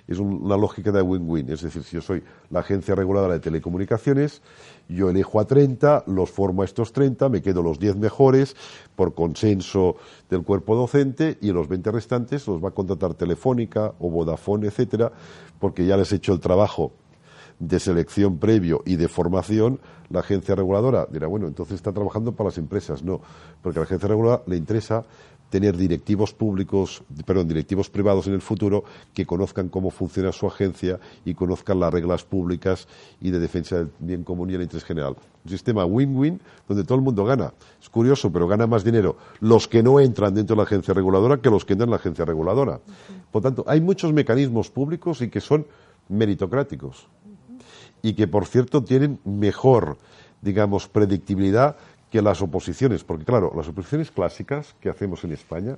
es 0.08 0.18
una 0.18 0.56
lógica 0.56 0.92
de 0.92 1.02
win-win. 1.02 1.50
Es 1.50 1.62
decir, 1.62 1.82
si 1.82 1.96
yo 1.96 2.02
soy 2.02 2.22
la 2.50 2.60
agencia 2.60 2.94
reguladora 2.94 3.34
de 3.34 3.40
telecomunicaciones, 3.40 4.42
yo 4.88 5.10
elijo 5.10 5.40
a 5.40 5.46
30, 5.46 6.04
los 6.06 6.30
formo 6.30 6.62
a 6.62 6.64
estos 6.64 6.92
30, 6.92 7.28
me 7.28 7.42
quedo 7.42 7.62
los 7.62 7.78
10 7.78 7.96
mejores 7.96 8.56
por 8.94 9.14
consenso 9.14 9.96
del 10.30 10.42
cuerpo 10.42 10.76
docente 10.76 11.38
y 11.40 11.52
los 11.52 11.68
20 11.68 11.90
restantes 11.90 12.46
los 12.46 12.62
va 12.62 12.68
a 12.68 12.72
contratar 12.72 13.14
Telefónica 13.14 13.94
o 13.98 14.10
Vodafone, 14.10 14.68
etcétera, 14.68 15.12
porque 15.58 15.86
ya 15.86 15.96
les 15.96 16.12
he 16.12 16.16
hecho 16.16 16.32
el 16.32 16.40
trabajo 16.40 16.92
de 17.58 17.80
selección 17.80 18.38
previo 18.38 18.82
y 18.84 18.96
de 18.96 19.08
formación, 19.08 19.80
la 20.10 20.20
agencia 20.20 20.54
reguladora 20.54 21.06
dirá, 21.10 21.26
bueno, 21.26 21.46
entonces 21.46 21.76
está 21.76 21.92
trabajando 21.92 22.32
para 22.32 22.48
las 22.48 22.58
empresas. 22.58 23.02
No, 23.02 23.20
porque 23.62 23.78
a 23.78 23.80
la 23.80 23.86
agencia 23.86 24.08
reguladora 24.08 24.42
le 24.46 24.56
interesa 24.56 25.04
tener 25.50 25.76
directivos 25.76 26.34
públicos, 26.34 27.04
perdón, 27.24 27.48
directivos 27.48 27.88
privados 27.88 28.26
en 28.26 28.34
el 28.34 28.40
futuro 28.40 28.84
que 29.14 29.26
conozcan 29.26 29.68
cómo 29.68 29.90
funciona 29.90 30.32
su 30.32 30.46
agencia 30.46 30.98
y 31.24 31.34
conozcan 31.34 31.78
las 31.78 31.92
reglas 31.92 32.24
públicas 32.24 32.88
y 33.20 33.30
de 33.30 33.38
defensa 33.38 33.76
del 33.76 33.90
bien 34.00 34.24
común 34.24 34.50
y 34.50 34.54
el 34.54 34.62
interés 34.62 34.84
general. 34.84 35.16
Un 35.44 35.50
sistema 35.50 35.84
win-win 35.84 36.40
donde 36.66 36.82
todo 36.82 36.96
el 36.96 37.04
mundo 37.04 37.24
gana. 37.24 37.54
Es 37.80 37.88
curioso, 37.88 38.32
pero 38.32 38.48
gana 38.48 38.66
más 38.66 38.82
dinero 38.82 39.16
los 39.40 39.68
que 39.68 39.82
no 39.82 40.00
entran 40.00 40.34
dentro 40.34 40.56
de 40.56 40.58
la 40.58 40.64
agencia 40.64 40.92
reguladora 40.92 41.36
que 41.38 41.48
los 41.48 41.64
que 41.64 41.74
entran 41.74 41.88
en 41.88 41.92
la 41.92 41.96
agencia 41.96 42.24
reguladora. 42.24 42.80
Por 43.30 43.42
tanto, 43.42 43.64
hay 43.68 43.80
muchos 43.80 44.12
mecanismos 44.12 44.70
públicos 44.70 45.22
y 45.22 45.30
que 45.30 45.40
son 45.40 45.66
meritocráticos 46.08 47.08
y 48.06 48.14
que, 48.14 48.28
por 48.28 48.46
cierto, 48.46 48.84
tienen 48.84 49.18
mejor, 49.24 49.98
digamos, 50.40 50.86
predictibilidad 50.86 51.74
que 52.08 52.22
las 52.22 52.40
oposiciones, 52.40 53.02
porque 53.02 53.24
claro, 53.24 53.52
las 53.56 53.66
oposiciones 53.66 54.12
clásicas 54.12 54.76
que 54.80 54.88
hacemos 54.88 55.24
en 55.24 55.32
España, 55.32 55.74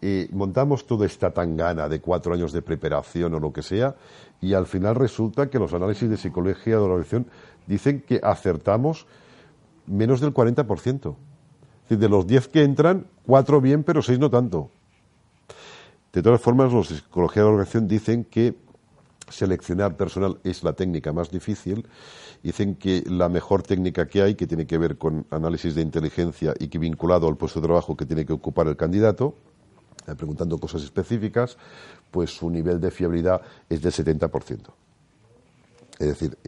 eh, 0.00 0.28
montamos 0.30 0.86
toda 0.86 1.06
esta 1.06 1.32
tangana 1.32 1.88
de 1.88 2.00
cuatro 2.00 2.34
años 2.34 2.52
de 2.52 2.62
preparación 2.62 3.34
o 3.34 3.40
lo 3.40 3.52
que 3.52 3.62
sea, 3.62 3.96
y 4.40 4.54
al 4.54 4.66
final 4.66 4.94
resulta 4.94 5.50
que 5.50 5.58
los 5.58 5.74
análisis 5.74 6.08
de 6.08 6.16
psicología 6.16 6.76
de 6.76 6.82
la 6.82 6.86
organización 6.86 7.26
dicen 7.66 8.00
que 8.00 8.20
acertamos 8.22 9.08
menos 9.88 10.20
del 10.20 10.32
40%. 10.32 11.16
Es 11.82 11.88
decir, 11.88 11.98
de 11.98 12.08
los 12.08 12.28
10 12.28 12.46
que 12.46 12.62
entran, 12.62 13.06
cuatro 13.26 13.60
bien, 13.60 13.82
pero 13.82 14.02
seis 14.02 14.20
no 14.20 14.30
tanto. 14.30 14.70
De 16.12 16.22
todas 16.22 16.40
formas, 16.40 16.72
los 16.72 16.90
de 16.90 16.94
de 16.94 17.40
la 17.40 17.46
organización 17.46 17.88
dicen 17.88 18.22
que 18.22 18.54
seleccionar 19.30 19.96
personal 19.96 20.38
es 20.44 20.62
la 20.62 20.74
técnica 20.74 21.12
más 21.12 21.30
difícil. 21.30 21.86
Dicen 22.42 22.74
que 22.74 23.02
la 23.06 23.28
mejor 23.28 23.62
técnica 23.62 24.06
que 24.06 24.22
hay, 24.22 24.34
que 24.34 24.46
tiene 24.46 24.66
que 24.66 24.78
ver 24.78 24.98
con 24.98 25.26
análisis 25.30 25.74
de 25.74 25.82
inteligencia 25.82 26.54
y 26.58 26.68
que 26.68 26.78
vinculado 26.78 27.28
al 27.28 27.36
puesto 27.36 27.60
de 27.60 27.66
trabajo 27.66 27.96
que 27.96 28.06
tiene 28.06 28.26
que 28.26 28.32
ocupar 28.32 28.66
el 28.68 28.76
candidato, 28.76 29.34
eh, 30.06 30.14
preguntando 30.14 30.58
cosas 30.58 30.82
específicas, 30.82 31.56
pues 32.10 32.30
su 32.30 32.50
nivel 32.50 32.80
de 32.80 32.90
fiabilidad 32.90 33.40
es 33.68 33.82
del 33.82 33.92
70%. 33.92 34.72
Es 36.00 36.06
decir, 36.06 36.38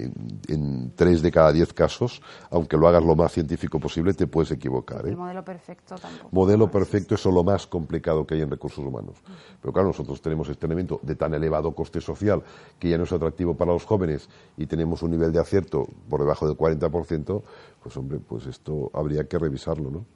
en, 0.49 0.93
tres 0.97 1.21
de 1.21 1.31
cada 1.31 1.53
diez 1.53 1.75
casos, 1.75 2.23
aunque 2.51 2.79
lo 2.79 2.89
hagas 2.89 3.05
lo 3.05 3.15
más 3.15 3.33
científico 3.33 3.79
posible, 3.79 4.15
te 4.15 4.27
puedes 4.27 4.51
equivocar. 4.51 5.05
¿eh? 5.07 5.11
El 5.11 5.19
modelo 5.19 5.45
perfecto 5.45 5.97
tampoco. 5.97 6.31
Modelo 6.33 6.71
perfecto 6.71 7.17
es 7.17 7.25
lo 7.27 7.45
más 7.45 7.67
complicado 7.67 8.27
que 8.27 8.35
hay 8.35 8.41
en 8.41 8.51
recursos 8.51 8.83
humanos. 8.83 9.19
Pero 9.61 9.75
claro, 9.75 9.89
nosotros 9.89 10.23
tenemos 10.23 10.49
este 10.49 10.65
elemento 10.65 11.01
de 11.03 11.17
tan 11.17 11.35
elevado 11.35 11.73
coste 11.73 12.01
social 12.01 12.43
que 12.79 12.89
ya 12.89 12.97
no 12.97 13.05
es 13.05 13.13
atractivo 13.13 13.55
para 13.55 13.75
los 13.75 13.85
jóvenes 13.85 14.31
y 14.57 14.65
tenemos 14.65 15.03
un 15.03 15.11
nivel 15.11 15.33
de 15.33 15.41
acierto 15.41 15.87
por 16.09 16.21
debajo 16.21 16.49
del 16.49 16.57
40%, 16.57 17.43
pues 17.83 17.97
hombre, 17.99 18.21
pues 18.21 18.47
esto 18.47 18.91
habría 18.95 19.29
que 19.29 19.39
revisarlo, 19.39 19.91
¿no? 19.91 20.07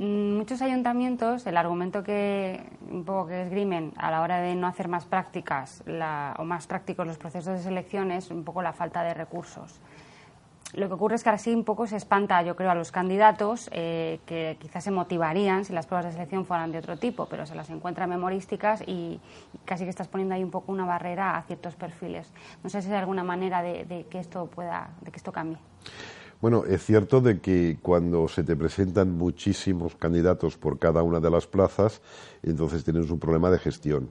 Mm, 0.00 0.38
muchos 0.38 0.62
ayuntamientos, 0.62 1.46
el 1.46 1.58
argumento 1.58 2.02
que 2.02 2.64
un 2.90 3.04
poco 3.04 3.26
que 3.26 3.42
esgrimen 3.42 3.92
a 3.98 4.10
la 4.10 4.22
hora 4.22 4.40
de 4.40 4.54
no 4.54 4.66
hacer 4.66 4.88
más 4.88 5.04
prácticas 5.04 5.84
o 6.38 6.44
más 6.44 6.66
prácticos 6.66 7.06
los 7.06 7.18
procesos 7.18 7.58
de 7.58 7.62
selección 7.62 8.10
es 8.10 8.30
un 8.30 8.42
poco 8.42 8.62
la 8.62 8.72
falta 8.72 9.02
de 9.02 9.12
recursos. 9.12 9.78
Lo 10.72 10.88
que 10.88 10.94
ocurre 10.94 11.16
es 11.16 11.22
que 11.22 11.28
ahora 11.28 11.36
sí 11.36 11.52
un 11.52 11.64
poco 11.64 11.86
se 11.86 11.96
espanta, 11.96 12.40
yo 12.40 12.56
creo, 12.56 12.70
a 12.70 12.74
los 12.74 12.92
candidatos 12.92 13.68
eh, 13.72 14.20
que 14.24 14.56
quizás 14.58 14.84
se 14.84 14.90
motivarían 14.90 15.66
si 15.66 15.74
las 15.74 15.84
pruebas 15.84 16.06
de 16.06 16.12
selección 16.12 16.46
fueran 16.46 16.72
de 16.72 16.78
otro 16.78 16.96
tipo, 16.96 17.26
pero 17.26 17.44
se 17.44 17.54
las 17.54 17.68
encuentra 17.68 18.06
memorísticas 18.06 18.82
y, 18.86 19.20
casi 19.66 19.84
que 19.84 19.90
estás 19.90 20.08
poniendo 20.08 20.34
ahí 20.34 20.42
un 20.42 20.50
poco 20.50 20.72
una 20.72 20.86
barrera 20.86 21.36
a 21.36 21.42
ciertos 21.42 21.76
perfiles. 21.76 22.32
No 22.64 22.70
sé 22.70 22.80
si 22.80 22.88
hay 22.88 22.96
alguna 22.96 23.24
manera 23.24 23.60
de, 23.60 23.84
de 23.84 24.06
que 24.06 24.18
esto 24.18 24.46
pueda, 24.46 24.92
de 25.02 25.10
que 25.10 25.18
esto 25.18 25.30
cambie. 25.30 25.58
Bueno, 26.40 26.64
es 26.64 26.82
cierto 26.86 27.20
de 27.20 27.38
que 27.40 27.76
cuando 27.82 28.26
se 28.26 28.42
te 28.42 28.56
presentan 28.56 29.12
muchísimos 29.12 29.94
candidatos 29.94 30.56
por 30.56 30.78
cada 30.78 31.02
una 31.02 31.20
de 31.20 31.30
las 31.30 31.46
plazas, 31.46 32.00
entonces 32.42 32.82
tienes 32.82 33.10
un 33.10 33.18
problema 33.18 33.50
de 33.50 33.58
gestión. 33.58 34.08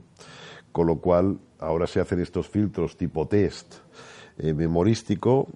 Con 0.70 0.86
lo 0.86 0.98
cual, 0.98 1.40
ahora 1.58 1.88
se 1.88 1.98
hacen 1.98 2.20
estos 2.20 2.48
filtros 2.48 2.96
tipo 2.96 3.26
test 3.26 3.74
eh, 4.38 4.54
memorístico, 4.54 5.48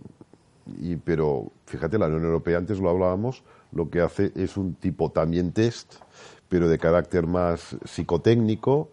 y, 0.80 0.96
pero 0.96 1.52
fíjate, 1.66 1.96
la 1.96 2.06
Unión 2.06 2.24
Europea, 2.24 2.58
antes 2.58 2.80
lo 2.80 2.90
hablábamos, 2.90 3.44
lo 3.70 3.88
que 3.88 4.00
hace 4.00 4.32
es 4.34 4.56
un 4.56 4.74
tipo 4.74 5.12
también 5.12 5.52
test, 5.52 5.94
pero 6.48 6.68
de 6.68 6.78
carácter 6.78 7.28
más 7.28 7.76
psicotécnico, 7.84 8.90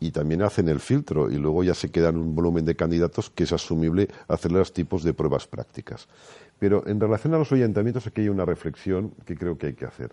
y 0.00 0.12
también 0.12 0.42
hacen 0.42 0.68
el 0.68 0.80
filtro 0.80 1.30
y 1.30 1.36
luego 1.36 1.62
ya 1.62 1.74
se 1.74 1.90
quedan 1.90 2.16
un 2.16 2.34
volumen 2.34 2.64
de 2.64 2.74
candidatos 2.74 3.28
que 3.28 3.44
es 3.44 3.52
asumible 3.52 4.08
hacer 4.28 4.50
los 4.50 4.72
tipos 4.72 5.04
de 5.04 5.12
pruebas 5.12 5.46
prácticas. 5.46 6.08
Pero 6.60 6.86
en 6.86 7.00
relación 7.00 7.34
a 7.34 7.38
los 7.38 7.50
ayuntamientos 7.50 8.06
aquí 8.06 8.20
hay 8.20 8.28
una 8.28 8.44
reflexión 8.44 9.12
que 9.24 9.36
creo 9.36 9.58
que 9.58 9.68
hay 9.68 9.74
que 9.74 9.86
hacer. 9.86 10.10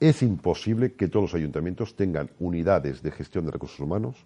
Es 0.00 0.22
imposible 0.22 0.94
que 0.94 1.06
todos 1.06 1.30
los 1.30 1.34
ayuntamientos 1.34 1.94
tengan 1.94 2.28
unidades 2.40 3.02
de 3.02 3.12
gestión 3.12 3.44
de 3.44 3.52
recursos 3.52 3.78
humanos 3.78 4.16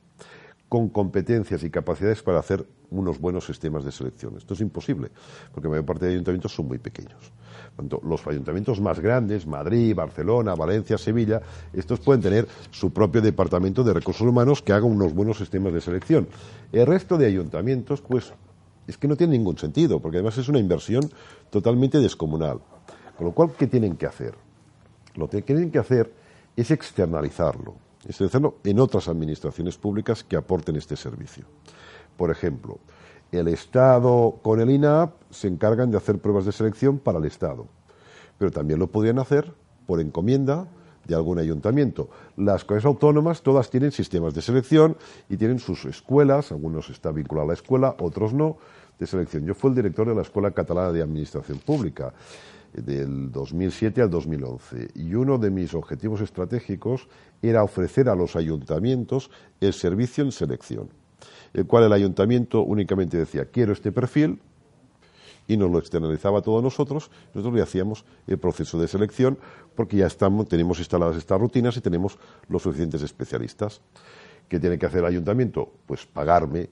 con 0.68 0.88
competencias 0.88 1.62
y 1.62 1.70
capacidades 1.70 2.22
para 2.22 2.38
hacer 2.38 2.66
unos 2.90 3.20
buenos 3.20 3.44
sistemas 3.44 3.84
de 3.84 3.92
selección. 3.92 4.36
Esto 4.36 4.54
es 4.54 4.60
imposible, 4.60 5.10
porque 5.52 5.66
la 5.66 5.72
mayor 5.72 5.84
parte 5.84 6.06
de 6.06 6.12
ayuntamientos 6.12 6.54
son 6.54 6.68
muy 6.68 6.78
pequeños. 6.78 7.32
los 8.02 8.26
ayuntamientos 8.26 8.80
más 8.80 9.00
grandes, 9.00 9.46
Madrid, 9.46 9.94
Barcelona, 9.94 10.54
Valencia, 10.54 10.96
Sevilla, 10.96 11.42
estos 11.72 12.00
pueden 12.00 12.22
tener 12.22 12.48
su 12.70 12.92
propio 12.92 13.20
departamento 13.20 13.84
de 13.84 13.92
recursos 13.92 14.26
humanos 14.26 14.62
que 14.62 14.72
haga 14.72 14.86
unos 14.86 15.12
buenos 15.12 15.38
sistemas 15.38 15.72
de 15.72 15.80
selección. 15.80 16.26
El 16.72 16.86
resto 16.86 17.18
de 17.18 17.26
ayuntamientos, 17.26 18.00
pues, 18.00 18.32
es 18.86 18.98
que 18.98 19.08
no 19.08 19.16
tiene 19.16 19.36
ningún 19.36 19.58
sentido, 19.58 20.00
porque 20.00 20.18
además 20.18 20.38
es 20.38 20.48
una 20.48 20.58
inversión 20.58 21.10
totalmente 21.50 21.98
descomunal. 21.98 22.60
Con 23.16 23.26
lo 23.26 23.32
cual, 23.32 23.52
¿qué 23.58 23.66
tienen 23.66 23.96
que 23.96 24.06
hacer? 24.06 24.34
Lo 25.14 25.28
que 25.28 25.42
tienen 25.42 25.70
que 25.70 25.78
hacer 25.78 26.12
es 26.54 26.70
externalizarlo, 26.70 27.74
externalizarlo 28.06 28.56
en 28.64 28.78
otras 28.78 29.08
administraciones 29.08 29.76
públicas 29.76 30.22
que 30.22 30.36
aporten 30.36 30.76
este 30.76 30.96
servicio. 30.96 31.44
Por 32.16 32.30
ejemplo, 32.30 32.78
el 33.32 33.48
Estado 33.48 34.38
con 34.42 34.60
el 34.60 34.70
INAP 34.70 35.14
se 35.30 35.48
encargan 35.48 35.90
de 35.90 35.96
hacer 35.96 36.18
pruebas 36.18 36.44
de 36.44 36.52
selección 36.52 36.98
para 36.98 37.18
el 37.18 37.24
Estado, 37.24 37.66
pero 38.38 38.50
también 38.50 38.78
lo 38.78 38.86
podrían 38.88 39.18
hacer 39.18 39.52
por 39.86 40.00
encomienda 40.00 40.68
de 41.06 41.14
algún 41.14 41.38
ayuntamiento. 41.38 42.08
Las 42.36 42.64
comunidades 42.64 42.86
autónomas 42.86 43.42
todas 43.42 43.70
tienen 43.70 43.92
sistemas 43.92 44.34
de 44.34 44.42
selección 44.42 44.96
y 45.28 45.36
tienen 45.36 45.58
sus 45.58 45.84
escuelas, 45.84 46.52
algunos 46.52 46.90
están 46.90 47.14
vinculados 47.14 47.48
a 47.48 47.52
la 47.52 47.54
escuela, 47.54 47.96
otros 48.00 48.32
no, 48.32 48.58
de 48.98 49.06
selección. 49.06 49.44
Yo 49.44 49.54
fui 49.54 49.70
el 49.70 49.76
director 49.76 50.08
de 50.08 50.14
la 50.14 50.22
Escuela 50.22 50.50
Catalana 50.50 50.92
de 50.92 51.02
Administración 51.02 51.58
Pública 51.58 52.12
del 52.72 53.30
2007 53.32 54.02
al 54.02 54.10
2011 54.10 54.88
y 54.94 55.14
uno 55.14 55.38
de 55.38 55.50
mis 55.50 55.74
objetivos 55.74 56.20
estratégicos 56.20 57.08
era 57.42 57.62
ofrecer 57.62 58.08
a 58.08 58.14
los 58.14 58.36
ayuntamientos 58.36 59.30
el 59.60 59.72
servicio 59.72 60.24
en 60.24 60.32
selección, 60.32 60.88
el 61.54 61.66
cual 61.66 61.84
el 61.84 61.92
ayuntamiento 61.92 62.62
únicamente 62.62 63.16
decía 63.16 63.46
quiero 63.46 63.72
este 63.72 63.92
perfil 63.92 64.40
y 65.48 65.56
nos 65.56 65.70
lo 65.70 65.78
externalizaba 65.78 66.40
a 66.40 66.42
todos 66.42 66.62
nosotros, 66.62 67.10
nosotros 67.34 67.54
le 67.54 67.62
hacíamos 67.62 68.04
el 68.26 68.38
proceso 68.38 68.78
de 68.78 68.88
selección 68.88 69.38
porque 69.74 69.98
ya 69.98 70.06
estamos, 70.06 70.48
tenemos 70.48 70.78
instaladas 70.78 71.16
estas 71.16 71.40
rutinas 71.40 71.76
y 71.76 71.80
tenemos 71.80 72.18
los 72.48 72.62
suficientes 72.62 73.02
especialistas. 73.02 73.80
¿Qué 74.48 74.60
tiene 74.60 74.78
que 74.78 74.86
hacer 74.86 75.00
el 75.00 75.06
ayuntamiento? 75.06 75.72
Pues 75.86 76.06
pagarme 76.06 76.70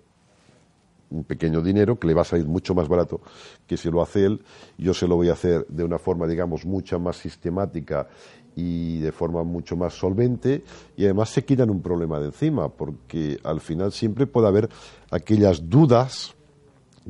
un 1.10 1.24
pequeño 1.24 1.60
dinero 1.60 1.98
que 1.98 2.06
le 2.06 2.14
va 2.14 2.22
a 2.22 2.24
salir 2.24 2.46
mucho 2.46 2.74
más 2.74 2.88
barato 2.88 3.20
que 3.66 3.76
si 3.76 3.90
lo 3.90 4.02
hace 4.02 4.24
él. 4.24 4.42
Yo 4.78 4.94
se 4.94 5.06
lo 5.06 5.16
voy 5.16 5.28
a 5.28 5.32
hacer 5.32 5.66
de 5.68 5.84
una 5.84 5.98
forma, 5.98 6.26
digamos, 6.26 6.64
mucha 6.64 6.98
más 6.98 7.16
sistemática 7.16 8.08
y 8.56 9.00
de 9.00 9.12
forma 9.12 9.42
mucho 9.42 9.76
más 9.76 9.94
solvente 9.94 10.62
y 10.96 11.04
además 11.04 11.30
se 11.30 11.44
quitan 11.44 11.70
un 11.70 11.82
problema 11.82 12.20
de 12.20 12.26
encima 12.26 12.68
porque 12.68 13.38
al 13.42 13.60
final 13.60 13.92
siempre 13.92 14.26
puede 14.26 14.46
haber 14.46 14.68
aquellas 15.10 15.68
dudas 15.68 16.34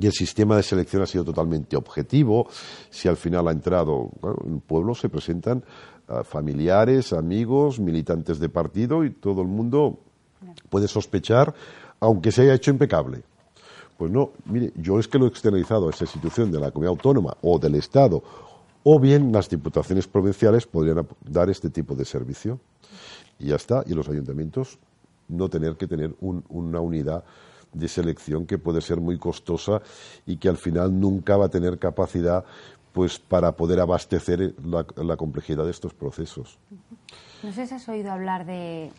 y 0.01 0.07
el 0.07 0.13
sistema 0.13 0.57
de 0.57 0.63
selección 0.63 1.03
ha 1.03 1.07
sido 1.07 1.25
totalmente 1.25 1.77
objetivo. 1.77 2.49
Si 2.91 3.09
al 3.09 3.17
final 3.17 3.49
ha 3.49 3.53
entrado, 3.53 4.11
en 4.45 4.55
el 4.55 4.61
pueblo 4.61 4.95
se 4.95 5.09
presentan 5.09 5.65
ah, 6.09 6.25
familiares, 6.25 7.13
amigos, 7.13 7.79
militantes 7.79 8.39
de 8.39 8.49
partido 8.49 9.05
y 9.05 9.11
todo 9.11 9.43
el 9.43 9.49
mundo 9.49 9.99
puede 10.69 10.89
sospechar, 10.89 11.55
aunque 12.01 12.33
se 12.33 12.43
haya 12.43 12.55
hecho 12.55 12.71
impecable. 12.71 13.23
Pues 13.97 14.11
no, 14.11 14.33
mire, 14.47 14.73
yo 14.77 14.99
es 14.99 15.07
que 15.07 15.19
lo 15.19 15.27
he 15.27 15.29
externalizado 15.29 15.87
a 15.87 15.91
esa 15.91 16.05
institución 16.05 16.51
de 16.51 16.59
la 16.59 16.73
comunidad 16.73 16.97
autónoma 16.97 17.37
o 17.43 17.59
del 17.59 17.77
Estado, 17.77 18.23
o 18.83 19.01
bien 19.01 19.33
las 19.33 19.49
diputaciones 19.49 20.09
provinciales 20.09 20.67
podrían 20.67 21.07
dar 21.25 21.49
este 21.49 21.71
tipo 21.71 21.95
de 21.95 22.05
servicio. 22.05 22.59
Y 23.39 23.47
ya 23.47 23.57
está, 23.57 23.85
y 23.87 23.95
los 23.95 24.09
ayuntamientos 24.09 24.79
no 25.29 25.49
tener 25.49 25.77
que 25.77 25.87
tener 25.87 26.15
una 26.21 26.81
unidad 26.81 27.25
de 27.75 27.89
selección 27.89 28.47
que 28.47 28.59
puede 28.59 28.81
ser 28.81 29.01
muy 29.01 29.19
costosa 29.19 29.83
y 30.27 30.37
que 30.37 30.49
al 30.49 30.57
final 30.57 30.99
nunca 30.99 31.37
va 31.37 31.47
a 31.47 31.49
tener 31.51 31.79
capacidad 31.79 32.45
pues 32.93 33.19
para 33.19 33.53
poder 33.53 33.81
abastecer 33.81 34.55
la, 34.65 34.87
la 34.97 35.17
complejidad 35.17 35.65
de 35.65 35.73
estos 35.73 35.93
procesos. 35.95 36.59
No 37.43 37.53
sé 37.53 37.67
si 37.67 37.75
has 37.75 37.89
oído 37.89 38.13
hablar 38.13 38.47
de 38.47 38.91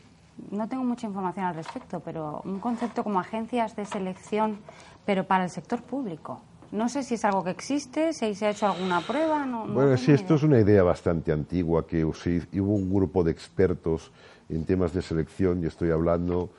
no 0.51 0.67
tengo 0.67 0.83
mucha 0.83 1.07
información 1.07 1.45
al 1.45 1.55
respecto, 1.55 2.01
pero 2.01 2.41
un 2.43 2.59
concepto 2.59 3.03
como 3.03 3.19
agencias 3.19 3.75
de 3.75 3.85
selección, 3.85 4.59
pero 5.05 5.23
para 5.23 5.45
el 5.45 5.49
sector 5.49 5.81
público. 5.81 6.41
No 6.71 6.89
sé 6.89 7.03
si 7.03 7.13
es 7.13 7.23
algo 7.23 7.43
que 7.43 7.51
existe, 7.51 8.11
si 8.11 8.35
se 8.35 8.47
ha 8.47 8.49
hecho 8.49 8.67
alguna 8.67 8.99
prueba. 8.99 9.45
No, 9.45 9.65
bueno, 9.67 9.95
sí, 9.95 10.11
esto 10.11 10.35
es 10.35 10.43
una 10.43 10.59
idea 10.59 10.83
bastante 10.83 11.31
antigua 11.31 11.87
que 11.87 12.03
hubo 12.03 12.75
un 12.75 12.93
grupo 12.93 13.23
de 13.23 13.31
expertos 13.31 14.11
en 14.49 14.65
temas 14.65 14.93
de 14.93 15.01
selección, 15.01 15.63
y 15.63 15.67
estoy 15.67 15.91
hablando 15.91 16.49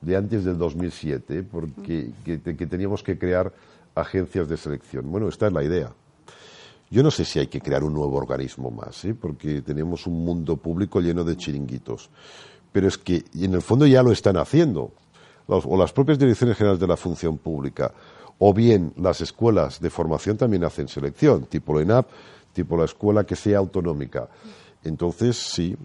de 0.00 0.16
antes 0.16 0.44
del 0.44 0.58
2007, 0.58 1.42
porque 1.42 2.10
que, 2.24 2.38
teníamos 2.38 3.02
que 3.02 3.18
crear 3.18 3.52
agencias 3.94 4.48
de 4.48 4.56
selección. 4.56 5.10
Bueno, 5.10 5.28
esta 5.28 5.48
es 5.48 5.52
la 5.52 5.64
idea. 5.64 5.92
Yo 6.90 7.02
no 7.02 7.10
sé 7.10 7.24
si 7.24 7.38
hay 7.38 7.48
que 7.48 7.60
crear 7.60 7.84
un 7.84 7.92
nuevo 7.92 8.16
organismo 8.16 8.70
más, 8.70 9.04
¿eh? 9.04 9.14
porque 9.14 9.60
tenemos 9.60 10.06
un 10.06 10.24
mundo 10.24 10.56
público 10.56 11.00
lleno 11.00 11.22
de 11.22 11.36
chiringuitos 11.36 12.10
pero 12.72 12.88
es 12.88 12.98
que 12.98 13.24
en 13.34 13.54
el 13.54 13.62
fondo 13.62 13.86
ya 13.86 14.02
lo 14.02 14.12
están 14.12 14.36
haciendo, 14.36 14.92
o 15.46 15.76
las 15.76 15.92
propias 15.92 16.18
direcciones 16.18 16.56
generales 16.56 16.80
de 16.80 16.86
la 16.86 16.96
función 16.96 17.38
pública, 17.38 17.92
o 18.38 18.52
bien 18.52 18.92
las 18.96 19.20
escuelas 19.20 19.80
de 19.80 19.90
formación 19.90 20.36
también 20.36 20.64
hacen 20.64 20.88
selección, 20.88 21.46
tipo 21.46 21.74
la 21.74 21.82
ENAP, 21.82 22.06
tipo 22.52 22.76
la 22.76 22.84
escuela 22.84 23.24
que 23.24 23.34
sea 23.34 23.58
autonómica. 23.58 24.28
Entonces, 24.84 25.36
sí, 25.36 25.76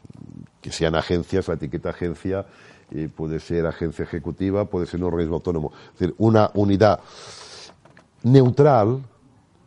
que 0.62 0.72
sean 0.72 0.96
agencias, 0.96 1.48
la 1.48 1.56
etiqueta 1.56 1.90
agencia 1.90 2.46
eh, 2.92 3.10
puede 3.14 3.40
ser 3.40 3.66
agencia 3.66 4.04
ejecutiva, 4.04 4.66
puede 4.66 4.86
ser 4.86 5.00
un 5.02 5.08
organismo 5.08 5.36
autónomo. 5.36 5.72
Es 5.94 6.00
decir, 6.00 6.16
una 6.18 6.52
unidad 6.54 7.00
neutral, 8.24 9.04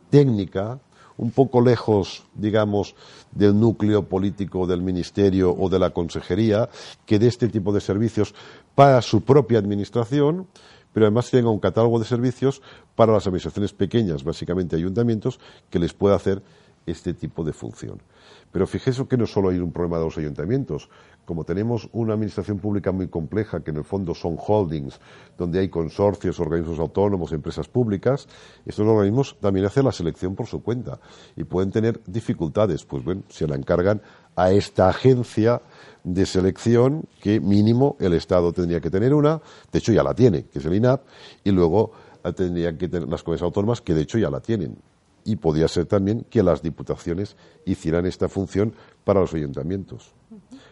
técnica, 0.09 0.79
un 1.17 1.31
poco 1.31 1.61
lejos, 1.61 2.23
digamos, 2.35 2.95
del 3.31 3.59
núcleo 3.59 4.03
político 4.03 4.65
del 4.67 4.81
Ministerio 4.81 5.53
o 5.57 5.69
de 5.69 5.79
la 5.79 5.89
Consejería, 5.89 6.69
que 7.05 7.19
dé 7.19 7.27
este 7.27 7.47
tipo 7.49 7.73
de 7.73 7.81
servicios 7.81 8.33
para 8.75 9.01
su 9.01 9.21
propia 9.21 9.59
administración, 9.59 10.47
pero 10.93 11.07
además 11.07 11.29
tenga 11.29 11.49
un 11.49 11.59
catálogo 11.59 11.99
de 11.99 12.05
servicios 12.05 12.61
para 12.95 13.13
las 13.13 13.27
administraciones 13.27 13.73
pequeñas, 13.73 14.23
básicamente 14.23 14.75
ayuntamientos, 14.75 15.39
que 15.69 15.79
les 15.79 15.93
pueda 15.93 16.15
hacer 16.15 16.41
este 16.87 17.13
tipo 17.13 17.43
de 17.43 17.53
función. 17.53 18.01
Pero 18.51 18.65
fíjese 18.65 19.05
que 19.05 19.17
no 19.17 19.27
solo 19.27 19.49
hay 19.49 19.59
un 19.59 19.71
problema 19.71 19.99
de 19.99 20.05
los 20.05 20.17
ayuntamientos. 20.17 20.89
Como 21.25 21.43
tenemos 21.43 21.89
una 21.91 22.13
administración 22.13 22.59
pública 22.59 22.91
muy 22.93 23.09
compleja, 23.09 23.59
que 23.59 23.71
en 23.71 23.77
el 23.77 23.83
fondo 23.83 24.15
son 24.15 24.37
holdings, 24.39 24.99
donde 25.37 25.59
hay 25.59 25.67
consorcios, 25.67 26.39
organismos 26.39 26.79
autónomos, 26.79 27.33
empresas 27.33 27.67
públicas, 27.67 28.27
estos 28.65 28.87
organismos 28.87 29.37
también 29.41 29.65
hacen 29.65 29.83
la 29.83 29.91
selección 29.91 30.35
por 30.35 30.47
su 30.47 30.63
cuenta 30.63 30.99
y 31.35 31.43
pueden 31.43 31.71
tener 31.71 32.01
dificultades. 32.07 32.85
Pues 32.85 33.03
bueno, 33.03 33.23
se 33.27 33.45
la 33.45 33.55
encargan 33.55 34.01
a 34.37 34.51
esta 34.51 34.87
agencia 34.87 35.61
de 36.05 36.25
selección 36.25 37.03
que 37.21 37.41
mínimo 37.41 37.97
el 37.99 38.13
Estado 38.13 38.53
tendría 38.53 38.79
que 38.79 38.89
tener 38.89 39.13
una, 39.13 39.41
de 39.71 39.79
hecho 39.79 39.91
ya 39.91 40.03
la 40.03 40.13
tiene, 40.13 40.45
que 40.45 40.59
es 40.59 40.65
el 40.65 40.73
INAP, 40.73 41.01
y 41.43 41.51
luego 41.51 41.91
tendrían 42.35 42.77
que 42.77 42.87
tener 42.87 43.09
las 43.09 43.23
comunidades 43.23 43.43
autónomas 43.43 43.81
que 43.81 43.93
de 43.93 44.01
hecho 44.01 44.17
ya 44.17 44.29
la 44.29 44.39
tienen 44.39 44.77
y 45.27 45.35
podría 45.35 45.67
ser 45.67 45.85
también 45.85 46.25
que 46.29 46.41
las 46.41 46.61
diputaciones 46.61 47.35
hicieran 47.65 48.05
esta 48.05 48.29
función 48.29 48.73
para 49.03 49.19
los 49.19 49.33
ayuntamientos. 49.33 50.13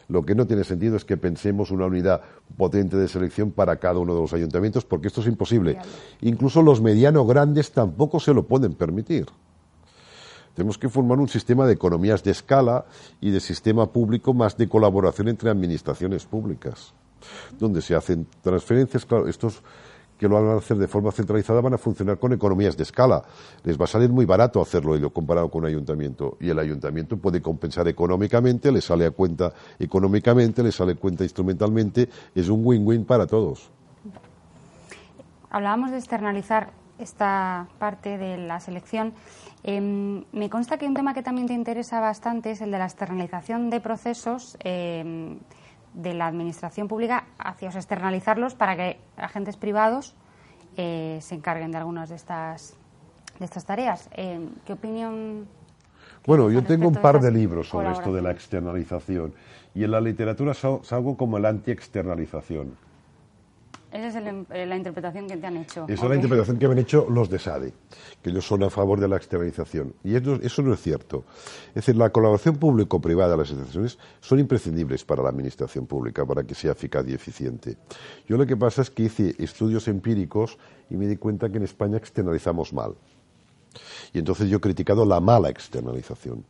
Lo 0.07 0.23
que 0.23 0.33
no 0.33 0.47
tiene 0.47 0.63
sentido 0.63 0.95
es 0.95 1.03
que 1.03 1.17
pensemos 1.17 1.71
una 1.71 1.87
unidad 1.87 2.21
potente 2.55 2.95
de 2.95 3.09
selección 3.09 3.51
para 3.51 3.75
cada 3.75 3.99
uno 3.99 4.15
de 4.15 4.21
los 4.21 4.33
ayuntamientos, 4.33 4.85
porque 4.85 5.09
esto 5.09 5.19
es 5.19 5.27
imposible. 5.27 5.77
Incluso 6.21 6.61
los 6.61 6.79
medianos 6.79 7.27
grandes 7.27 7.73
tampoco 7.73 8.17
se 8.21 8.33
lo 8.33 8.47
pueden 8.47 8.75
permitir. 8.75 9.25
Tenemos 10.53 10.77
que 10.77 10.87
formar 10.87 11.19
un 11.19 11.27
sistema 11.27 11.67
de 11.67 11.73
economías 11.73 12.23
de 12.23 12.31
escala 12.31 12.85
y 13.19 13.31
de 13.31 13.41
sistema 13.41 13.91
público 13.91 14.33
más 14.33 14.55
de 14.55 14.69
colaboración 14.69 15.27
entre 15.27 15.49
administraciones 15.49 16.25
públicas, 16.25 16.93
donde 17.59 17.81
se 17.81 17.93
hacen 17.93 18.25
transferencias. 18.41 19.05
Claro, 19.05 19.27
estos 19.27 19.61
que 20.17 20.27
lo 20.27 20.35
van 20.35 20.55
a 20.55 20.57
hacer 20.57 20.77
de 20.77 20.87
forma 20.87 21.11
centralizada 21.11 21.61
van 21.61 21.73
a 21.73 21.77
funcionar 21.77 22.17
con 22.17 22.33
economías 22.33 22.77
de 22.77 22.83
escala. 22.83 23.23
Les 23.63 23.79
va 23.79 23.85
a 23.85 23.87
salir 23.87 24.09
muy 24.09 24.25
barato 24.25 24.61
hacerlo 24.61 24.95
ello 24.95 25.09
comparado 25.11 25.49
con 25.49 25.63
un 25.63 25.67
ayuntamiento. 25.67 26.37
Y 26.39 26.49
el 26.49 26.59
ayuntamiento 26.59 27.17
puede 27.17 27.41
compensar 27.41 27.87
económicamente, 27.87 28.71
le 28.71 28.81
sale 28.81 29.05
a 29.05 29.11
cuenta 29.11 29.53
económicamente, 29.79 30.63
le 30.63 30.71
sale 30.71 30.93
a 30.93 30.95
cuenta 30.95 31.23
instrumentalmente. 31.23 32.09
Es 32.33 32.49
un 32.49 32.65
win-win 32.65 33.05
para 33.05 33.27
todos. 33.27 33.69
Hablábamos 35.49 35.91
de 35.91 35.97
externalizar 35.97 36.71
esta 36.99 37.67
parte 37.77 38.17
de 38.17 38.37
la 38.37 38.59
selección. 38.59 39.13
Em, 39.63 40.23
me 40.31 40.49
consta 40.49 40.77
que 40.77 40.85
un 40.85 40.93
tema 40.93 41.13
que 41.13 41.23
también 41.23 41.47
te 41.47 41.53
interesa 41.53 41.99
bastante 41.99 42.51
es 42.51 42.61
el 42.61 42.71
de 42.71 42.77
la 42.77 42.85
externalización 42.85 43.69
de 43.69 43.81
procesos. 43.81 44.57
Em, 44.59 45.39
de 45.95 46.13
la 46.13 46.27
administración 46.27 46.87
pública 46.87 47.25
hacia 47.39 47.69
externalizarlos 47.69 48.53
para 48.53 48.75
que 48.75 48.97
agentes 49.17 49.57
privados 49.57 50.13
eh, 50.77 51.19
se 51.21 51.35
encarguen 51.35 51.71
de 51.71 51.77
algunas 51.77 52.09
de 52.09 52.15
estas 52.15 52.77
de 53.39 53.45
estas 53.45 53.65
tareas. 53.65 54.09
Eh, 54.15 54.39
¿Qué 54.65 54.73
opinión? 54.73 55.47
Bueno, 56.25 56.49
yo 56.49 56.63
tengo 56.63 56.87
un 56.87 56.95
par 56.95 57.19
de, 57.19 57.31
libros 57.31 57.69
sobre 57.69 57.91
esto 57.91 58.13
de 58.13 58.21
la 58.21 58.31
externalización 58.31 59.33
y 59.73 59.83
en 59.83 59.91
la 59.91 60.01
literatura 60.01 60.53
salgo 60.53 61.17
como 61.17 61.37
la 61.37 61.49
anti-externalización. 61.49 62.84
Esa 63.95 64.07
es 64.19 64.45
eh, 64.51 64.65
la 64.65 64.75
interpretación 64.75 65.25
que 65.25 65.37
te 65.37 65.47
han 65.47 65.55
hecho. 65.55 65.85
Esa 65.87 66.03
es 66.03 66.09
la 66.09 66.15
interpretación 66.15 66.59
que 66.59 66.67
me 66.67 66.73
han 66.73 66.79
hecho 66.79 67.07
los 67.09 67.29
de 67.29 67.39
SADE, 67.39 67.73
que 68.21 68.29
ellos 68.29 68.45
son 68.45 68.63
a 68.63 68.69
favor 68.69 68.99
de 68.99 69.07
la 69.07 69.15
externalización. 69.15 69.95
Y 70.03 70.15
eso, 70.15 70.61
no 70.63 70.73
es 70.73 70.81
cierto. 70.81 71.23
Es 71.69 71.75
decir, 71.75 71.95
la 71.95 72.09
colaboración 72.09 72.57
público-privada 72.57 73.31
de 73.31 73.37
las 73.37 73.49
instituciones 73.51 73.97
son 74.19 74.39
imprescindibles 74.39 75.05
para 75.05 75.23
la 75.23 75.29
administración 75.29 75.85
pública, 75.85 76.25
para 76.25 76.43
que 76.43 76.55
sea 76.55 76.73
eficaz 76.73 77.07
y 77.07 77.13
eficiente. 77.13 77.77
Yo 78.27 78.35
lo 78.35 78.45
que 78.45 78.57
pasa 78.57 78.81
es 78.81 78.89
que 78.89 79.03
hice 79.03 79.33
estudios 79.39 79.87
empíricos 79.87 80.57
y 80.89 80.97
me 80.97 81.07
di 81.07 81.15
cuenta 81.15 81.49
que 81.49 81.57
en 81.57 81.63
España 81.63 81.95
externalizamos 81.95 82.73
mal. 82.73 82.95
Y 84.11 84.19
entonces 84.19 84.49
yo 84.49 84.57
he 84.57 84.61
criticado 84.61 85.05
la 85.05 85.21
mala 85.21 85.49
externalización. 85.49 86.43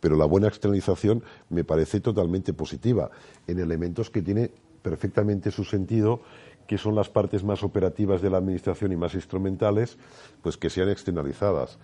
Pero 0.00 0.16
la 0.16 0.26
buena 0.26 0.48
externalización 0.48 1.24
me 1.48 1.64
parece 1.64 2.00
totalmente 2.00 2.52
positiva 2.52 3.10
en 3.46 3.58
elementos 3.58 4.10
que 4.10 4.20
tiene 4.20 4.50
perfectamente 4.84 5.50
su 5.50 5.64
sentido 5.64 6.20
que 6.66 6.78
son 6.78 6.94
las 6.94 7.08
partes 7.08 7.44
más 7.44 7.62
operativas 7.62 8.22
de 8.22 8.30
la 8.30 8.38
Administración 8.38 8.92
y 8.92 8.96
más 8.96 9.14
instrumentales, 9.14 9.98
pues 10.42 10.56
que 10.56 10.70
sean 10.70 10.88
externalizadas. 10.88 11.78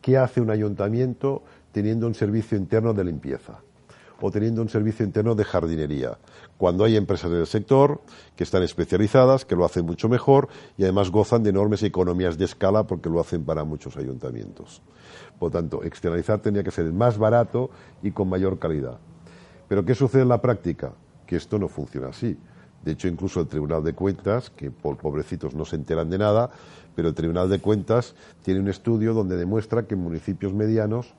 ¿Qué 0.00 0.16
hace 0.16 0.40
un 0.40 0.50
ayuntamiento 0.50 1.42
teniendo 1.72 2.06
un 2.06 2.14
servicio 2.14 2.56
interno 2.56 2.94
de 2.94 3.04
limpieza? 3.04 3.60
o 4.20 4.30
teniendo 4.30 4.62
un 4.62 4.68
servicio 4.68 5.04
interno 5.04 5.34
de 5.34 5.44
jardinería. 5.44 6.18
Cuando 6.56 6.84
hay 6.84 6.96
empresas 6.96 7.30
del 7.30 7.46
sector 7.46 8.00
que 8.34 8.44
están 8.44 8.62
especializadas, 8.62 9.44
que 9.44 9.54
lo 9.54 9.64
hacen 9.64 9.86
mucho 9.86 10.08
mejor 10.08 10.48
y 10.76 10.82
además 10.82 11.10
gozan 11.10 11.42
de 11.42 11.50
enormes 11.50 11.82
economías 11.82 12.36
de 12.36 12.44
escala 12.44 12.84
porque 12.84 13.08
lo 13.08 13.20
hacen 13.20 13.44
para 13.44 13.64
muchos 13.64 13.96
ayuntamientos. 13.96 14.82
Por 15.38 15.52
tanto, 15.52 15.84
externalizar 15.84 16.40
tendría 16.40 16.64
que 16.64 16.70
ser 16.70 16.92
más 16.92 17.16
barato 17.16 17.70
y 18.02 18.10
con 18.10 18.28
mayor 18.28 18.58
calidad. 18.58 18.98
Pero 19.68 19.84
¿qué 19.84 19.94
sucede 19.94 20.22
en 20.22 20.28
la 20.28 20.42
práctica? 20.42 20.92
Que 21.26 21.36
esto 21.36 21.58
no 21.58 21.68
funciona 21.68 22.08
así. 22.08 22.36
De 22.84 22.92
hecho, 22.92 23.08
incluso 23.08 23.40
el 23.40 23.48
Tribunal 23.48 23.82
de 23.82 23.94
Cuentas, 23.94 24.50
que 24.50 24.70
por 24.70 24.96
pobrecitos 24.96 25.54
no 25.54 25.64
se 25.64 25.76
enteran 25.76 26.10
de 26.10 26.18
nada, 26.18 26.50
pero 26.94 27.08
el 27.08 27.14
Tribunal 27.14 27.48
de 27.48 27.58
Cuentas 27.58 28.14
tiene 28.42 28.60
un 28.60 28.68
estudio 28.68 29.14
donde 29.14 29.36
demuestra 29.36 29.86
que 29.86 29.94
en 29.94 30.00
municipios 30.00 30.52
medianos 30.52 31.14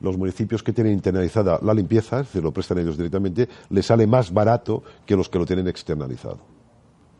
los 0.00 0.16
municipios 0.16 0.62
que 0.62 0.72
tienen 0.72 0.94
internalizada 0.94 1.58
la 1.62 1.74
limpieza, 1.74 2.20
es 2.20 2.26
decir, 2.26 2.42
lo 2.42 2.52
prestan 2.52 2.78
ellos 2.78 2.96
directamente, 2.96 3.48
les 3.68 3.86
sale 3.86 4.06
más 4.06 4.32
barato 4.32 4.82
que 5.04 5.14
los 5.14 5.28
que 5.28 5.38
lo 5.38 5.46
tienen 5.46 5.68
externalizado. 5.68 6.38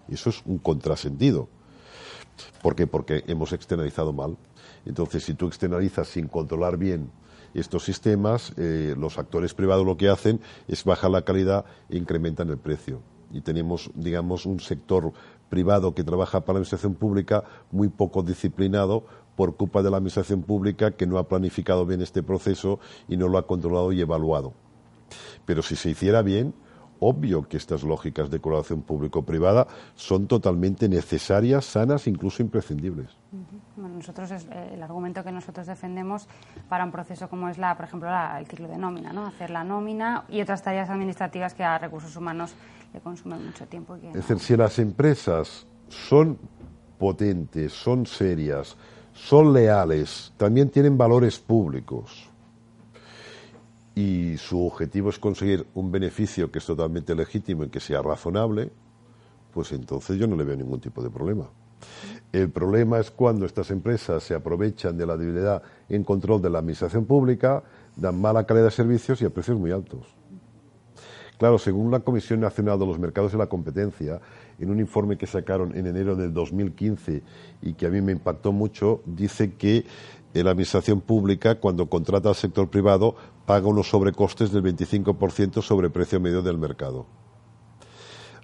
Y 0.09 0.15
eso 0.15 0.31
es 0.31 0.43
un 0.47 0.59
contrasentido. 0.59 1.49
¿Por 2.63 2.75
qué? 2.75 2.87
Porque 2.87 3.23
hemos 3.27 3.53
externalizado 3.53 4.13
mal. 4.13 4.37
Entonces, 4.87 5.25
si 5.25 5.35
tú 5.35 5.47
externalizas 5.47 6.09
sin 6.09 6.27
controlar 6.27 6.79
bien 6.79 7.11
estos 7.53 7.85
sistemas, 7.85 8.53
eh, 8.57 8.95
los 8.97 9.19
actores 9.19 9.55
privados 9.55 9.85
lo 9.85 9.97
que 9.97 10.09
hacen 10.09 10.41
es 10.69 10.85
bajar 10.85 11.11
la 11.11 11.23
calidad 11.23 11.65
e 11.89 11.97
incrementan 11.97 12.49
el 12.49 12.59
precio. 12.59 13.03
Y 13.33 13.43
tenemos, 13.43 13.91
digamos, 13.95 14.47
un 14.47 14.61
sector 14.61 15.13
privado 15.49 15.95
que 15.95 16.05
trabaja 16.05 16.41
para 16.41 16.55
la 16.55 16.59
administración 16.59 16.95
pública 16.95 17.45
muy 17.71 17.89
poco 17.89 18.23
disciplinado 18.23 19.05
por 19.37 19.57
culpa 19.57 19.83
de 19.83 19.91
la 19.91 19.97
administración 19.97 20.43
pública 20.43 20.93
que 20.93 21.07
no 21.07 21.19
ha 21.19 21.29
planificado 21.29 21.87
bien 21.87 22.03
este 22.03 22.23
proceso 22.23 22.79
y 23.09 23.17
no 23.17 23.29
lo 23.29 23.39
ha 23.39 23.47
controlado 23.47 23.93
y 23.93 24.01
evaluado. 24.01 24.53
Pero 25.47 25.63
si 25.63 25.77
se 25.77 25.91
hiciera 25.91 26.23
bien, 26.23 26.55
obvio 27.01 27.49
que 27.49 27.57
estas 27.57 27.83
lógicas 27.83 28.31
de 28.31 28.41
colaboración 28.41 28.83
público-privada 28.83 29.67
son 29.95 30.27
totalmente 30.27 30.89
necesarias, 30.89 31.65
sanas, 31.65 32.07
incluso 32.07 32.43
imprescindibles. 32.43 33.17
nosotros 33.77 34.31
eh, 34.31 34.71
el 34.75 34.83
argumento 34.83 35.25
que 35.25 35.33
nosotros 35.33 35.67
defendemos 35.67 36.29
para 36.69 36.85
un 36.85 36.93
proceso 36.93 37.29
como 37.29 37.49
es 37.49 37.59
la, 37.59 37.75
por 37.77 37.87
ejemplo, 37.87 38.09
el 38.39 38.47
ciclo 38.47 38.69
de 38.69 38.77
nómina, 38.77 39.13
¿no? 39.13 39.27
Hacer 39.27 39.51
la 39.51 39.65
nómina 39.65 40.25
y 40.29 40.41
otras 40.43 40.63
tareas 40.63 40.91
administrativas 40.91 41.55
que 41.55 41.65
a 41.65 41.79
recursos 41.79 42.15
humanos 42.17 42.55
le 42.93 43.01
consumen 43.01 43.45
mucho 43.47 43.67
tiempo. 43.67 43.97
es 43.97 44.13
decir, 44.13 44.39
si 44.39 44.57
las 44.57 44.79
empresas 44.79 45.67
son 45.89 46.39
potentes, 46.99 47.73
son 47.73 48.07
serias, 48.07 48.77
son 49.13 49.53
leales, 49.53 50.33
también 50.37 50.71
tienen 50.71 50.97
valores 50.97 51.39
públicos 51.39 52.31
y 53.95 54.37
su 54.39 54.67
objetivo 54.67 55.11
es 55.11 55.19
conseguir 55.19 55.67
un 55.75 55.91
beneficio 55.91 56.51
que 56.51 56.59
es 56.59 56.67
totalmente 56.67 57.15
legítimo 57.15 57.65
y 57.65 57.69
que 57.69 57.81
sea 57.81 58.03
razonable, 58.03 58.71
pues 59.53 59.73
entonces 59.73 60.17
yo 60.17 60.27
no 60.27 60.37
le 60.37 60.45
veo 60.45 60.57
ningún 60.57 60.81
tipo 60.81 61.03
de 61.03 61.11
problema. 61.11 61.49
El 62.33 62.51
problema 62.51 63.01
es 63.01 63.11
cuando 63.11 63.47
estas 63.47 63.71
empresas 63.71 64.23
se 64.23 64.35
aprovechan 64.35 64.97
de 64.97 65.07
la 65.07 65.17
debilidad 65.17 65.63
en 65.89 66.05
control 66.05 66.41
de 66.41 66.51
la 66.51 66.61
administración 66.61 67.05
pública, 67.05 67.63
dan 67.97 68.21
mala 68.21 68.45
calidad 68.45 68.67
de 68.67 68.71
servicios 68.71 69.21
y 69.21 69.25
a 69.25 69.31
precios 69.31 69.59
muy 69.59 69.73
altos. 69.73 70.20
Claro, 71.41 71.57
según 71.57 71.91
la 71.91 72.01
Comisión 72.01 72.41
Nacional 72.41 72.79
de 72.79 72.85
los 72.85 72.99
Mercados 72.99 73.33
y 73.33 73.39
la 73.39 73.47
Competencia, 73.47 74.21
en 74.59 74.71
un 74.71 74.79
informe 74.79 75.17
que 75.17 75.27
sacaron 75.27 75.75
en 75.75 75.87
enero 75.87 76.15
del 76.15 76.35
2015 76.35 77.23
y 77.63 77.73
que 77.73 77.87
a 77.87 77.89
mí 77.89 78.03
me 78.03 78.13
impactó 78.13 78.53
mucho, 78.53 79.01
dice 79.07 79.55
que 79.55 79.87
la 80.35 80.51
administración 80.51 81.01
pública, 81.01 81.55
cuando 81.55 81.89
contrata 81.89 82.29
al 82.29 82.35
sector 82.35 82.69
privado, 82.69 83.17
paga 83.47 83.69
unos 83.69 83.89
sobrecostes 83.89 84.53
del 84.53 84.63
25% 84.65 85.63
sobre 85.63 85.87
el 85.87 85.93
precio 85.95 86.21
medio 86.21 86.43
del 86.43 86.59
mercado. 86.59 87.07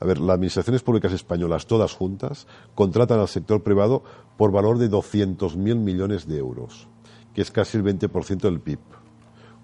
A 0.01 0.07
ver, 0.07 0.19
las 0.19 0.37
administraciones 0.37 0.83
públicas 0.83 1.13
españolas, 1.13 1.67
todas 1.67 1.93
juntas, 1.93 2.47
contratan 2.75 3.21
al 3.21 3.29
sector 3.29 3.63
privado 3.63 4.05
por 4.39 4.53
valor 4.53 4.79
de 4.79 4.89
200.000 4.89 5.77
millones 5.77 6.27
de 6.27 6.39
euros, 6.39 6.89
que 7.35 7.43
es 7.43 7.51
casi 7.51 7.77
el 7.77 7.85
20% 7.85 8.41
del 8.41 8.61
PIB, 8.61 8.79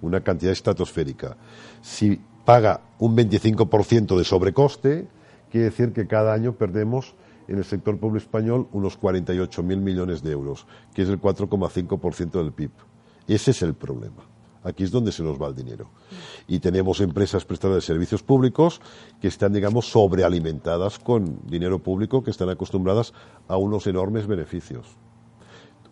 una 0.03 0.21
cantidad 0.21 0.53
estratosférica. 0.53 1.39
Si 1.81 2.21
paga 2.45 2.81
un 2.99 3.17
25% 3.17 4.17
de 4.17 4.25
sobrecoste, 4.25 5.09
quiere 5.51 5.67
decir 5.67 5.93
que 5.93 6.07
cada 6.07 6.33
año 6.33 6.55
perdemos 6.55 7.15
en 7.49 7.59
el 7.59 7.65
sector 7.65 7.99
público 7.99 8.25
español 8.25 8.69
unos 8.73 8.99
48.000 9.01 9.63
millones 9.77 10.23
de 10.23 10.33
euros, 10.33 10.67
que 10.95 11.03
es 11.03 11.09
el 11.09 11.21
4,5% 11.21 12.31
del 12.31 12.53
PIB. 12.53 12.71
Ese 13.27 13.51
es 13.51 13.63
el 13.63 13.75
problema. 13.75 14.23
Aquí 14.65 14.85
es 14.85 14.93
donde 14.93 15.11
se 15.11 15.25
nos 15.25 15.41
va 15.41 15.49
el 15.49 15.57
dinero. 15.57 15.91
Y 16.47 16.61
tenemos 16.61 17.01
empresas 17.01 17.45
prestadoras 17.45 17.83
de 17.83 17.87
servicios 17.87 18.23
públicos 18.23 18.81
que 19.21 19.29
están, 19.29 19.53
digamos, 19.53 19.91
sobrealimentadas 19.91 21.01
con 21.01 21.41
dinero 21.47 21.81
público, 21.81 22.23
que 22.23 22.31
están 22.31 22.49
acostumbradas 22.49 23.13
a 23.49 23.57
unos 23.57 23.87
enormes 23.89 24.27
beneficios. 24.27 24.87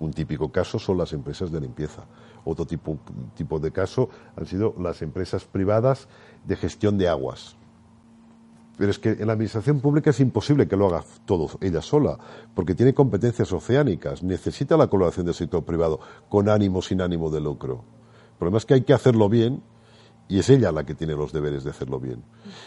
Un 0.00 0.12
típico 0.12 0.50
caso 0.50 0.78
son 0.78 0.98
las 0.98 1.12
empresas 1.12 1.52
de 1.52 1.60
limpieza. 1.60 2.04
Otro 2.44 2.66
tipo, 2.66 2.98
de 3.60 3.70
caso 3.70 4.08
han 4.34 4.46
sido 4.46 4.74
las 4.78 5.02
empresas 5.02 5.44
privadas 5.44 6.08
de 6.46 6.56
gestión 6.56 6.96
de 6.96 7.08
aguas. 7.08 7.54
Pero 8.78 8.90
es 8.90 8.98
que 8.98 9.10
en 9.10 9.26
la 9.26 9.34
administración 9.34 9.80
pública 9.80 10.08
es 10.08 10.20
imposible 10.20 10.66
que 10.66 10.76
lo 10.76 10.86
haga 10.86 11.04
todo 11.26 11.50
ella 11.60 11.82
sola, 11.82 12.18
porque 12.54 12.74
tiene 12.74 12.94
competencias 12.94 13.52
oceánicas, 13.52 14.22
necesita 14.22 14.78
la 14.78 14.86
colaboración 14.86 15.26
del 15.26 15.34
sector 15.34 15.64
privado, 15.64 16.00
con 16.30 16.48
ánimo, 16.48 16.80
sin 16.80 17.02
ánimo 17.02 17.28
de 17.28 17.42
lucro. 17.42 17.84
El 18.32 18.38
problema 18.38 18.56
es 18.56 18.64
que 18.64 18.72
hay 18.72 18.82
que 18.82 18.94
hacerlo 18.94 19.28
bien 19.28 19.62
y 20.30 20.38
es 20.38 20.48
ella 20.48 20.70
la 20.70 20.84
que 20.84 20.94
tiene 20.94 21.14
los 21.14 21.32
deberes 21.32 21.64
de 21.64 21.70
hacerlo 21.70 21.98
bien. 21.98 22.22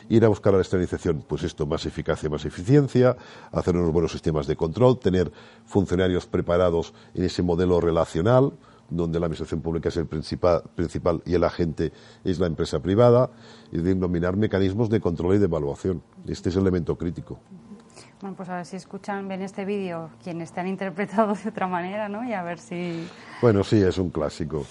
Ir 0.10 0.26
a 0.26 0.28
buscar 0.28 0.54
a 0.54 0.58
la 0.58 0.62
externalización, 0.62 1.24
pues 1.28 1.44
esto, 1.44 1.66
más 1.66 1.86
eficacia, 1.86 2.30
más 2.30 2.44
eficiencia, 2.44 3.16
hacer 3.54 3.78
unos 3.78 3.92
buenos 3.92 4.12
sistemas 4.12 4.48
de 4.48 4.58
control, 4.58 5.00
tener 5.00 5.32
funcionarios 5.66 6.28
preparados 6.28 6.94
en 7.14 7.24
ese 7.24 7.42
modelo 7.42 7.80
relacional, 7.80 8.52
donde 8.90 9.18
la 9.18 9.28
administración 9.28 9.62
pública 9.62 9.88
es 9.88 9.98
el 9.98 10.08
principal, 10.08 11.24
y 11.26 11.36
el 11.36 11.44
agente 11.46 11.94
es 12.26 12.38
la 12.38 12.48
empresa 12.48 12.82
privada, 12.82 13.30
y 13.72 13.78
de 13.78 13.96
dominar 13.96 14.36
mecanismos 14.36 14.90
de 14.90 15.00
control 15.00 15.36
y 15.36 15.38
de 15.38 15.46
evaluación. 15.46 16.04
Este 16.28 16.50
es 16.50 16.58
el 16.58 16.64
elemento 16.64 16.98
crítico. 16.98 17.40
Bueno, 18.20 18.36
pues 18.36 18.50
a 18.50 18.58
ver 18.58 18.66
si 18.66 18.76
escuchan 18.76 19.28
bien 19.30 19.42
este 19.42 19.64
vídeo 19.64 20.10
quienes 20.22 20.52
te 20.52 20.60
han 20.60 20.68
interpretado 20.68 21.34
de 21.34 21.50
otra 21.50 21.68
manera, 21.68 22.10
¿no? 22.10 22.28
Y 22.28 22.34
a 22.34 22.44
ver 22.44 22.60
si... 22.60 23.08
Bueno, 23.42 23.64
sí, 23.64 23.82
es 23.82 23.98
un 23.98 24.10
clásico. 24.10 24.66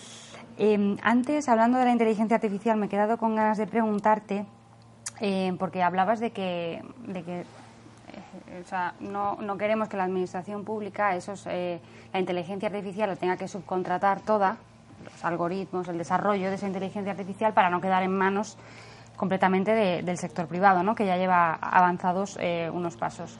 Em, 0.65 0.97
antes, 1.03 1.49
hablando 1.49 1.77
de 1.79 1.85
la 1.87 1.91
inteligencia 1.91 2.37
artificial, 2.37 2.77
me 2.77 2.87
he 2.87 2.89
quedado 2.89 3.19
con 3.19 3.35
ganas 3.35 3.59
de 3.59 3.67
preguntarte, 3.67 4.47
eh, 5.21 5.53
porque 5.59 5.83
hablabas 5.83 6.21
de 6.21 6.31
que, 6.31 6.85
de 7.05 7.25
que 7.25 7.41
eh, 7.41 8.63
o 8.65 8.69
sea, 8.69 8.95
no, 9.01 9.35
no, 9.43 9.59
queremos 9.59 9.89
que 9.89 9.97
la 9.97 10.05
administración 10.05 10.63
pública, 10.63 11.17
esos, 11.17 11.49
eh, 11.51 11.81
la 12.13 12.21
inteligencia 12.21 12.69
artificial 12.69 13.09
la 13.09 13.17
tenga 13.17 13.37
que 13.37 13.49
subcontratar 13.49 14.21
toda, 14.21 14.57
los 15.03 15.25
algoritmos, 15.25 15.89
el 15.89 15.99
desarrollo 15.99 16.49
de 16.49 16.55
esa 16.55 16.69
inteligencia 16.69 17.11
artificial 17.11 17.53
para 17.53 17.69
no 17.69 17.81
quedar 17.81 18.05
en 18.05 18.17
manos 18.17 18.57
completamente 19.17 19.73
del 19.75 20.17
sector 20.17 20.47
privado, 20.47 20.85
¿no? 20.85 20.95
que 20.95 21.07
ya 21.07 21.17
lleva 21.17 21.55
avanzados 21.55 22.39
eh, 22.41 22.71
unos 22.73 22.97
pasos. 22.97 23.37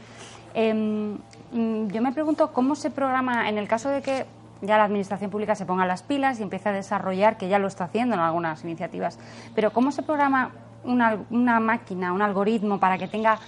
Em, 0.55 1.19
mm, 1.53 1.87
yo 1.87 2.03
me 2.03 2.11
pregunto 2.11 2.53
cómo 2.53 2.75
se 2.75 2.91
programa, 2.91 3.49
en 3.49 3.59
el 3.59 3.69
caso 3.69 3.91
de 3.91 4.03
que 4.03 4.27
ya 4.63 4.79
la 4.79 4.85
administración 4.85 5.31
pública 5.31 5.55
se 5.55 5.67
ponga 5.67 5.85
las 5.85 6.03
pilas 6.03 6.41
y 6.41 6.43
empiece 6.43 6.71
a 6.71 6.73
desarrollar, 6.73 7.37
que 7.37 7.49
ya 7.49 7.59
lo 7.59 7.67
está 7.69 7.85
haciendo 7.85 8.15
en 8.15 8.21
algunas 8.21 8.65
iniciativas, 8.65 9.19
pero 9.55 9.73
cómo 9.73 9.93
se 9.93 10.03
programa 10.03 10.53
una, 10.85 11.19
una 11.31 11.61
máquina, 11.61 12.13
un 12.13 12.23
algoritmo 12.23 12.81
para 12.81 12.97
que 12.97 13.09
tenga 13.09 13.39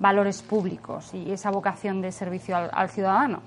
valores 0.00 0.42
públicos 0.42 1.12
y 1.14 1.30
esa 1.30 1.50
vocación 1.50 2.00
de 2.00 2.12
servicio 2.12 2.56
al, 2.56 2.88
ciudadano? 2.88 3.40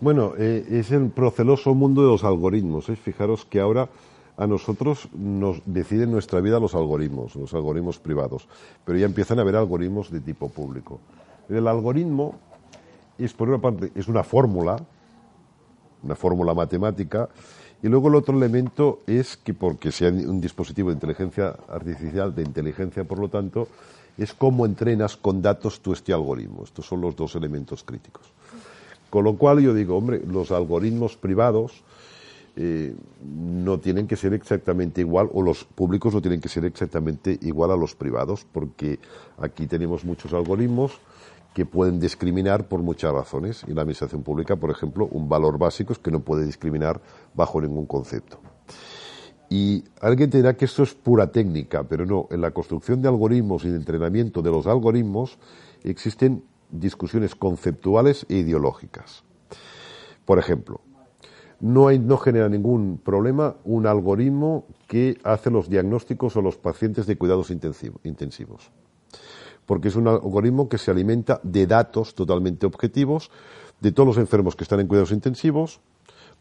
Bueno, 0.00 0.32
eh, 0.38 0.66
es 0.70 0.90
el 0.90 1.10
proceloso 1.10 1.74
mundo 1.74 2.02
de 2.02 2.08
los 2.08 2.24
algoritmos. 2.24 2.88
¿eh? 2.88 2.96
Fijaros 2.96 3.44
que 3.44 3.60
ahora 3.60 3.88
a 4.36 4.46
nosotros 4.46 5.08
nos 5.12 5.62
deciden 5.66 6.10
nuestra 6.10 6.40
vida 6.40 6.58
los 6.58 6.74
algoritmos, 6.74 7.36
los 7.36 7.54
algoritmos 7.54 7.98
privados, 7.98 8.48
pero 8.84 8.98
ya 8.98 9.06
empiezan 9.06 9.38
a 9.38 9.42
haber 9.42 9.56
algoritmos 9.56 10.10
de 10.10 10.20
tipo 10.20 10.48
público. 10.48 11.00
El 11.48 11.68
algoritmo 11.68 12.34
es, 13.18 13.32
por 13.32 13.48
una 13.48 13.58
parte, 13.58 13.92
es 13.94 14.08
una 14.08 14.24
fórmula, 14.24 14.76
una 16.02 16.14
fórmula 16.14 16.54
matemática, 16.54 17.28
y 17.82 17.88
luego 17.88 18.08
el 18.08 18.14
otro 18.14 18.36
elemento 18.36 19.00
es 19.06 19.36
que, 19.36 19.54
porque 19.54 19.90
sea 19.90 20.10
un 20.10 20.40
dispositivo 20.40 20.90
de 20.90 20.94
inteligencia 20.94 21.56
artificial, 21.68 22.34
de 22.34 22.42
inteligencia, 22.42 23.02
por 23.04 23.18
lo 23.18 23.28
tanto, 23.28 23.66
es 24.16 24.32
cómo 24.34 24.66
entrenas 24.66 25.16
con 25.16 25.42
datos 25.42 25.80
tú 25.80 25.92
este 25.92 26.12
algoritmo. 26.12 26.62
Estos 26.62 26.86
son 26.86 27.00
los 27.00 27.16
dos 27.16 27.34
elementos 27.34 27.82
críticos. 27.82 28.22
Con 29.10 29.24
lo 29.24 29.34
cual 29.36 29.60
yo 29.60 29.74
digo, 29.74 29.96
hombre, 29.96 30.22
los 30.24 30.52
algoritmos 30.52 31.16
privados 31.16 31.82
eh, 32.54 32.94
no 33.24 33.78
tienen 33.80 34.06
que 34.06 34.16
ser 34.16 34.32
exactamente 34.32 35.00
igual, 35.00 35.28
o 35.32 35.42
los 35.42 35.64
públicos 35.64 36.14
no 36.14 36.22
tienen 36.22 36.40
que 36.40 36.48
ser 36.48 36.64
exactamente 36.64 37.38
igual 37.42 37.72
a 37.72 37.76
los 37.76 37.94
privados, 37.94 38.46
porque 38.52 39.00
aquí 39.38 39.66
tenemos 39.66 40.04
muchos 40.04 40.32
algoritmos 40.32 40.92
que 41.54 41.66
pueden 41.66 42.00
discriminar 42.00 42.68
por 42.68 42.82
muchas 42.82 43.12
razones. 43.12 43.64
Y 43.66 43.74
la 43.74 43.82
administración 43.82 44.22
pública, 44.22 44.56
por 44.56 44.70
ejemplo, 44.70 45.06
un 45.10 45.28
valor 45.28 45.58
básico 45.58 45.92
es 45.92 45.98
que 45.98 46.10
no 46.10 46.20
puede 46.20 46.44
discriminar 46.44 47.00
bajo 47.34 47.60
ningún 47.60 47.86
concepto. 47.86 48.40
Y 49.50 49.84
alguien 50.00 50.30
te 50.30 50.38
dirá 50.38 50.56
que 50.56 50.64
esto 50.64 50.82
es 50.82 50.94
pura 50.94 51.30
técnica, 51.30 51.84
pero 51.84 52.06
no. 52.06 52.26
En 52.30 52.40
la 52.40 52.52
construcción 52.52 53.02
de 53.02 53.08
algoritmos 53.08 53.64
y 53.64 53.68
de 53.68 53.76
entrenamiento 53.76 54.40
de 54.40 54.50
los 54.50 54.66
algoritmos 54.66 55.38
existen 55.84 56.42
discusiones 56.70 57.34
conceptuales 57.34 58.24
e 58.30 58.36
ideológicas. 58.36 59.24
Por 60.24 60.38
ejemplo, 60.38 60.80
no, 61.60 61.88
hay, 61.88 61.98
no 61.98 62.16
genera 62.16 62.48
ningún 62.48 62.96
problema 62.96 63.56
un 63.64 63.86
algoritmo 63.86 64.64
que 64.88 65.18
hace 65.22 65.50
los 65.50 65.68
diagnósticos 65.68 66.36
a 66.36 66.40
los 66.40 66.56
pacientes 66.56 67.06
de 67.06 67.16
cuidados 67.16 67.50
intensivos. 67.50 68.70
Porque 69.66 69.88
es 69.88 69.96
un 69.96 70.08
algoritmo 70.08 70.68
que 70.68 70.78
se 70.78 70.90
alimenta 70.90 71.40
de 71.42 71.66
datos 71.66 72.14
totalmente 72.14 72.66
objetivos 72.66 73.30
de 73.82 73.90
todos 73.90 74.06
los 74.06 74.18
enfermos 74.18 74.54
que 74.54 74.62
están 74.62 74.78
en 74.78 74.86
cuidados 74.86 75.10
intensivos, 75.10 75.80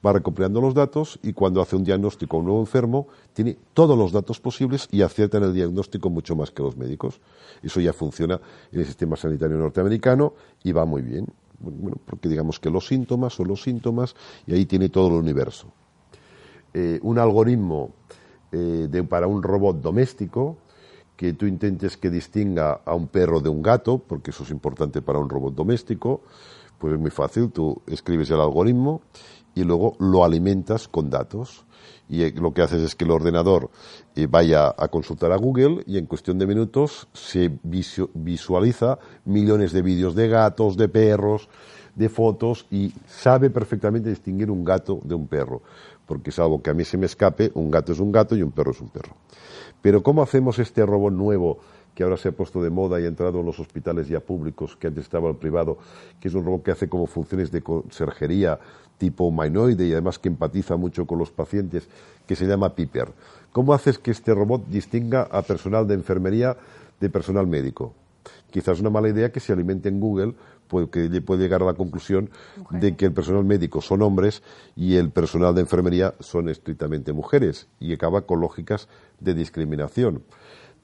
va 0.05 0.13
recopilando 0.13 0.61
los 0.61 0.75
datos 0.75 1.19
y 1.23 1.33
cuando 1.33 1.59
hace 1.59 1.75
un 1.75 1.83
diagnóstico 1.83 2.37
a 2.37 2.39
un 2.39 2.45
nuevo 2.45 2.59
enfermo, 2.59 3.07
tiene 3.33 3.57
todos 3.73 3.97
los 3.97 4.11
datos 4.11 4.39
posibles 4.39 4.87
y 4.91 5.01
acierta 5.01 5.37
en 5.37 5.45
el 5.45 5.53
diagnóstico 5.53 6.09
mucho 6.09 6.35
más 6.35 6.51
que 6.51 6.61
los 6.61 6.77
médicos. 6.77 7.19
Eso 7.63 7.79
ya 7.79 7.93
funciona 7.93 8.39
en 8.71 8.79
el 8.79 8.85
sistema 8.85 9.15
sanitario 9.15 9.57
norteamericano 9.57 10.33
y 10.63 10.71
va 10.71 10.85
muy 10.85 11.01
bien. 11.01 11.27
Porque 12.05 12.29
digamos 12.29 12.59
que 12.59 12.69
los 12.69 12.87
síntomas 12.87 13.33
son 13.33 13.47
los 13.47 13.61
síntomas 13.61 14.15
y 14.45 14.53
ahí 14.53 14.65
tiene 14.65 14.89
todo 14.89 15.07
el 15.07 15.13
universo. 15.13 15.67
Eh, 16.73 16.99
un 17.01 17.19
algoritmo 17.19 17.91
eh, 18.51 19.05
para 19.07 19.27
un 19.27 19.43
robot 19.43 19.81
doméstico 19.81 20.57
que 21.21 21.33
tú 21.33 21.45
intentes 21.45 21.97
que 21.97 22.09
distinga 22.09 22.81
a 22.83 22.95
un 22.95 23.07
perro 23.07 23.41
de 23.41 23.47
un 23.47 23.61
gato, 23.61 23.99
porque 23.99 24.31
eso 24.31 24.41
es 24.41 24.49
importante 24.49 25.03
para 25.03 25.19
un 25.19 25.29
robot 25.29 25.53
doméstico, 25.53 26.23
pues 26.79 26.95
es 26.95 26.99
muy 26.99 27.11
fácil, 27.11 27.51
tú 27.51 27.79
escribes 27.85 28.31
el 28.31 28.41
algoritmo 28.41 29.03
y 29.53 29.63
luego 29.63 29.95
lo 29.99 30.25
alimentas 30.25 30.87
con 30.87 31.11
datos. 31.11 31.63
Y 32.09 32.23
eh, 32.23 32.33
lo 32.35 32.55
que 32.55 32.63
haces 32.63 32.81
es 32.81 32.95
que 32.95 33.05
el 33.05 33.11
ordenador 33.11 33.69
eh, 34.15 34.25
vaya 34.25 34.73
a 34.75 34.87
consultar 34.87 35.31
a 35.31 35.37
Google 35.37 35.83
y 35.85 35.99
en 35.99 36.07
cuestión 36.07 36.39
de 36.39 36.47
minutos 36.47 37.07
se 37.13 37.51
visualiza 37.61 38.97
millones 39.23 39.73
de 39.73 39.83
vídeos 39.83 40.15
de 40.15 40.27
gatos, 40.27 40.75
de 40.75 40.89
perros, 40.89 41.49
de 41.95 42.09
fotos 42.09 42.65
y 42.71 42.93
sabe 43.07 43.49
perfectamente 43.49 44.09
distinguir 44.09 44.49
un 44.49 44.63
gato 44.63 44.99
de 45.03 45.15
un 45.15 45.27
perro. 45.27 45.61
Porque 46.05 46.31
salvo 46.31 46.61
que 46.61 46.69
a 46.69 46.73
mí 46.73 46.83
se 46.83 46.97
me 46.97 47.05
escape, 47.05 47.51
un 47.53 47.71
gato 47.71 47.91
es 47.91 47.99
un 47.99 48.11
gato 48.11 48.35
y 48.35 48.41
un 48.41 48.51
perro 48.51 48.71
es 48.71 48.81
un 48.81 48.89
perro. 48.89 49.15
Pero 49.81 50.03
¿cómo 50.03 50.21
hacemos 50.21 50.59
este 50.59 50.85
robot 50.85 51.13
nuevo 51.13 51.59
que 51.95 52.03
ahora 52.03 52.17
se 52.17 52.29
ha 52.29 52.31
puesto 52.31 52.61
de 52.61 52.69
moda 52.69 52.99
y 52.99 53.05
ha 53.05 53.07
entrado 53.07 53.39
en 53.39 53.45
los 53.45 53.59
hospitales 53.59 54.07
ya 54.07 54.19
públicos, 54.19 54.77
que 54.77 54.87
antes 54.87 55.03
estaba 55.03 55.29
el 55.29 55.35
privado, 55.35 55.77
que 56.19 56.29
es 56.29 56.33
un 56.33 56.45
robot 56.45 56.63
que 56.63 56.71
hace 56.71 56.87
como 56.87 57.05
funciones 57.05 57.51
de 57.51 57.61
conserjería, 57.61 58.59
tipo 58.97 59.25
humanoide 59.25 59.85
y 59.87 59.91
además 59.91 60.19
que 60.19 60.29
empatiza 60.29 60.77
mucho 60.77 61.05
con 61.05 61.17
los 61.19 61.31
pacientes, 61.31 61.89
que 62.25 62.35
se 62.35 62.45
llama 62.45 62.75
Piper. 62.75 63.09
¿Cómo 63.51 63.73
haces 63.73 63.97
que 63.97 64.11
este 64.11 64.33
robot 64.33 64.67
distinga 64.67 65.23
a 65.23 65.41
personal 65.41 65.87
de 65.87 65.95
enfermería 65.95 66.55
de 66.99 67.09
personal 67.09 67.47
médico? 67.47 67.93
Quizás 68.51 68.79
una 68.79 68.89
mala 68.89 69.09
idea 69.09 69.31
que 69.31 69.39
se 69.39 69.53
alimente 69.53 69.89
en 69.89 69.99
Google, 69.99 70.35
porque 70.67 71.09
puede 71.21 71.41
llegar 71.41 71.63
a 71.63 71.65
la 71.65 71.73
conclusión 71.73 72.29
de 72.69 72.95
que 72.95 73.05
el 73.05 73.13
personal 73.13 73.43
médico 73.43 73.81
son 73.81 74.01
hombres 74.01 74.43
y 74.75 74.95
el 74.95 75.09
personal 75.09 75.55
de 75.55 75.61
enfermería 75.61 76.13
son 76.19 76.49
estrictamente 76.49 77.13
mujeres, 77.13 77.67
y 77.79 77.93
acaba 77.93 78.21
con 78.21 78.41
lógicas 78.41 78.87
de 79.19 79.33
discriminación. 79.33 80.23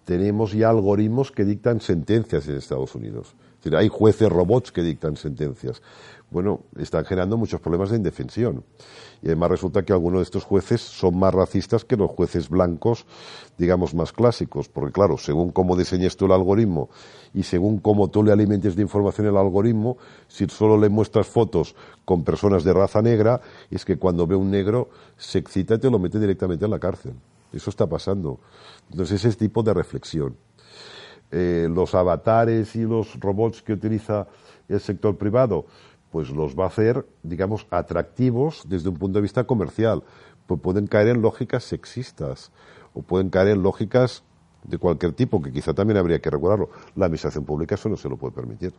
Tenemos 0.06 0.54
ya 0.54 0.70
algoritmos 0.70 1.32
que 1.32 1.44
dictan 1.46 1.82
sentencias 1.82 2.48
en 2.48 2.56
Estados 2.56 2.96
Unidos. 2.96 3.36
Es 3.58 3.64
decir, 3.64 3.76
hay 3.76 3.90
jueces 3.90 4.30
robots 4.30 4.72
que 4.72 4.82
dictan 4.82 5.18
sentencias 5.18 5.82
bueno, 6.30 6.62
están 6.78 7.06
generando 7.06 7.38
muchos 7.38 7.62
problemas 7.62 7.90
de 7.90 7.98
indefensión. 7.98 8.64
Y 9.22 9.28
además 9.28 9.52
resulta 9.52 9.84
que 9.84 9.94
algunos 9.94 10.20
de 10.20 10.24
estos 10.24 10.44
jueces 10.44 10.82
son 10.82 11.18
más 11.18 11.34
racistas 11.34 11.86
que 11.86 11.96
los 11.96 12.12
jueces 12.12 12.50
blancos, 12.50 13.06
digamos, 13.58 13.96
más 13.96 14.12
clásicos. 14.12 14.68
Porque 14.68 14.92
claro, 14.92 15.18
según 15.18 15.52
cómo 15.52 15.76
diseñes 15.78 16.18
tú 16.18 16.26
el 16.26 16.34
algoritmo 16.34 16.90
y 17.34 17.44
según 17.44 17.80
cómo 17.80 18.10
tú 18.10 18.24
le 18.24 18.32
alimentes 18.32 18.76
de 18.76 18.82
información 18.82 19.28
el 19.28 19.38
algoritmo, 19.38 19.98
si 20.28 20.48
solo 20.48 20.78
le 20.78 20.90
muestras 20.90 21.28
fotos 21.28 21.76
con 22.04 22.24
personas 22.24 22.64
de 22.64 22.74
raza 22.74 23.02
negra, 23.02 23.42
es 23.72 23.86
que 23.86 23.98
cuando 23.98 24.28
ve 24.28 24.36
un 24.36 24.52
negro 24.52 24.90
se 25.16 25.40
excita 25.40 25.76
y 25.76 25.80
te 25.80 25.90
lo 25.90 25.98
mete 25.98 26.20
directamente 26.20 26.66
en 26.66 26.72
la 26.72 26.80
cárcel. 26.80 27.14
Eso 27.54 27.70
está 27.70 27.88
pasando. 27.88 28.40
Entonces, 28.92 29.24
ese 29.24 29.38
tipo 29.38 29.64
de 29.64 29.74
reflexión. 29.74 30.36
Eh, 31.32 31.68
los 31.70 31.94
avatares 31.94 32.76
y 32.76 32.84
los 32.84 33.20
robots 33.20 33.62
que 33.62 33.74
utiliza 33.74 34.28
el 34.70 34.80
sector 34.80 35.18
privado, 35.18 35.66
pues 36.12 36.30
los 36.30 36.58
va 36.58 36.66
a 36.66 36.68
hacer, 36.68 37.06
digamos, 37.24 37.68
atractivos 37.70 38.64
desde 38.68 38.90
un 38.90 38.96
punto 38.96 39.18
de 39.18 39.24
vista 39.24 39.46
comercial. 39.46 40.04
Pues 40.46 40.62
pueden 40.62 40.88
caer 40.88 41.10
en 41.10 41.22
lógicas 41.22 41.64
sexistas 41.64 42.52
o 42.94 43.02
pueden 43.02 43.30
caer 43.30 43.50
en 43.50 43.64
lógicas 43.64 44.24
de 44.64 44.78
cualquier 44.78 45.14
tipo, 45.14 45.42
que 45.42 45.52
quizá 45.52 45.74
también 45.74 45.98
habría 45.98 46.20
que 46.20 46.30
regularlo. 46.30 46.70
La 46.96 47.06
administración 47.06 47.46
pública 47.46 47.76
eso 47.76 47.90
no 47.90 47.98
se 47.98 48.10
lo 48.10 48.18
puede 48.18 48.34
permitir. 48.34 48.74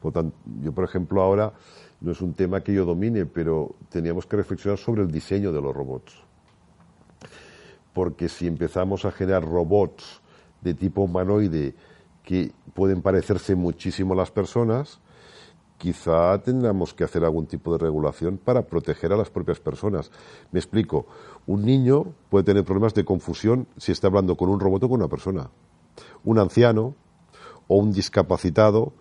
Por 0.00 0.12
tanto, 0.12 0.36
yo, 0.60 0.72
por 0.72 0.84
ejemplo, 0.84 1.22
ahora 1.22 1.52
no 2.00 2.12
es 2.12 2.20
un 2.20 2.34
tema 2.34 2.60
que 2.60 2.72
yo 2.72 2.84
domine, 2.84 3.26
pero 3.26 3.74
teníamos 3.88 4.26
que 4.26 4.36
reflexionar 4.36 4.78
sobre 4.78 5.02
el 5.02 5.10
diseño 5.10 5.52
de 5.52 5.60
los 5.60 5.74
robots. 5.74 6.14
Porque 7.92 8.28
si 8.28 8.46
empezamos 8.46 9.04
a 9.04 9.10
generar 9.10 9.42
robots 9.42 10.20
de 10.60 10.74
tipo 10.74 11.02
humanoide 11.02 11.74
que 12.22 12.52
pueden 12.74 13.00
parecerse 13.00 13.54
muchísimo 13.54 14.12
a 14.12 14.16
las 14.16 14.30
personas, 14.30 15.00
quizá 15.78 16.38
tendríamos 16.42 16.94
que 16.94 17.04
hacer 17.04 17.24
algún 17.24 17.46
tipo 17.46 17.72
de 17.72 17.78
regulación 17.78 18.38
para 18.38 18.66
proteger 18.66 19.12
a 19.12 19.16
las 19.16 19.30
propias 19.30 19.60
personas. 19.60 20.10
Me 20.52 20.58
explico, 20.58 21.06
un 21.46 21.64
niño 21.64 22.14
puede 22.30 22.44
tener 22.44 22.64
problemas 22.64 22.94
de 22.94 23.04
confusión 23.04 23.66
si 23.76 23.92
está 23.92 24.06
hablando 24.08 24.36
con 24.36 24.48
un 24.48 24.60
robot 24.60 24.84
o 24.84 24.88
con 24.88 25.00
una 25.00 25.08
persona. 25.08 25.50
Un 26.24 26.38
anciano 26.38 26.94
o 27.68 27.76
un 27.76 27.92
discapacitado, 27.92 28.92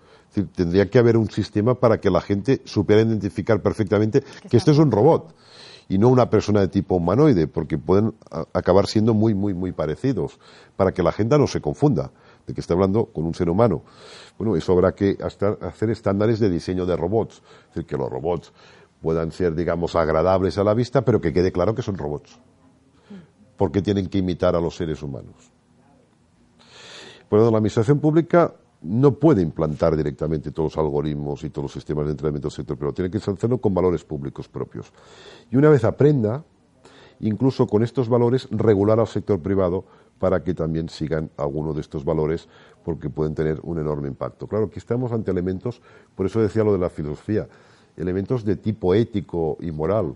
tendría 0.55 0.89
que 0.89 0.99
haber 0.99 1.17
un 1.17 1.29
sistema 1.29 1.75
para 1.75 1.99
que 1.99 2.09
la 2.09 2.19
gente 2.19 2.61
supiera 2.65 3.01
identificar 3.01 3.61
perfectamente 3.61 4.23
que 4.49 4.57
esto 4.57 4.71
es 4.71 4.77
un 4.77 4.91
robot 4.91 5.33
y 5.87 5.97
no 5.97 6.09
una 6.09 6.29
persona 6.29 6.61
de 6.61 6.67
tipo 6.67 6.95
humanoide, 6.95 7.47
porque 7.47 7.77
pueden 7.77 8.15
acabar 8.53 8.87
siendo 8.87 9.13
muy, 9.13 9.35
muy, 9.35 9.53
muy 9.53 9.71
parecidos, 9.71 10.39
para 10.75 10.93
que 10.93 11.03
la 11.03 11.11
gente 11.11 11.37
no 11.37 11.45
se 11.47 11.61
confunda 11.61 12.11
de 12.45 12.53
que 12.53 12.61
está 12.61 12.73
hablando 12.73 13.05
con 13.05 13.25
un 13.25 13.33
ser 13.33 13.49
humano. 13.49 13.83
Bueno, 14.37 14.55
eso 14.55 14.73
habrá 14.73 14.93
que 14.93 15.17
hacer 15.21 15.89
estándares 15.89 16.39
de 16.39 16.49
diseño 16.49 16.85
de 16.85 16.95
robots, 16.95 17.41
es 17.69 17.75
decir, 17.75 17.85
que 17.85 17.97
los 17.97 18.09
robots 18.09 18.53
puedan 19.01 19.31
ser, 19.31 19.55
digamos, 19.55 19.95
agradables 19.95 20.57
a 20.57 20.63
la 20.63 20.73
vista, 20.73 21.03
pero 21.03 21.21
que 21.21 21.33
quede 21.33 21.51
claro 21.51 21.75
que 21.75 21.81
son 21.81 21.97
robots, 21.97 22.39
porque 23.57 23.81
tienen 23.81 24.07
que 24.07 24.19
imitar 24.19 24.55
a 24.55 24.61
los 24.61 24.75
seres 24.75 25.01
humanos. 25.03 25.51
Por 27.29 27.39
la 27.39 27.57
administración 27.57 27.99
pública 27.99 28.53
no 28.81 29.15
puede 29.15 29.41
implantar 29.41 29.95
directamente 29.95 30.51
todos 30.51 30.75
los 30.75 30.85
algoritmos 30.85 31.43
y 31.43 31.49
todos 31.49 31.65
los 31.65 31.71
sistemas 31.71 32.05
de 32.05 32.11
entrenamiento 32.11 32.49
del 32.49 32.55
sector, 32.55 32.77
pero 32.77 32.93
tiene 32.93 33.09
que 33.09 33.17
hacerlo 33.17 33.57
con 33.57 33.73
valores 33.73 34.03
públicos 34.03 34.47
propios. 34.47 34.91
Y 35.51 35.57
una 35.57 35.69
vez 35.69 35.83
aprenda, 35.83 36.43
incluso 37.19 37.65
con 37.65 37.83
estos 37.83 38.09
valores, 38.09 38.47
regular 38.51 38.99
al 38.99 39.07
sector 39.07 39.39
privado 39.41 39.85
para 40.19 40.43
que 40.43 40.53
también 40.53 40.89
sigan 40.89 41.29
algunos 41.37 41.75
de 41.75 41.81
estos 41.81 42.05
valores 42.05 42.47
porque 42.83 43.09
pueden 43.09 43.35
tener 43.35 43.59
un 43.63 43.79
enorme 43.79 44.07
impacto. 44.07 44.47
Claro, 44.47 44.65
aquí 44.65 44.79
estamos 44.79 45.11
ante 45.11 45.31
elementos, 45.31 45.81
por 46.15 46.25
eso 46.25 46.41
decía 46.41 46.63
lo 46.63 46.73
de 46.73 46.79
la 46.79 46.89
filosofía, 46.89 47.47
elementos 47.97 48.45
de 48.45 48.55
tipo 48.55 48.93
ético 48.93 49.57
y 49.59 49.71
moral. 49.71 50.15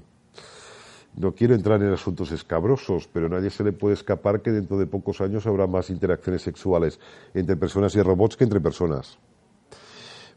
No 1.15 1.33
quiero 1.33 1.55
entrar 1.55 1.81
en 1.81 1.91
asuntos 1.91 2.31
escabrosos, 2.31 3.09
pero 3.11 3.25
a 3.25 3.29
nadie 3.29 3.49
se 3.49 3.63
le 3.63 3.71
puede 3.71 3.95
escapar 3.95 4.41
que 4.41 4.51
dentro 4.51 4.77
de 4.77 4.85
pocos 4.85 5.19
años 5.21 5.45
habrá 5.47 5.67
más 5.67 5.89
interacciones 5.89 6.43
sexuales 6.43 6.99
entre 7.33 7.57
personas 7.57 7.95
y 7.95 8.01
robots 8.01 8.37
que 8.37 8.43
entre 8.43 8.61
personas. 8.61 9.17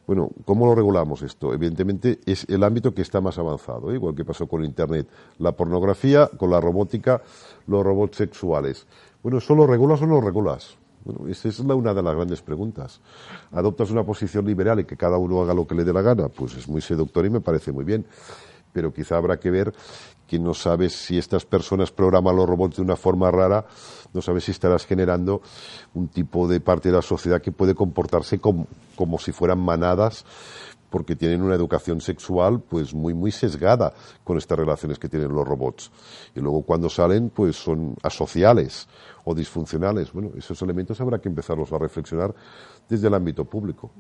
Bueno, 0.07 0.31
¿cómo 0.45 0.67
lo 0.67 0.75
regulamos 0.75 1.23
esto? 1.23 1.55
Evidentemente 1.55 2.19
es 2.27 2.45
el 2.49 2.65
ámbito 2.65 2.93
que 2.93 3.03
está 3.03 3.21
más 3.21 3.39
avanzado, 3.39 3.93
¿eh? 3.93 3.95
igual 3.95 4.17
que 4.17 4.25
pasó 4.25 4.49
con 4.49 4.65
Internet. 4.65 5.07
La 5.39 5.53
pornografía, 5.53 6.29
con 6.37 6.51
la 6.51 6.61
robótica, 6.61 7.23
los 7.69 7.85
robots 7.85 8.17
sexuales. 8.17 8.87
Bueno, 9.23 9.41
¿solo 9.41 9.67
regulas 9.67 10.03
o 10.03 10.07
no 10.07 10.21
regulas? 10.21 10.77
Bueno, 11.05 11.29
esa 11.29 11.49
es 11.49 11.59
una 11.61 11.95
de 11.95 12.03
las 12.03 12.15
grandes 12.15 12.43
preguntas. 12.43 13.01
¿Adoptas 13.53 13.91
una 13.91 14.05
posición 14.05 14.45
liberal 14.45 14.81
y 14.81 14.85
que 14.85 14.97
cada 14.97 15.17
uno 15.17 15.43
haga 15.43 15.55
lo 15.55 15.67
que 15.67 15.77
le 15.77 15.85
dé 15.85 15.93
la 15.93 16.03
gana? 16.03 16.29
Pues 16.29 16.57
es 16.57 16.69
muy 16.69 16.81
seductor 16.81 17.25
y 17.25 17.31
me 17.31 17.41
parece 17.41 17.71
muy 17.71 17.85
bien. 17.85 18.05
Pero 18.73 18.93
quizá 18.93 19.17
habrá 19.17 19.39
que 19.39 19.51
ver 19.51 19.73
que 20.27 20.39
no 20.39 20.55
sabes 20.55 20.95
si 20.95 21.19
estas 21.19 21.45
personas 21.45 21.93
programan 21.93 22.35
los 22.35 22.49
robots 22.49 22.77
de 22.77 22.83
una 22.83 22.97
forma 22.97 23.31
rara, 23.31 23.67
no 24.13 24.23
sabes 24.23 24.45
si 24.45 24.51
estarás 24.51 24.87
generando 24.87 25.43
un 25.95 26.09
tipo 26.09 26.49
de 26.49 26.61
parte 26.61 26.89
de 26.89 26.97
la 26.97 27.03
sociedad 27.03 27.43
que 27.43 27.53
puede 27.53 27.75
comportarse 27.75 28.41
como, 28.41 28.67
como 28.97 29.19
si 29.19 29.31
fueran 29.31 29.61
manadas 29.61 30.25
porque 30.93 31.17
tienen 31.17 31.43
una 31.43 31.57
educación 31.57 32.01
sexual 32.01 32.61
pues 32.61 32.95
muy 32.95 33.15
muy 33.15 33.33
sesgada 33.33 33.93
con 34.23 34.37
estas 34.39 34.59
relaciones 34.59 34.99
que 34.99 35.09
tienen 35.09 35.33
los 35.33 35.49
robots 35.49 35.91
y 36.37 36.41
luego 36.41 36.63
cuando 36.63 36.89
salen 36.89 37.31
pues 37.31 37.57
son 37.57 37.97
asociales 38.03 38.87
o 39.25 39.35
disfuncionales 39.35 40.13
bueno 40.13 40.31
esos 40.37 40.61
elementos 40.63 41.01
habrá 41.01 41.19
que 41.19 41.29
empezarlos 41.29 41.73
a 41.73 41.79
reflexionar 41.79 42.35
desde 42.89 43.09
el 43.09 43.15
ámbito 43.15 43.45
público 43.45 43.91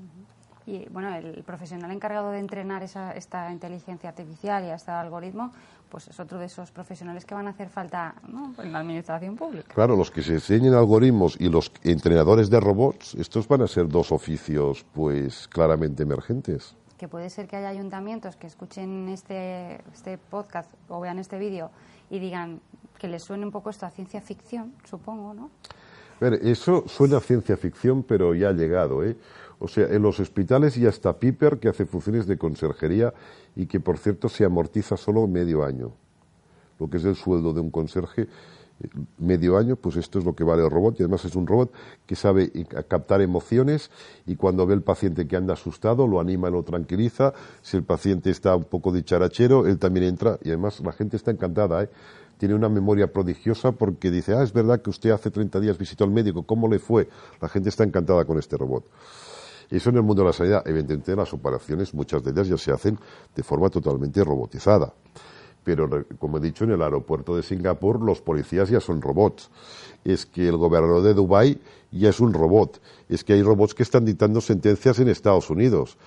Y 0.67 0.87
bueno, 0.91 1.15
el 1.17 1.43
profesional 1.43 1.91
encargado 1.91 2.31
de 2.31 2.39
entrenar 2.39 2.83
esa, 2.83 3.13
esta 3.13 3.51
inteligencia 3.51 4.11
artificial 4.11 4.65
y 4.65 4.71
este 4.71 4.93
algoritmo, 4.93 5.51
pues 5.89 6.09
es 6.09 6.21
otro 6.21 6.39
de 6.39 6.47
esos 6.47 6.71
profesionales 6.71 7.25
que 7.25 7.35
van 7.35 7.49
a 7.49 7.51
hacer 7.51 7.69
falta 7.69 8.15
¿no? 8.29 8.55
en 8.63 8.73
la 8.73 8.79
administración 8.79 9.37
pública. 9.37 9.75
Claro, 9.75 9.97
los 9.97 10.11
que 10.11 10.23
se 10.23 10.35
enseñen 10.35 10.75
algoritmos 10.75 11.37
y 11.41 11.49
los 11.49 11.73
entrenadores 11.83 12.49
de 12.49 12.61
robots, 12.61 13.15
estos 13.15 13.49
van 13.49 13.63
a 13.63 13.67
ser 13.67 13.89
dos 13.89 14.13
oficios, 14.13 14.87
pues 14.95 15.49
claramente 15.49 16.05
emergentes. 16.05 16.77
Que 17.03 17.09
puede 17.09 17.31
ser 17.31 17.49
que 17.49 17.57
haya 17.57 17.69
ayuntamientos 17.69 18.37
que 18.37 18.47
escuchen 18.47 19.09
este, 19.09 19.81
este 19.93 20.19
podcast 20.19 20.71
o 20.89 21.01
vean 21.01 21.19
este 21.19 21.37
vídeo 21.37 21.73
y 22.11 22.21
digan 22.21 22.61
que 22.97 23.09
les 23.09 23.25
suene 23.25 23.45
un 23.45 23.51
poco 23.51 23.71
esto 23.71 23.87
a 23.87 23.91
ciencia 23.91 24.21
ficción, 24.21 24.73
supongo, 24.85 25.35
¿no? 25.35 25.51
A 26.21 26.25
ver, 26.25 26.35
eso 26.35 26.85
suena 26.87 27.17
a 27.17 27.21
ciencia 27.21 27.57
ficción, 27.57 28.05
pero 28.05 28.37
ya 28.37 28.51
ha 28.51 28.53
llegado, 28.53 29.03
¿eh? 29.03 29.17
O 29.59 29.67
sea, 29.67 29.89
en 29.89 30.01
los 30.01 30.21
hospitales 30.21 30.77
ya 30.77 30.91
está 30.91 31.19
Piper, 31.19 31.59
que 31.59 31.69
hace 31.69 31.87
funciones 31.87 32.29
de 32.29 32.39
conserjería 32.39 33.13
y 33.57 33.67
que, 33.67 33.81
por 33.81 33.99
cierto, 33.99 34.29
se 34.29 34.45
amortiza 34.45 34.97
solo 34.97 35.27
medio 35.27 35.65
año. 35.65 35.91
Lo 36.79 36.89
que 36.89 36.99
es 36.99 37.05
el 37.05 37.17
sueldo 37.17 37.53
de 37.53 37.63
un 37.63 37.73
conserje, 37.73 38.29
medio 39.19 39.57
año, 39.57 39.77
pues 39.77 39.97
esto 39.97 40.19
es 40.19 40.25
lo 40.25 40.35
que 40.35 40.45
vale 40.45 40.63
el 40.65 40.71
robot. 40.71 40.99
Y 40.99 41.03
además 41.03 41.25
es 41.25 41.35
un 41.37 41.47
robot 41.47 41.73
que 42.07 42.17
sabe 42.17 42.51
captar 42.89 43.21
emociones 43.21 43.91
y 44.27 44.37
cuando 44.37 44.67
ve 44.67 44.75
el 44.75 44.83
paciente 44.83 45.27
que 45.27 45.37
anda 45.37 45.55
asustado, 45.55 46.07
lo 46.07 46.21
anima, 46.21 46.51
lo 46.51 46.63
tranquiliza. 46.63 47.33
Si 47.63 47.77
el 47.77 47.85
paciente 47.85 48.31
está 48.31 48.57
un 48.57 48.65
poco 48.65 48.93
dicharachero, 48.93 49.67
él 49.67 49.79
también 49.79 50.07
entra 50.07 50.39
y 50.43 50.49
además 50.49 50.81
la 50.81 50.93
gente 50.93 51.17
está 51.17 51.31
encantada, 51.31 51.83
¿eh? 51.83 51.91
tiene 52.39 52.55
una 52.55 52.69
memoria 52.69 53.13
prodigiosa 53.13 53.73
porque 53.73 54.11
dice, 54.11 54.35
ah, 54.35 54.43
es 54.43 54.53
verdad 54.53 54.83
que 54.83 54.91
usted 54.91 55.11
hace 55.11 55.31
30 55.31 55.61
días 55.61 55.79
visitó 55.79 56.03
al 56.03 56.11
médico, 56.11 56.43
¿cómo 56.43 56.67
le 56.69 56.81
fue? 56.81 57.09
La 57.41 57.49
gente 57.49 57.69
está 57.69 57.85
encantada 57.85 58.25
con 58.25 58.39
este 58.39 58.57
robot. 58.57 58.85
Eso 59.71 59.91
en 59.91 59.97
el 59.97 60.03
mundo 60.03 60.23
de 60.23 60.29
la 60.29 60.33
sanidad, 60.33 60.63
evidentemente 60.67 61.17
las 61.17 61.33
operaciones, 61.33 61.95
muchas 61.95 62.23
de 62.23 62.31
ellas 62.33 62.49
ya 62.49 62.59
se 62.59 62.73
hacen 62.73 62.99
de 63.35 63.43
forma 63.43 63.71
totalmente 63.71 64.23
robotizada. 64.25 64.93
Pero, 65.65 65.89
como 66.19 66.39
he 66.39 66.41
dicho, 66.41 66.65
en 66.65 66.73
el 66.73 66.83
aeropuerto 66.83 67.37
de 67.37 67.43
Singapur 67.43 68.01
los 68.01 68.21
policías 68.21 68.69
ya 68.69 68.81
son 68.81 69.01
robots. 69.01 69.51
Es 70.05 70.27
que 70.27 70.49
el 70.49 70.57
gobernador 70.57 71.03
de 71.03 71.15
Dubái 71.15 71.61
ya 71.93 72.11
es 72.11 72.21
un 72.21 72.33
robot. 72.33 72.81
Es 73.09 73.23
que 73.23 73.35
hay 73.35 73.43
robots 73.43 73.75
que 73.75 73.83
están 73.83 74.05
dictando 74.05 74.41
sentencias 74.41 74.99
en 74.99 75.09
Estados 75.09 75.51
Unidos. 75.51 75.99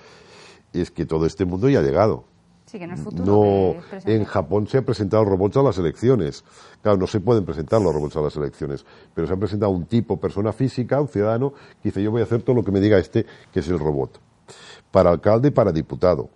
Es 0.72 0.90
que 0.90 1.06
todo 1.06 1.24
este 1.24 1.44
mundo 1.46 1.68
ya 1.68 1.78
ha 1.78 1.82
llegado. 1.82 2.24
Sí, 2.66 2.78
que 2.78 2.84
en 2.84 2.90
el 2.90 2.98
futuro. 2.98 3.24
No, 3.24 3.74
en 4.04 4.24
Japón 4.24 4.66
se 4.66 4.78
han 4.78 4.84
presentado 4.84 5.24
robots 5.24 5.56
a 5.56 5.62
las 5.62 5.78
elecciones. 5.78 6.44
Claro, 6.82 6.98
no 6.98 7.06
se 7.06 7.20
pueden 7.20 7.44
presentar 7.44 7.80
los 7.80 7.94
robots 7.94 8.16
a 8.16 8.20
las 8.20 8.36
elecciones, 8.36 8.84
pero 9.14 9.26
se 9.26 9.32
ha 9.32 9.36
presentado 9.36 9.70
un 9.70 9.86
tipo, 9.86 10.18
persona 10.18 10.52
física, 10.52 11.00
un 11.00 11.08
ciudadano, 11.08 11.52
que 11.80 11.90
dice: 11.90 12.02
Yo 12.02 12.10
voy 12.10 12.22
a 12.22 12.24
hacer 12.24 12.42
todo 12.42 12.56
lo 12.56 12.64
que 12.64 12.72
me 12.72 12.80
diga 12.80 12.98
este, 12.98 13.24
que 13.52 13.60
es 13.60 13.68
el 13.68 13.78
robot. 13.78 14.20
Para 14.90 15.10
alcalde 15.10 15.48
y 15.48 15.50
para 15.52 15.70
diputado. 15.70 16.28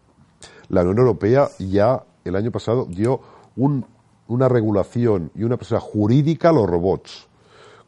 La 0.68 0.82
Unión 0.82 0.98
Europea 0.98 1.48
ya 1.58 2.04
el 2.24 2.36
año 2.36 2.50
pasado 2.50 2.86
dio 2.86 3.20
una 3.56 4.48
regulación 4.48 5.30
y 5.34 5.42
una 5.42 5.56
persona 5.56 5.80
jurídica 5.80 6.50
a 6.50 6.52
los 6.52 6.68
robots. 6.68 7.26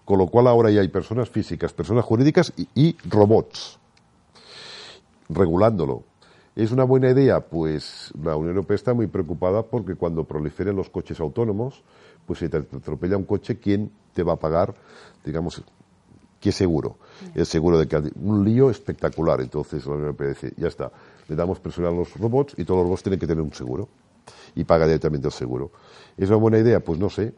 Con 0.04 0.18
lo 0.18 0.26
cual 0.26 0.48
ahora 0.48 0.70
ya 0.70 0.80
hay 0.80 0.88
personas 0.88 1.30
físicas, 1.30 1.72
personas 1.72 2.04
jurídicas 2.04 2.52
y 2.74 2.96
robots 3.08 3.78
regulándolo 5.28 6.02
¿Es 6.54 6.70
una 6.70 6.84
buena 6.84 7.10
idea? 7.10 7.40
Pues 7.40 8.12
la 8.22 8.36
Unión 8.36 8.56
Europea 8.56 8.74
está 8.74 8.92
muy 8.92 9.06
preocupada 9.06 9.62
porque 9.62 9.94
cuando 9.94 10.24
proliferen 10.24 10.76
los 10.76 10.90
coches 10.90 11.18
autónomos, 11.18 11.82
pues 12.26 12.40
si 12.40 12.48
te 12.50 12.58
atropella 12.58 13.16
un 13.16 13.24
coche, 13.24 13.58
¿quién 13.58 13.90
te 14.12 14.22
va 14.22 14.34
a 14.34 14.36
pagar, 14.36 14.74
digamos, 15.24 15.62
qué 16.40 16.52
seguro? 16.52 16.98
El 17.34 17.46
seguro 17.46 17.78
de 17.78 17.88
que 17.88 17.96
un 18.16 18.44
lío 18.44 18.68
espectacular. 18.68 19.40
Entonces 19.40 19.86
la 19.86 19.92
Unión 19.92 20.08
Europea 20.08 20.28
dice, 20.28 20.52
ya 20.58 20.68
está, 20.68 20.92
le 21.26 21.36
damos 21.36 21.58
personal 21.58 21.94
a 21.94 21.96
los 21.96 22.14
robots 22.18 22.52
y 22.58 22.64
todos 22.64 22.80
los 22.80 22.84
robots 22.84 23.02
tienen 23.02 23.18
que 23.18 23.26
tener 23.26 23.42
un 23.42 23.54
seguro 23.54 23.88
y 24.54 24.64
paga 24.64 24.86
directamente 24.86 25.28
el 25.28 25.32
seguro. 25.32 25.70
¿Es 26.16 26.28
una 26.28 26.38
buena 26.38 26.58
idea? 26.58 26.80
Pues 26.80 26.98
no 26.98 27.10
sé. 27.10 27.34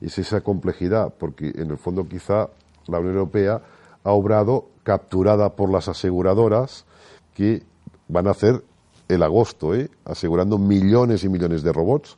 Es 0.00 0.18
esa 0.18 0.40
complejidad, 0.40 1.12
porque 1.18 1.52
en 1.54 1.70
el 1.70 1.76
fondo 1.76 2.08
quizá 2.08 2.48
la 2.86 2.98
Unión 2.98 3.14
Europea 3.14 3.62
ha 4.02 4.10
obrado 4.10 4.68
capturada 4.82 5.50
por 5.56 5.70
las 5.70 5.88
aseguradoras 5.88 6.86
que 7.34 7.62
van 8.08 8.26
a 8.26 8.30
hacer 8.30 8.64
el 9.08 9.22
agosto, 9.22 9.74
¿eh? 9.74 9.90
asegurando 10.04 10.56
millones 10.56 11.24
y 11.24 11.28
millones 11.28 11.62
de 11.62 11.72
robots 11.72 12.16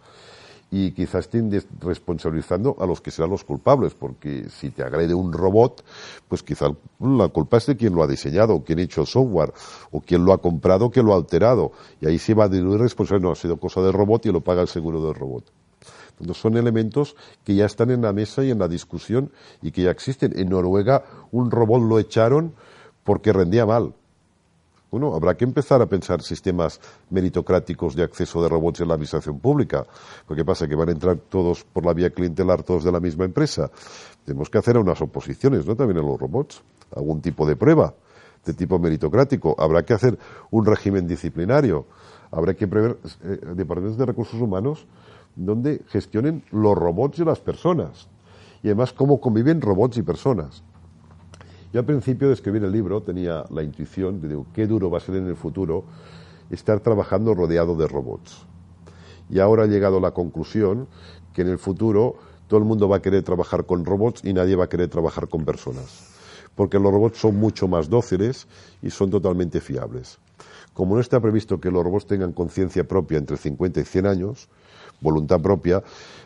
y 0.75 0.93
quizás 0.93 1.27
estén 1.27 1.51
responsabilizando 1.81 2.75
a 2.81 2.87
los 2.87 3.03
que 3.03 3.11
serán 3.11 3.31
los 3.31 3.45
culpables, 3.45 3.93
porque 3.93 4.49
si 4.49 4.71
te 4.71 4.83
agrede 4.83 5.13
un 5.13 5.31
robot, 5.31 5.85
pues 6.27 6.43
quizás 6.43 6.73
la 6.99 7.29
culpa 7.29 7.59
es 7.59 7.67
de 7.67 7.77
quien 7.77 7.95
lo 7.95 8.03
ha 8.03 8.07
diseñado, 8.07 8.55
o 8.55 8.65
quien 8.65 8.79
ha 8.79 8.83
hecho 8.83 9.03
el 9.03 9.07
software, 9.07 9.53
o 9.91 10.01
quien 10.01 10.25
lo 10.25 10.33
ha 10.33 10.39
comprado, 10.39 10.91
quien 10.91 11.05
lo 11.05 11.13
ha 11.13 11.17
alterado. 11.17 11.73
Y 12.01 12.07
ahí 12.07 12.19
se 12.19 12.33
va 12.33 12.45
a 12.45 12.49
diluir 12.49 12.81
responsabilidad, 12.81 13.29
no, 13.29 13.33
ha 13.33 13.37
sido 13.37 13.59
cosa 13.59 13.83
del 13.83 13.93
robot 13.93 14.25
y 14.25 14.33
lo 14.33 14.41
paga 14.41 14.63
el 14.63 14.69
seguro 14.69 15.05
del 15.05 15.15
robot. 15.15 15.45
Entonces 16.13 16.41
son 16.41 16.57
elementos 16.57 17.17
que 17.45 17.55
ya 17.55 17.67
están 17.67 17.91
en 17.91 18.01
la 18.01 18.15
mesa 18.15 18.43
y 18.43 18.51
en 18.51 18.59
la 18.59 18.67
discusión 18.67 19.31
y 19.61 19.73
que 19.73 19.83
ya 19.83 19.91
existen. 19.91 20.33
En 20.39 20.49
Noruega 20.49 21.05
un 21.33 21.51
robot 21.51 21.83
lo 21.83 21.99
echaron 21.99 22.55
porque 23.05 23.35
rendía 23.35 23.67
mal 23.67 23.93
bueno, 24.93 25.15
habrá 25.15 25.35
que 25.35 25.45
empezar 25.45 25.81
a 25.81 25.87
pensar 25.87 26.21
sistemas 26.21 26.79
meritocráticos 27.09 27.97
de 27.97 28.03
acceso 28.03 28.43
de 28.43 28.49
robots 28.51 28.83
en 28.83 28.89
la 28.89 28.95
administración 28.95 29.41
pública. 29.41 29.87
Porque 30.29 30.45
pasa 30.45 30.69
que 30.69 30.75
van 30.75 30.91
a 30.91 30.93
entrar 30.93 31.17
todos 31.17 31.65
por 31.65 31.87
la 31.87 31.95
vía 31.95 32.11
clientelar, 32.11 32.63
todos 32.63 32.85
de 32.85 32.93
la 32.93 33.01
misma 33.01 33.25
empresa. 33.25 33.71
Tenemos 34.27 34.51
que 34.51 34.59
hacer 34.59 34.77
unas 34.77 35.01
oposiciones, 35.01 35.67
¿no? 35.67 35.75
También 35.75 35.99
en 35.99 36.07
los 36.07 36.21
robots. 36.21 36.63
Algún 36.95 37.23
tipo 37.23 37.47
de 37.47 37.57
prueba 37.57 37.95
de 38.45 38.53
tipo 38.53 38.79
meritocrático. 38.79 39.57
Habrá 39.59 39.83
que 39.83 39.95
hacer 39.95 40.19
un 40.51 40.67
régimen 40.67 41.07
disciplinario. 41.07 41.87
Habrá 42.31 42.53
que 42.53 42.69
prever 42.69 42.99
eh, 43.23 43.41
departamentos 43.55 43.97
de 43.97 44.05
recursos 44.05 44.41
humanos 44.41 44.87
donde 45.37 45.81
gestionen 45.89 46.45
los 46.51 46.77
robots 46.77 47.19
y 47.19 47.25
las 47.25 47.41
personas. 47.41 48.09
Y 48.63 48.69
además 48.69 48.93
cómo 48.93 49.21
conviven 49.23 49.63
robots 49.63 49.97
y 49.97 50.03
personas. 50.03 50.63
Yo 51.73 51.81
al 51.81 51.87
principio 51.87 52.29
de 52.29 52.35
escribir 52.35 52.63
el 52.65 52.71
libro 52.71 53.03
tenía 53.03 53.47
la 53.49 53.63
intuición 53.63 54.21
de 54.21 54.39
qué 54.53 54.67
duro 54.67 54.91
va 54.91 54.99
a 54.99 55.01
ser 55.01 55.17
en 55.17 55.27
el 55.27 55.37
futuro 55.37 55.85
estar 56.51 56.81
trabajando 56.81 57.35
rodeado 57.35 57.75
de 57.77 57.89
robots. 57.89 58.45
Y 59.31 59.39
ahora 59.39 59.65
he 59.65 59.69
llegado 59.69 59.97
a 59.97 60.01
la 60.01 60.11
conclusión 60.11 60.87
que 61.33 61.41
en 61.41 61.49
el 61.49 61.59
futuro 61.59 62.17
todo 62.47 62.59
el 62.59 62.67
mundo 62.67 62.91
va 62.91 62.99
a 62.99 63.03
querer 63.03 63.23
trabajar 63.23 63.65
con 63.65 63.87
robots 63.87 64.23
y 64.23 64.35
nadie 64.35 64.55
va 64.55 64.65
a 64.65 64.69
querer 64.69 64.91
trabajar 64.91 65.29
con 65.29 65.47
personas. 65.47 66.11
Porque 66.55 66.79
los 66.79 66.93
robots 66.93 67.19
son 67.19 67.37
mucho 67.37 67.69
más 67.69 67.89
dóciles 67.89 68.47
y 68.83 68.91
son 68.91 69.09
totalmente 69.09 69.63
fiables. 69.63 70.19
Como 70.75 70.95
no 70.95 71.01
está 71.01 71.21
previsto 71.21 71.59
que 71.59 71.71
los 71.71 71.83
robots 71.83 72.07
tengan 72.07 72.35
conciencia 72.35 72.85
propia 72.87 73.17
entre 73.17 73.39
50 73.39 73.81
y 73.81 73.85
100 73.85 74.07
años, 74.07 74.49
voluntad 75.01 75.41
propia, 75.41 75.83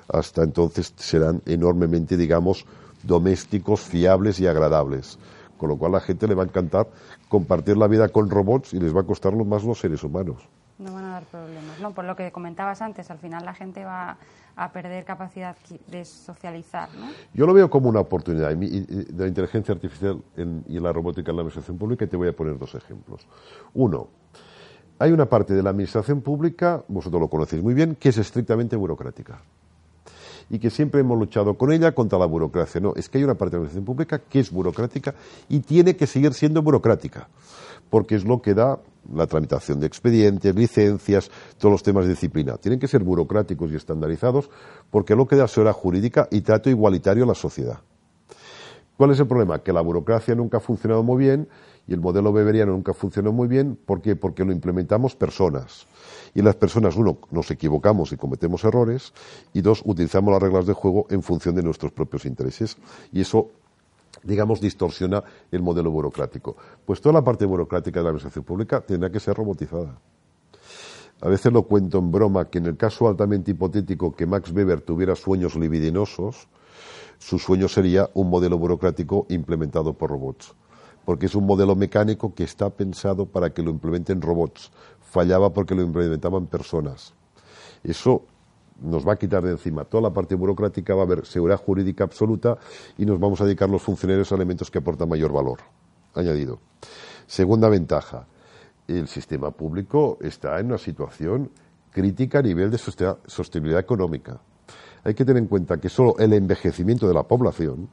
hasta 0.09 0.43
entonces 0.43 0.93
serán 0.97 1.41
enormemente, 1.47 2.17
digamos, 2.17 2.67
domésticos, 3.05 3.83
fiables 3.83 4.41
y 4.41 4.49
agradables 4.49 5.21
con 5.57 5.69
lo 5.69 5.77
cual 5.77 5.95
a 5.95 5.99
la 5.99 6.01
gente 6.01 6.27
le 6.27 6.35
va 6.35 6.43
a 6.43 6.47
encantar 6.47 6.89
compartir 7.29 7.77
la 7.77 7.87
vida 7.87 8.09
con 8.09 8.31
robots 8.31 8.75
y 8.75 8.81
les 8.81 8.95
va 8.95 9.01
a 9.01 9.05
costar 9.05 9.35
más 9.35 9.65
los 9.65 9.79
seres 9.79 10.03
humanos. 10.05 10.49
No 10.79 10.93
van 10.93 11.05
a 11.05 11.11
dar 11.13 11.25
problemas, 11.25 11.81
¿no? 11.81 11.93
Por 11.93 12.05
lo 12.05 12.15
que 12.17 12.31
comentabas 12.31 12.83
antes, 12.83 13.11
al 13.11 13.19
final 13.19 13.45
la 13.45 13.55
gente 13.55 13.85
va 13.85 14.19
a 14.57 14.73
perder 14.73 15.05
capacidad 15.05 15.57
de 15.87 16.05
socializar, 16.05 16.89
¿no? 16.95 17.07
Yo 17.33 17.47
lo 17.47 17.55
veo 17.55 17.71
como 17.71 17.89
una 17.89 18.01
oportunidad 18.01 18.55
de 18.55 19.07
la 19.17 19.27
inteligencia 19.27 19.75
artificial 19.75 20.23
y 20.69 20.79
la 20.79 20.93
robótica 20.93 21.31
en 21.31 21.37
la 21.37 21.43
administración 21.43 21.79
pública 21.79 22.05
y 22.05 22.09
te 22.09 22.17
voy 22.17 22.29
a 22.29 22.37
poner 22.37 22.59
dos 22.59 22.75
ejemplos. 22.75 23.27
Uno, 23.75 24.09
hay 24.99 25.13
una 25.13 25.27
parte 25.27 25.55
de 25.55 25.63
la 25.63 25.71
administración 25.71 26.21
pública, 26.21 26.85
vosotros 26.89 27.21
lo 27.21 27.29
conocéis 27.29 27.63
muy 27.63 27.75
bien, 27.75 27.97
que 27.97 28.11
es 28.11 28.19
estrictamente 28.19 28.77
burocrática 28.77 29.41
y 30.49 30.59
que 30.59 30.71
siempre 30.71 31.01
hemos 31.01 31.19
luchado 31.19 31.55
con 31.55 31.73
ella 31.73 31.93
contra 31.93 32.19
la 32.19 32.27
burocracia. 32.27 32.81
No, 32.81 32.93
es 32.97 33.09
que 33.09 33.19
hay 33.19 33.25
una 33.25 33.35
parte 33.35 33.57
de 33.57 33.59
la 33.59 33.67
administración 33.67 33.85
pública 33.85 34.19
que 34.19 34.41
es 34.41 34.51
burocrática 34.51 35.15
y 35.49 35.61
tiene 35.61 35.97
que 35.97 36.07
seguir 36.07 36.35
siendo 36.35 36.63
burocrática, 36.63 37.29
porque 37.91 38.15
es 38.15 38.25
lo 38.25 38.41
que 38.41 38.55
da 38.55 38.79
la 39.13 39.27
tramitación 39.27 39.81
de 39.81 39.87
expedientes, 39.87 40.55
licencias, 40.55 41.31
todos 41.59 41.73
los 41.73 41.83
temas 41.83 42.05
de 42.05 42.11
disciplina. 42.11 42.57
Tienen 42.57 42.81
que 42.81 42.89
ser 42.89 43.03
burocráticos 43.03 43.71
y 43.71 43.77
estandarizados 43.77 44.51
porque 44.91 45.15
lo 45.15 45.27
que 45.27 45.37
da 45.37 45.49
seguridad 45.49 45.75
jurídica 45.75 46.29
y 46.31 46.41
trato 46.41 46.71
igualitario 46.71 47.25
a 47.25 47.29
la 47.29 47.35
sociedad. 47.35 47.81
¿Cuál 48.97 49.11
es 49.11 49.21
el 49.21 49.27
problema? 49.27 49.59
Que 49.59 49.73
la 49.73 49.83
burocracia 49.83 50.35
nunca 50.35 50.57
ha 50.57 50.61
funcionado 50.61 51.03
muy 51.03 51.19
bien 51.19 51.49
y 51.89 51.95
el 51.95 52.01
modelo 52.01 52.33
beberiano 52.33 52.73
nunca 52.73 52.93
funcionó 52.93 53.33
muy 53.33 53.49
bien. 53.49 53.77
¿Por 53.77 54.03
qué? 54.03 54.17
Porque 54.17 54.45
lo 54.45 54.53
implementamos 54.53 55.15
personas. 55.15 55.87
Y 56.35 56.43
las 56.43 56.57
personas, 56.57 56.97
uno, 56.97 57.19
nos 57.31 57.51
equivocamos 57.51 58.13
y 58.13 58.17
cometemos 58.17 58.65
errores, 58.65 59.13
y 59.53 59.61
dos, 59.61 59.83
utilizamos 59.85 60.33
las 60.33 60.43
reglas 60.43 60.67
de 60.67 60.73
juego 60.73 61.07
en 61.11 61.23
función 61.23 61.55
de 61.55 61.63
nuestros 61.63 61.93
propios 61.93 62.25
intereses. 62.25 62.77
Y 63.13 63.21
eso 63.21 63.51
digamos, 64.23 64.61
distorsiona 64.61 65.23
el 65.53 65.63
modelo 65.63 65.91
burocrático. 65.91 66.57
Pues 66.85 67.01
toda 67.01 67.13
la 67.13 67.23
parte 67.23 67.45
burocrática 67.45 68.01
de 68.01 68.05
la 68.05 68.09
administración 68.09 68.45
pública 68.45 68.81
tendrá 68.81 69.11
que 69.11 69.21
ser 69.21 69.37
robotizada. 69.37 70.01
A 71.21 71.29
veces 71.29 71.53
lo 71.53 71.63
cuento 71.63 71.99
en 71.99 72.11
broma 72.11 72.47
que 72.47 72.59
en 72.59 72.67
el 72.67 72.77
caso 72.77 73.07
altamente 73.09 73.53
hipotético 73.53 74.17
que 74.17 74.27
Max 74.27 74.51
Weber 74.51 74.81
tuviera 74.81 75.15
sueños 75.15 75.55
libidinosos, 75.55 76.49
su 77.19 77.39
sueño 77.39 77.69
sería 77.69 78.11
un 78.15 78.29
modelo 78.29 78.59
burocrático 78.59 79.27
implementado 79.29 79.93
por 79.93 80.11
robots 80.11 80.55
porque 81.07 81.27
es 81.27 81.37
un 81.37 81.47
modelo 81.47 81.77
mecánico 81.77 82.35
que 82.35 82.43
está 82.43 82.69
pensado 82.69 83.27
para 83.27 83.51
que 83.51 83.63
lo 83.63 83.71
implementen 83.71 84.21
robots. 84.21 84.73
Fallaba 85.01 85.53
porque 85.53 85.77
lo 85.77 85.83
implementaban 85.83 86.47
personas. 86.47 87.15
Eso 87.85 88.25
nos 88.83 89.07
va 89.07 89.13
a 89.13 89.17
quitar 89.17 89.45
de 89.45 89.53
encima 89.53 89.85
toda 89.85 90.03
la 90.03 90.13
parte 90.13 90.35
burocrática, 90.35 90.97
va 90.97 91.03
a 91.03 91.05
haber 91.05 91.25
seguridad 91.25 91.61
jurídica 91.61 92.03
absoluta 92.03 92.59
y 92.99 93.07
nos 93.07 93.21
vamos 93.21 93.41
a 93.41 93.45
dedicar 93.45 93.71
los 93.71 93.83
funcionarios 93.83 94.33
a 94.33 94.35
elementos 94.35 94.69
que 94.69 94.79
aportan 94.79 95.09
mayor 95.09 95.33
valor. 95.33 95.61
Añadido. 96.13 96.59
Segunda 97.25 97.69
ventaja, 97.69 98.27
el 98.89 99.07
sistema 99.07 99.53
público 99.53 100.19
está 100.21 100.59
en 100.59 100.67
una 100.67 100.79
situación 100.79 101.51
crítica 101.93 102.41
a 102.41 102.43
nivel 102.43 102.69
de 102.73 102.79
sostenibilidad 102.79 103.81
económica. 103.81 104.41
Hay 105.05 105.15
que 105.15 105.25
tener 105.25 105.41
en 105.41 105.49
cuenta 105.49 105.79
que 105.79 105.89
solo 105.89 106.17
el 106.19 106.33
envejecimiento 106.33 107.07
de 107.07 107.15
la 107.15 107.23
población 107.23 107.89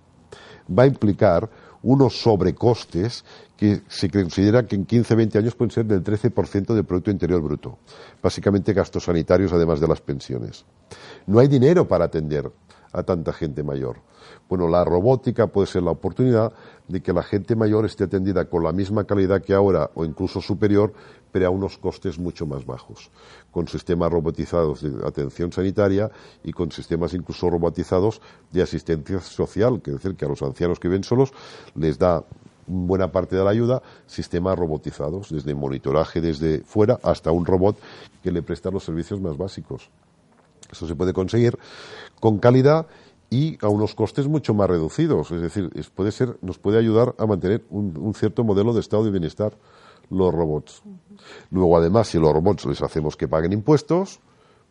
va 0.68 0.84
a 0.84 0.88
implicar 0.88 1.48
unos 1.84 2.22
sobrecostes 2.22 3.24
que 3.56 3.82
se 3.88 4.10
considera 4.10 4.66
que 4.66 4.76
en 4.76 4.88
15-20 4.88 5.36
años 5.38 5.56
pueden 5.56 5.72
ser 5.72 5.86
del 5.86 6.04
13% 6.04 6.74
del 6.74 6.86
Producto 6.86 7.12
Interior 7.12 7.42
Bruto. 7.42 7.78
Básicamente 8.22 8.74
gastos 8.74 9.04
sanitarios 9.04 9.54
además 9.54 9.80
de 9.80 9.88
las 9.88 10.02
pensiones. 10.02 10.66
No 11.28 11.40
hay 11.40 11.48
dinero 11.48 11.88
para 11.88 12.06
atender 12.06 12.52
a 12.94 13.04
tanta 13.04 13.34
gente 13.34 13.64
mayor. 13.64 13.98
Bueno, 14.48 14.68
la 14.68 14.86
robótica 14.86 15.48
puede 15.48 15.68
ser 15.68 15.84
la 15.84 15.92
oportunidad 15.92 16.54
de 16.88 17.02
que 17.02 17.12
la 17.12 17.24
gente 17.24 17.56
mayor 17.56 17.86
esté 17.86 18.06
atendida 18.06 18.46
con 18.46 18.64
la 18.64 18.72
misma 18.72 19.04
calidad 19.04 19.42
que 19.42 19.54
ahora 19.54 19.90
o 19.96 20.06
incluso 20.06 20.42
superior, 20.42 20.94
pero 21.32 21.48
a 21.48 21.50
unos 21.50 21.78
costes 21.78 22.20
mucho 22.20 22.46
más 22.46 22.66
bajos, 22.66 23.10
con 23.52 23.68
sistemas 23.68 24.12
robotizados 24.12 24.82
de 24.82 25.06
atención 25.06 25.52
sanitaria 25.52 26.12
y 26.44 26.54
con 26.54 26.72
sistemas 26.72 27.14
incluso 27.14 27.50
robotizados 27.50 28.22
de 28.52 28.62
asistencia 28.62 29.20
social, 29.22 29.82
que 29.82 29.92
es 29.92 29.98
decir, 29.98 30.16
que 30.16 30.26
a 30.26 30.30
los 30.30 30.42
ancianos 30.44 30.80
que 30.80 30.88
viven 30.88 31.04
solos 31.04 31.34
les 31.76 31.98
da 31.98 32.24
buena 32.68 33.12
parte 33.12 33.36
de 33.36 33.44
la 33.44 33.50
ayuda 33.50 33.82
sistemas 34.06 34.58
robotizados, 34.58 35.30
desde 35.30 35.56
monitoraje 35.56 36.22
desde 36.22 36.60
fuera 36.60 37.00
hasta 37.04 37.32
un 37.32 37.46
robot 37.46 37.78
que 38.22 38.32
le 38.32 38.42
presta 38.42 38.72
los 38.72 38.84
servicios 38.84 39.20
más 39.20 39.38
básicos. 39.38 39.90
Eso 40.72 40.88
se 40.88 40.96
puede 40.96 41.14
conseguir 41.14 41.58
con 42.24 42.38
calidad 42.38 42.88
y 43.30 43.58
a 43.62 43.68
unos 43.68 43.96
costes 43.96 44.30
mucho 44.30 44.54
más 44.54 44.70
reducidos. 44.70 45.30
Es 45.32 45.42
decir, 45.42 45.70
puede 45.94 46.14
ser, 46.14 46.38
nos 46.42 46.58
puede 46.58 46.80
ayudar 46.80 47.14
a 47.18 47.26
mantener 47.26 47.66
un, 47.70 48.14
cierto 48.14 48.46
modelo 48.46 48.72
de 48.72 48.80
estado 48.80 49.04
de 49.04 49.12
bienestar 49.12 49.52
los 50.10 50.34
robots. 50.34 50.84
Luego, 51.52 51.76
además, 51.76 52.08
si 52.08 52.20
los 52.20 52.32
robots 52.32 52.66
les 52.66 52.82
hacemos 52.82 53.18
que 53.18 53.28
paguen 53.28 53.52
impuestos, 53.52 54.22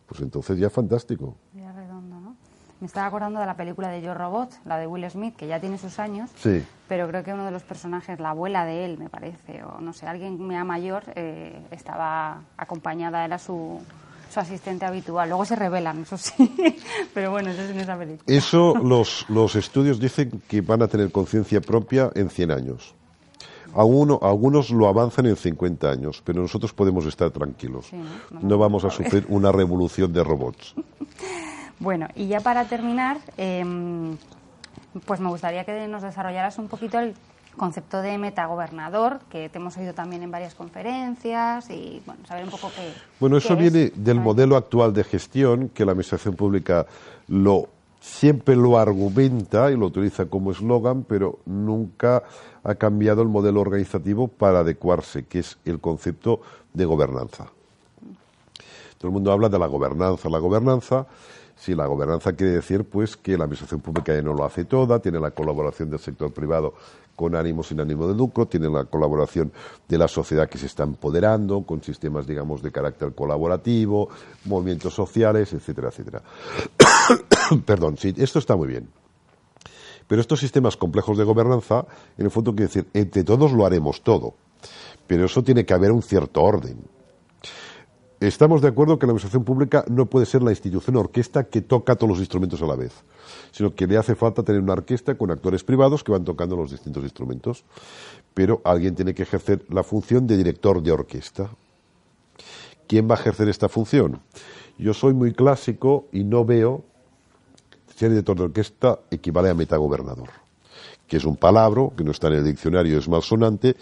pues 0.07 0.21
entonces 0.21 0.57
ya 0.57 0.71
fantástico. 0.71 1.35
Ya 1.53 1.71
redondo, 1.73 2.19
¿no? 2.19 2.35
Me 2.79 2.87
estaba 2.87 3.05
acordando 3.05 3.39
de 3.39 3.45
la 3.45 3.55
película 3.55 3.89
de 3.89 4.01
Yo 4.01 4.15
Robot, 4.15 4.49
la 4.65 4.79
de 4.79 4.87
Will 4.87 5.07
Smith, 5.11 5.35
que 5.35 5.45
ya 5.45 5.59
tiene 5.59 5.77
sus 5.77 5.99
años. 5.99 6.31
Sí. 6.37 6.65
Pero 6.87 7.07
creo 7.07 7.23
que 7.23 7.33
uno 7.33 7.45
de 7.45 7.51
los 7.51 7.61
personajes, 7.61 8.19
la 8.19 8.31
abuela 8.31 8.65
de 8.65 8.85
él, 8.85 8.97
me 8.97 9.09
parece, 9.09 9.63
o 9.63 9.79
no 9.79 9.93
sé, 9.93 10.07
alguien 10.07 10.41
mayor, 10.65 11.03
eh, 11.13 11.61
estaba 11.69 12.41
acompañada, 12.57 13.23
era 13.23 13.37
su, 13.37 13.79
su 14.33 14.39
asistente 14.39 14.85
habitual. 14.85 15.29
Luego 15.29 15.45
se 15.45 15.55
revelan, 15.55 16.01
eso 16.01 16.17
sí. 16.17 16.53
Pero 17.13 17.31
bueno, 17.31 17.51
eso 17.51 17.61
es 17.61 17.69
en 17.69 17.79
esa 17.79 17.97
película. 17.97 18.23
Eso 18.27 18.73
los, 18.83 19.25
los 19.29 19.55
estudios 19.55 19.99
dicen 19.99 20.41
que 20.47 20.61
van 20.61 20.81
a 20.81 20.87
tener 20.87 21.11
conciencia 21.11 21.61
propia 21.61 22.09
en 22.15 22.29
100 22.29 22.51
años. 22.51 22.95
algunos 23.75 24.71
lo 24.71 24.87
avanzan 24.87 25.27
en 25.27 25.35
50 25.35 25.89
años, 25.89 26.21
pero 26.25 26.41
nosotros 26.41 26.73
podemos 26.73 27.05
estar 27.05 27.31
tranquilos. 27.31 27.87
¿no? 28.41 28.57
vamos 28.57 28.83
a 28.85 28.89
sufrir 28.89 29.25
una 29.29 29.51
revolución 29.51 30.11
de 30.11 30.23
robots. 30.23 30.75
Bueno, 31.79 32.07
y 32.15 32.27
ya 32.27 32.39
para 32.39 32.63
terminar, 32.65 33.17
em, 33.35 34.15
pues 35.05 35.19
me 35.19 35.27
gustaría 35.27 35.65
que 35.65 35.85
nos 35.87 36.01
desarrollaras 36.01 36.57
un 36.57 36.69
poquito 36.69 36.97
el 36.97 37.13
concepto 37.57 38.01
de 38.01 38.17
metagobernador, 38.17 39.19
que 39.29 39.49
te 39.49 39.57
hemos 39.57 39.77
oído 39.77 39.93
también 39.93 40.23
en 40.23 40.31
varias 40.31 40.55
conferencias 40.55 41.69
y 41.69 42.01
bueno, 42.05 42.25
saber 42.25 42.45
un 42.45 42.51
poco 42.51 42.71
qué. 42.75 42.91
Bueno, 43.19 43.37
eso 43.37 43.55
viene 43.55 43.91
del 43.95 44.19
modelo 44.19 44.55
actual 44.55 44.93
de 44.93 45.03
gestión, 45.03 45.69
que 45.69 45.85
la 45.85 45.91
Administración 45.91 46.35
Pública 46.35 46.85
lo 47.27 47.69
siempre 48.03 48.57
lo 48.57 48.77
argumenta 48.77 49.71
y 49.71 49.77
lo 49.77 49.85
utiliza 49.85 50.25
como 50.25 50.51
eslogan, 50.51 51.03
pero 51.03 51.39
nunca 51.45 52.23
ha 52.63 52.75
cambiado 52.75 53.21
el 53.21 53.29
modelo 53.29 53.61
organizativo 53.61 54.27
para 54.27 54.59
adecuarse, 54.59 55.25
que 55.25 55.39
es 55.39 55.57
el 55.63 55.79
concepto 55.79 56.41
de 56.73 56.83
gobernanza. 56.83 57.47
Todo 59.03 59.09
el 59.09 59.15
mundo 59.15 59.33
habla 59.33 59.49
de 59.49 59.59
la 59.59 59.67
gobernanza. 59.67 60.29
La 60.29 60.39
gobernanza 60.39 61.05
Sí, 61.57 61.75
la 61.75 61.85
gobernanza 61.85 62.31
quiere 62.31 62.53
decir 62.53 62.85
pues 62.85 63.17
que 63.17 63.37
la 63.37 63.43
administración 63.43 63.81
pública 63.81 64.15
ya 64.15 64.21
no 64.21 64.33
lo 64.33 64.45
hace 64.45 64.63
toda, 64.63 64.99
tiene 64.99 65.19
la 65.19 65.31
colaboración 65.31 65.89
del 65.89 65.99
sector 65.99 66.31
privado 66.31 66.73
con 67.17 67.35
ánimo 67.35 67.63
sin 67.63 67.81
ánimo 67.81 68.07
de 68.07 68.15
lucro, 68.15 68.47
tiene 68.47 68.69
la 68.69 68.85
colaboración 68.85 69.51
de 69.89 69.97
la 69.97 70.07
sociedad 70.07 70.47
que 70.47 70.57
se 70.57 70.67
está 70.67 70.83
empoderando 70.83 71.63
con 71.63 71.83
sistemas 71.83 72.25
digamos 72.25 72.63
de 72.63 72.71
carácter 72.71 73.13
colaborativo, 73.13 74.07
movimientos 74.45 74.93
sociales, 74.93 75.51
etcétera, 75.51 75.89
etcétera. 75.89 76.23
Perdón, 77.65 77.97
sí, 77.97 78.13
esto 78.17 78.39
está 78.39 78.55
muy 78.55 78.69
bien. 78.69 78.87
Pero 80.07 80.21
estos 80.21 80.39
sistemas 80.39 80.77
complejos 80.77 81.17
de 81.17 81.25
gobernanza, 81.25 81.85
en 82.17 82.23
el 82.25 82.31
fondo 82.31 82.51
quiere 82.51 82.67
decir, 82.67 82.87
entre 82.93 83.25
todos 83.25 83.51
lo 83.51 83.65
haremos 83.65 84.01
todo. 84.01 84.33
Pero 85.07 85.25
eso 85.25 85.43
tiene 85.43 85.65
que 85.65 85.73
haber 85.73 85.91
un 85.91 86.01
cierto 86.01 86.41
orden. 86.41 86.77
Estamos 88.23 88.61
de 88.61 88.69
acuerdo 88.69 88.97
que 88.97 89.05
la 89.05 89.11
administración 89.11 89.43
pública 89.43 89.83
no 89.89 90.05
puede 90.05 90.25
ser 90.25 90.43
la 90.43 90.51
institución 90.51 90.95
orquesta 90.95 91.43
que 91.43 91.59
toca 91.59 91.97
todos 91.97 92.11
los 92.11 92.19
instrumentos 92.19 92.61
a 92.61 92.65
la 92.65 92.77
vez, 92.77 92.93
sino 93.51 93.75
que 93.75 93.85
le 93.85 93.97
hace 93.97 94.15
falta 94.15 94.43
tener 94.43 94.61
una 94.61 94.71
orquesta 94.71 95.17
con 95.17 95.29
actores 95.29 95.65
privados 95.65 96.05
que 96.05 96.13
van 96.13 96.23
tocando 96.23 96.55
los 96.55 96.71
distintos 96.71 97.03
instrumentos. 97.03 97.65
Pero 98.33 98.61
alguien 98.63 98.95
tiene 98.95 99.13
que 99.13 99.23
ejercer 99.23 99.65
la 99.67 99.83
función 99.83 100.25
de 100.25 100.37
director 100.37 100.81
de 100.81 100.93
orquesta. 100.93 101.49
¿Quién 102.87 103.09
va 103.09 103.15
a 103.15 103.19
ejercer 103.19 103.49
esta 103.49 103.67
función? 103.67 104.21
Yo 104.77 104.93
soy 104.93 105.13
muy 105.13 105.33
clásico 105.33 106.05
y 106.13 106.23
no 106.23 106.45
veo 106.45 106.85
ser 107.93 108.11
director 108.11 108.37
de 108.37 108.43
orquesta 108.43 108.99
equivale 109.11 109.49
a 109.49 109.53
metagobernador 109.53 110.42
que 111.13 111.17
es 111.17 111.25
un 111.25 111.35
palabra 111.35 111.89
que 111.95 112.03
no 112.03 112.09
está 112.09 112.29
en 112.29 112.33
el 112.33 112.43
diccionario, 112.43 112.97
es 112.97 113.07
malsonante, 113.07 113.75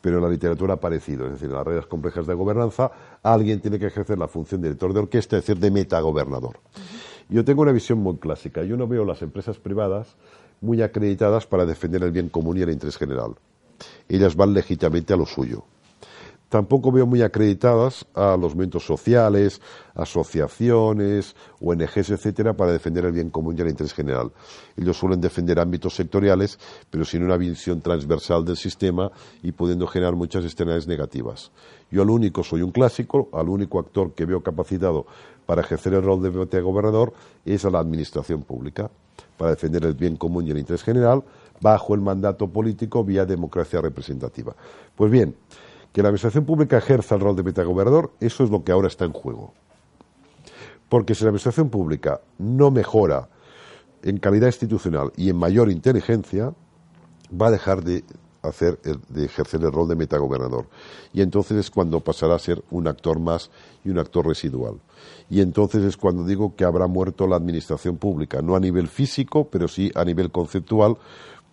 pero 0.00 0.18
en 0.18 0.22
la 0.22 0.30
literatura 0.30 0.74
ha 0.74 0.76
aparecido. 0.76 1.26
Es 1.26 1.32
decir, 1.32 1.48
en 1.48 1.56
las 1.56 1.66
reglas 1.66 1.86
complejas 1.86 2.28
de 2.28 2.34
gobernanza, 2.34 2.92
alguien 3.24 3.60
tiene 3.60 3.80
que 3.80 3.86
ejercer 3.86 4.16
la 4.16 4.28
función 4.28 4.60
de 4.60 4.68
director 4.68 4.92
de 4.92 5.00
orquesta, 5.00 5.36
es 5.36 5.42
decir, 5.42 5.60
de 5.60 5.72
metagobernador. 5.72 6.60
Yo 7.28 7.44
tengo 7.44 7.62
una 7.62 7.72
visión 7.72 7.98
muy 7.98 8.18
clásica. 8.18 8.62
Yo 8.62 8.76
no 8.76 8.86
veo 8.86 9.04
las 9.04 9.20
empresas 9.20 9.58
privadas 9.58 10.14
muy 10.60 10.80
acreditadas 10.80 11.44
para 11.44 11.66
defender 11.66 12.04
el 12.04 12.12
bien 12.12 12.28
común 12.28 12.56
y 12.56 12.62
el 12.62 12.70
interés 12.70 12.96
general. 12.96 13.34
Ellas 14.08 14.36
van 14.36 14.54
legítimamente 14.54 15.12
a 15.12 15.16
lo 15.16 15.26
suyo 15.26 15.64
tampoco 16.48 16.92
veo 16.92 17.06
muy 17.06 17.22
acreditadas 17.22 18.06
a 18.14 18.36
los 18.36 18.54
movimientos 18.54 18.84
sociales, 18.84 19.60
asociaciones, 19.94 21.34
ONGs, 21.60 22.10
etcétera, 22.10 22.54
para 22.54 22.72
defender 22.72 23.04
el 23.04 23.12
bien 23.12 23.30
común 23.30 23.56
y 23.56 23.62
el 23.62 23.68
interés 23.68 23.92
general. 23.92 24.32
Ellos 24.76 24.96
suelen 24.96 25.20
defender 25.20 25.58
ámbitos 25.58 25.94
sectoriales, 25.94 26.58
pero 26.90 27.04
sin 27.04 27.22
una 27.22 27.36
visión 27.36 27.80
transversal 27.80 28.44
del 28.44 28.56
sistema 28.56 29.10
y 29.42 29.52
pudiendo 29.52 29.86
generar 29.86 30.14
muchas 30.14 30.44
externalidades 30.44 30.86
negativas. 30.86 31.50
Yo 31.90 32.02
al 32.02 32.10
único 32.10 32.42
soy 32.42 32.62
un 32.62 32.72
clásico, 32.72 33.28
al 33.32 33.48
único 33.48 33.78
actor 33.78 34.12
que 34.12 34.24
veo 34.24 34.42
capacitado 34.42 35.06
para 35.46 35.62
ejercer 35.62 35.94
el 35.94 36.02
rol 36.02 36.22
de 36.22 36.60
gobernador 36.60 37.12
es 37.44 37.64
a 37.64 37.70
la 37.70 37.78
administración 37.78 38.42
pública, 38.42 38.90
para 39.36 39.52
defender 39.52 39.84
el 39.84 39.94
bien 39.94 40.16
común 40.16 40.46
y 40.46 40.50
el 40.50 40.58
interés 40.58 40.82
general 40.82 41.22
bajo 41.60 41.94
el 41.94 42.00
mandato 42.00 42.48
político 42.48 43.04
vía 43.04 43.24
democracia 43.24 43.80
representativa. 43.80 44.54
Pues 44.94 45.10
bien, 45.10 45.34
que 45.96 46.02
la 46.02 46.08
administración 46.08 46.44
pública 46.44 46.76
ejerza 46.76 47.14
el 47.14 47.22
rol 47.22 47.36
de 47.36 47.42
metagobernador, 47.42 48.12
eso 48.20 48.44
es 48.44 48.50
lo 48.50 48.62
que 48.62 48.70
ahora 48.70 48.86
está 48.86 49.06
en 49.06 49.14
juego. 49.14 49.54
Porque 50.90 51.14
si 51.14 51.24
la 51.24 51.30
administración 51.30 51.70
pública 51.70 52.20
no 52.36 52.70
mejora 52.70 53.30
en 54.02 54.18
calidad 54.18 54.48
institucional 54.48 55.10
y 55.16 55.30
en 55.30 55.38
mayor 55.38 55.70
inteligencia, 55.70 56.52
va 57.32 57.46
a 57.46 57.50
dejar 57.50 57.82
de 57.82 58.04
hacer 58.42 58.78
de 58.82 59.24
ejercer 59.24 59.62
el 59.62 59.72
rol 59.72 59.88
de 59.88 59.96
metagobernador. 59.96 60.66
Y 61.14 61.22
entonces 61.22 61.56
es 61.56 61.70
cuando 61.70 62.00
pasará 62.00 62.34
a 62.34 62.38
ser 62.40 62.62
un 62.70 62.88
actor 62.88 63.18
más 63.18 63.50
y 63.82 63.88
un 63.88 63.98
actor 63.98 64.26
residual. 64.26 64.74
Y 65.30 65.40
entonces 65.40 65.82
es 65.82 65.96
cuando 65.96 66.26
digo 66.26 66.56
que 66.56 66.64
habrá 66.64 66.86
muerto 66.88 67.26
la 67.26 67.36
administración 67.36 67.96
pública, 67.96 68.42
no 68.42 68.54
a 68.54 68.60
nivel 68.60 68.88
físico, 68.88 69.48
pero 69.48 69.66
sí 69.66 69.90
a 69.94 70.04
nivel 70.04 70.30
conceptual, 70.30 70.98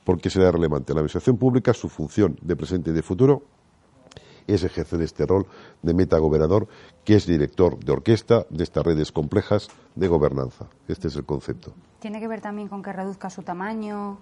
porque 0.04 0.30
será 0.30 0.52
relevante. 0.52 0.94
La 0.94 1.00
administración 1.00 1.38
pública, 1.38 1.74
su 1.74 1.88
función 1.88 2.38
de 2.42 2.58
presente 2.58 2.90
y 2.90 2.94
de 2.94 3.04
futuro, 3.04 3.44
es 4.48 4.64
ejercer 4.64 5.02
este 5.02 5.26
rol 5.26 5.46
de 5.82 5.94
metagobernador, 5.94 6.68
que 7.04 7.16
es 7.16 7.26
director 7.26 7.78
de 7.80 7.92
orquesta 7.92 8.46
de 8.50 8.64
estas 8.64 8.86
redes 8.86 9.12
complejas 9.12 9.68
de 9.96 10.08
gobernanza. 10.08 10.66
Este 10.88 11.08
es 11.08 11.16
el 11.16 11.26
concepto. 11.26 11.74
¿Tiene 12.00 12.20
que 12.20 12.28
ver 12.28 12.42
también 12.42 12.68
con 12.68 12.82
que 12.84 12.94
reduzca 12.94 13.30
su 13.30 13.44
tamaño? 13.44 14.18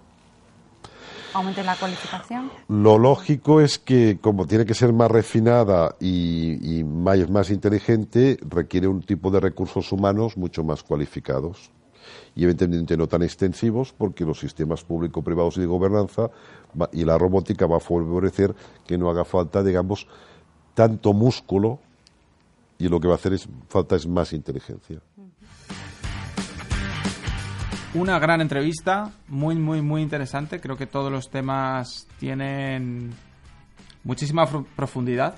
¿Aumente 1.33 1.63
la 1.63 1.75
cualificación? 1.75 2.51
Lo 2.67 2.97
lógico 2.97 3.61
es 3.61 3.79
que, 3.79 4.17
como 4.19 4.47
tiene 4.47 4.65
que 4.65 4.73
ser 4.73 4.91
más 4.91 5.09
refinada 5.09 5.95
y, 5.99 6.79
y 6.79 6.83
más, 6.83 7.29
más 7.29 7.49
inteligente, 7.49 8.37
requiere 8.41 8.87
un 8.87 9.01
tipo 9.01 9.31
de 9.31 9.39
recursos 9.39 9.91
humanos 9.91 10.35
mucho 10.35 10.63
más 10.63 10.83
cualificados. 10.83 11.71
Y 12.35 12.43
evidentemente 12.43 12.97
no 12.97 13.07
tan 13.07 13.23
extensivos 13.23 13.93
porque 13.97 14.25
los 14.25 14.39
sistemas 14.39 14.83
público-privados 14.83 15.57
y 15.57 15.61
de 15.61 15.67
gobernanza 15.67 16.29
y 16.91 17.03
la 17.03 17.17
robótica 17.17 17.67
va 17.67 17.77
a 17.77 17.79
favorecer 17.79 18.55
que 18.87 18.97
no 18.97 19.09
haga 19.09 19.25
falta, 19.25 19.63
digamos, 19.63 20.07
tanto 20.73 21.13
músculo 21.13 21.79
y 22.77 22.87
lo 22.87 22.99
que 22.99 23.07
va 23.07 23.13
a 23.13 23.17
hacer 23.17 23.33
es 23.33 23.47
falta 23.67 23.95
es 23.95 24.07
más 24.07 24.33
inteligencia. 24.33 25.01
Una 27.93 28.19
gran 28.19 28.39
entrevista, 28.39 29.11
muy, 29.27 29.55
muy, 29.55 29.81
muy 29.81 30.01
interesante. 30.01 30.61
Creo 30.61 30.77
que 30.77 30.87
todos 30.87 31.11
los 31.11 31.29
temas 31.29 32.07
tienen 32.19 33.11
muchísima 34.05 34.45
profundidad, 34.45 35.35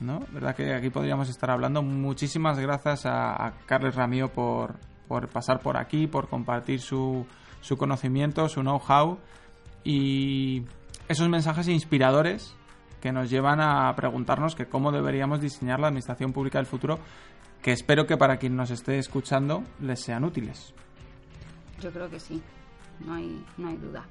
¿no? 0.00 0.22
¿Verdad 0.32 0.54
que 0.54 0.74
aquí 0.74 0.90
podríamos 0.90 1.28
estar 1.28 1.50
hablando? 1.50 1.82
Muchísimas 1.82 2.56
gracias 2.60 3.04
a, 3.04 3.52
Carles 3.66 3.96
Ramío 3.96 4.28
por, 4.28 4.76
por, 5.08 5.28
pasar 5.28 5.60
por 5.60 5.76
aquí, 5.76 6.06
por 6.06 6.28
compartir 6.28 6.80
su, 6.80 7.26
su 7.60 7.76
conocimiento, 7.76 8.48
su 8.48 8.60
know-how 8.60 9.18
y 9.82 10.64
esos 11.08 11.28
mensajes 11.28 11.68
inspiradores 11.68 12.54
que 13.00 13.12
nos 13.12 13.30
llevan 13.30 13.60
a 13.60 13.94
preguntarnos 13.94 14.54
que 14.54 14.66
cómo 14.66 14.92
deberíamos 14.92 15.40
diseñar 15.40 15.80
la 15.80 15.88
administración 15.88 16.32
pública 16.32 16.58
del 16.58 16.66
futuro, 16.66 16.98
que 17.62 17.72
espero 17.72 18.06
que 18.06 18.16
para 18.16 18.36
quien 18.36 18.56
nos 18.56 18.70
esté 18.70 18.98
escuchando 18.98 19.62
les 19.80 20.00
sean 20.00 20.24
útiles. 20.24 20.74
Yo 21.80 21.90
creo 21.92 22.10
que 22.10 22.18
sí, 22.18 22.42
no 23.04 23.14
hay, 23.14 23.44
no 23.56 23.68
hay 23.68 23.76
duda. 23.76 24.04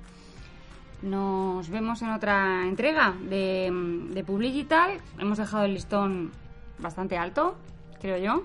Nos 1.01 1.69
vemos 1.69 2.01
en 2.01 2.09
otra 2.09 2.65
entrega 2.65 3.13
de, 3.29 3.69
de 4.09 4.23
Publigital. 4.23 4.99
Hemos 5.19 5.37
dejado 5.37 5.65
el 5.65 5.73
listón 5.73 6.31
bastante 6.79 7.17
alto, 7.17 7.55
creo 8.01 8.17
yo. 8.17 8.43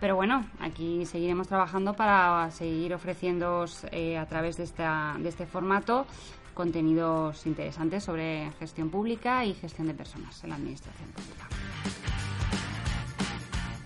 Pero 0.00 0.14
bueno, 0.14 0.46
aquí 0.60 1.04
seguiremos 1.06 1.48
trabajando 1.48 1.94
para 1.94 2.50
seguir 2.50 2.94
ofreciendo 2.94 3.64
eh, 3.90 4.16
a 4.16 4.26
través 4.26 4.56
de, 4.56 4.64
esta, 4.64 5.16
de 5.18 5.28
este 5.28 5.46
formato 5.46 6.06
contenidos 6.54 7.46
interesantes 7.46 8.02
sobre 8.04 8.50
gestión 8.58 8.90
pública 8.90 9.44
y 9.44 9.54
gestión 9.54 9.86
de 9.86 9.94
personas 9.94 10.42
en 10.42 10.50
la 10.50 10.56
administración 10.56 11.08
pública. 11.10 11.48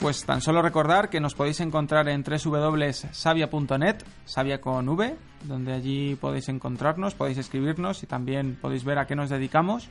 Pues 0.02 0.24
tan 0.24 0.40
solo 0.40 0.62
recordar 0.62 1.10
que 1.10 1.20
nos 1.20 1.34
podéis 1.34 1.60
encontrar 1.60 2.08
en 2.08 2.24
www.savia.net, 2.24 3.96
savia 4.24 4.60
con 4.60 4.88
V, 4.88 5.16
donde 5.44 5.72
allí 5.72 6.16
podéis 6.16 6.48
encontrarnos, 6.48 7.14
podéis 7.14 7.38
escribirnos 7.38 8.02
y 8.02 8.06
también 8.06 8.58
podéis 8.60 8.84
ver 8.84 8.98
a 8.98 9.06
qué 9.06 9.14
nos 9.14 9.30
dedicamos. 9.30 9.90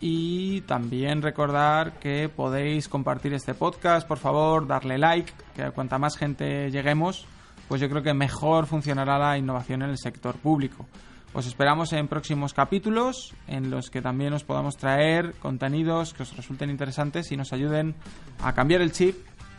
Y 0.00 0.60
también 0.62 1.22
recordar 1.22 1.98
que 1.98 2.28
podéis 2.28 2.88
compartir 2.88 3.34
este 3.34 3.54
podcast, 3.54 4.06
por 4.06 4.18
favor, 4.18 4.66
darle 4.66 4.96
like, 4.96 5.32
que 5.56 5.70
cuanta 5.72 5.98
más 5.98 6.16
gente 6.16 6.70
lleguemos, 6.70 7.26
pues 7.66 7.80
yo 7.80 7.88
creo 7.88 8.02
que 8.02 8.14
mejor 8.14 8.66
funcionará 8.66 9.18
la 9.18 9.36
innovación 9.36 9.82
en 9.82 9.90
el 9.90 9.98
sector 9.98 10.36
público. 10.36 10.86
Os 11.34 11.46
esperamos 11.46 11.92
en 11.92 12.08
próximos 12.08 12.54
capítulos 12.54 13.34
en 13.46 13.70
los 13.70 13.90
que 13.90 14.00
también 14.00 14.32
os 14.32 14.44
podamos 14.44 14.76
traer 14.76 15.34
contenidos 15.34 16.14
que 16.14 16.22
os 16.22 16.34
resulten 16.36 16.70
interesantes 16.70 17.30
y 17.32 17.36
nos 17.36 17.52
ayuden 17.52 17.94
a 18.42 18.54
cambiar 18.54 18.80
el 18.80 18.92
chip 18.92 19.16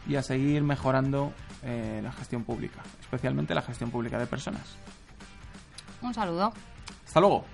y 0.08 0.16
a 0.16 0.24
seguir 0.24 0.64
mejorando 0.64 1.32
eh, 1.64 2.00
la 2.02 2.12
gestión 2.12 2.44
pública, 2.44 2.82
especialmente 3.00 3.54
la 3.54 3.62
gestión 3.62 3.92
pública 3.92 4.18
de 4.18 4.26
personas. 4.26 4.78
Un 6.02 6.14
saludo. 6.14 6.52
Hasta 7.06 7.20
luego. 7.20 7.46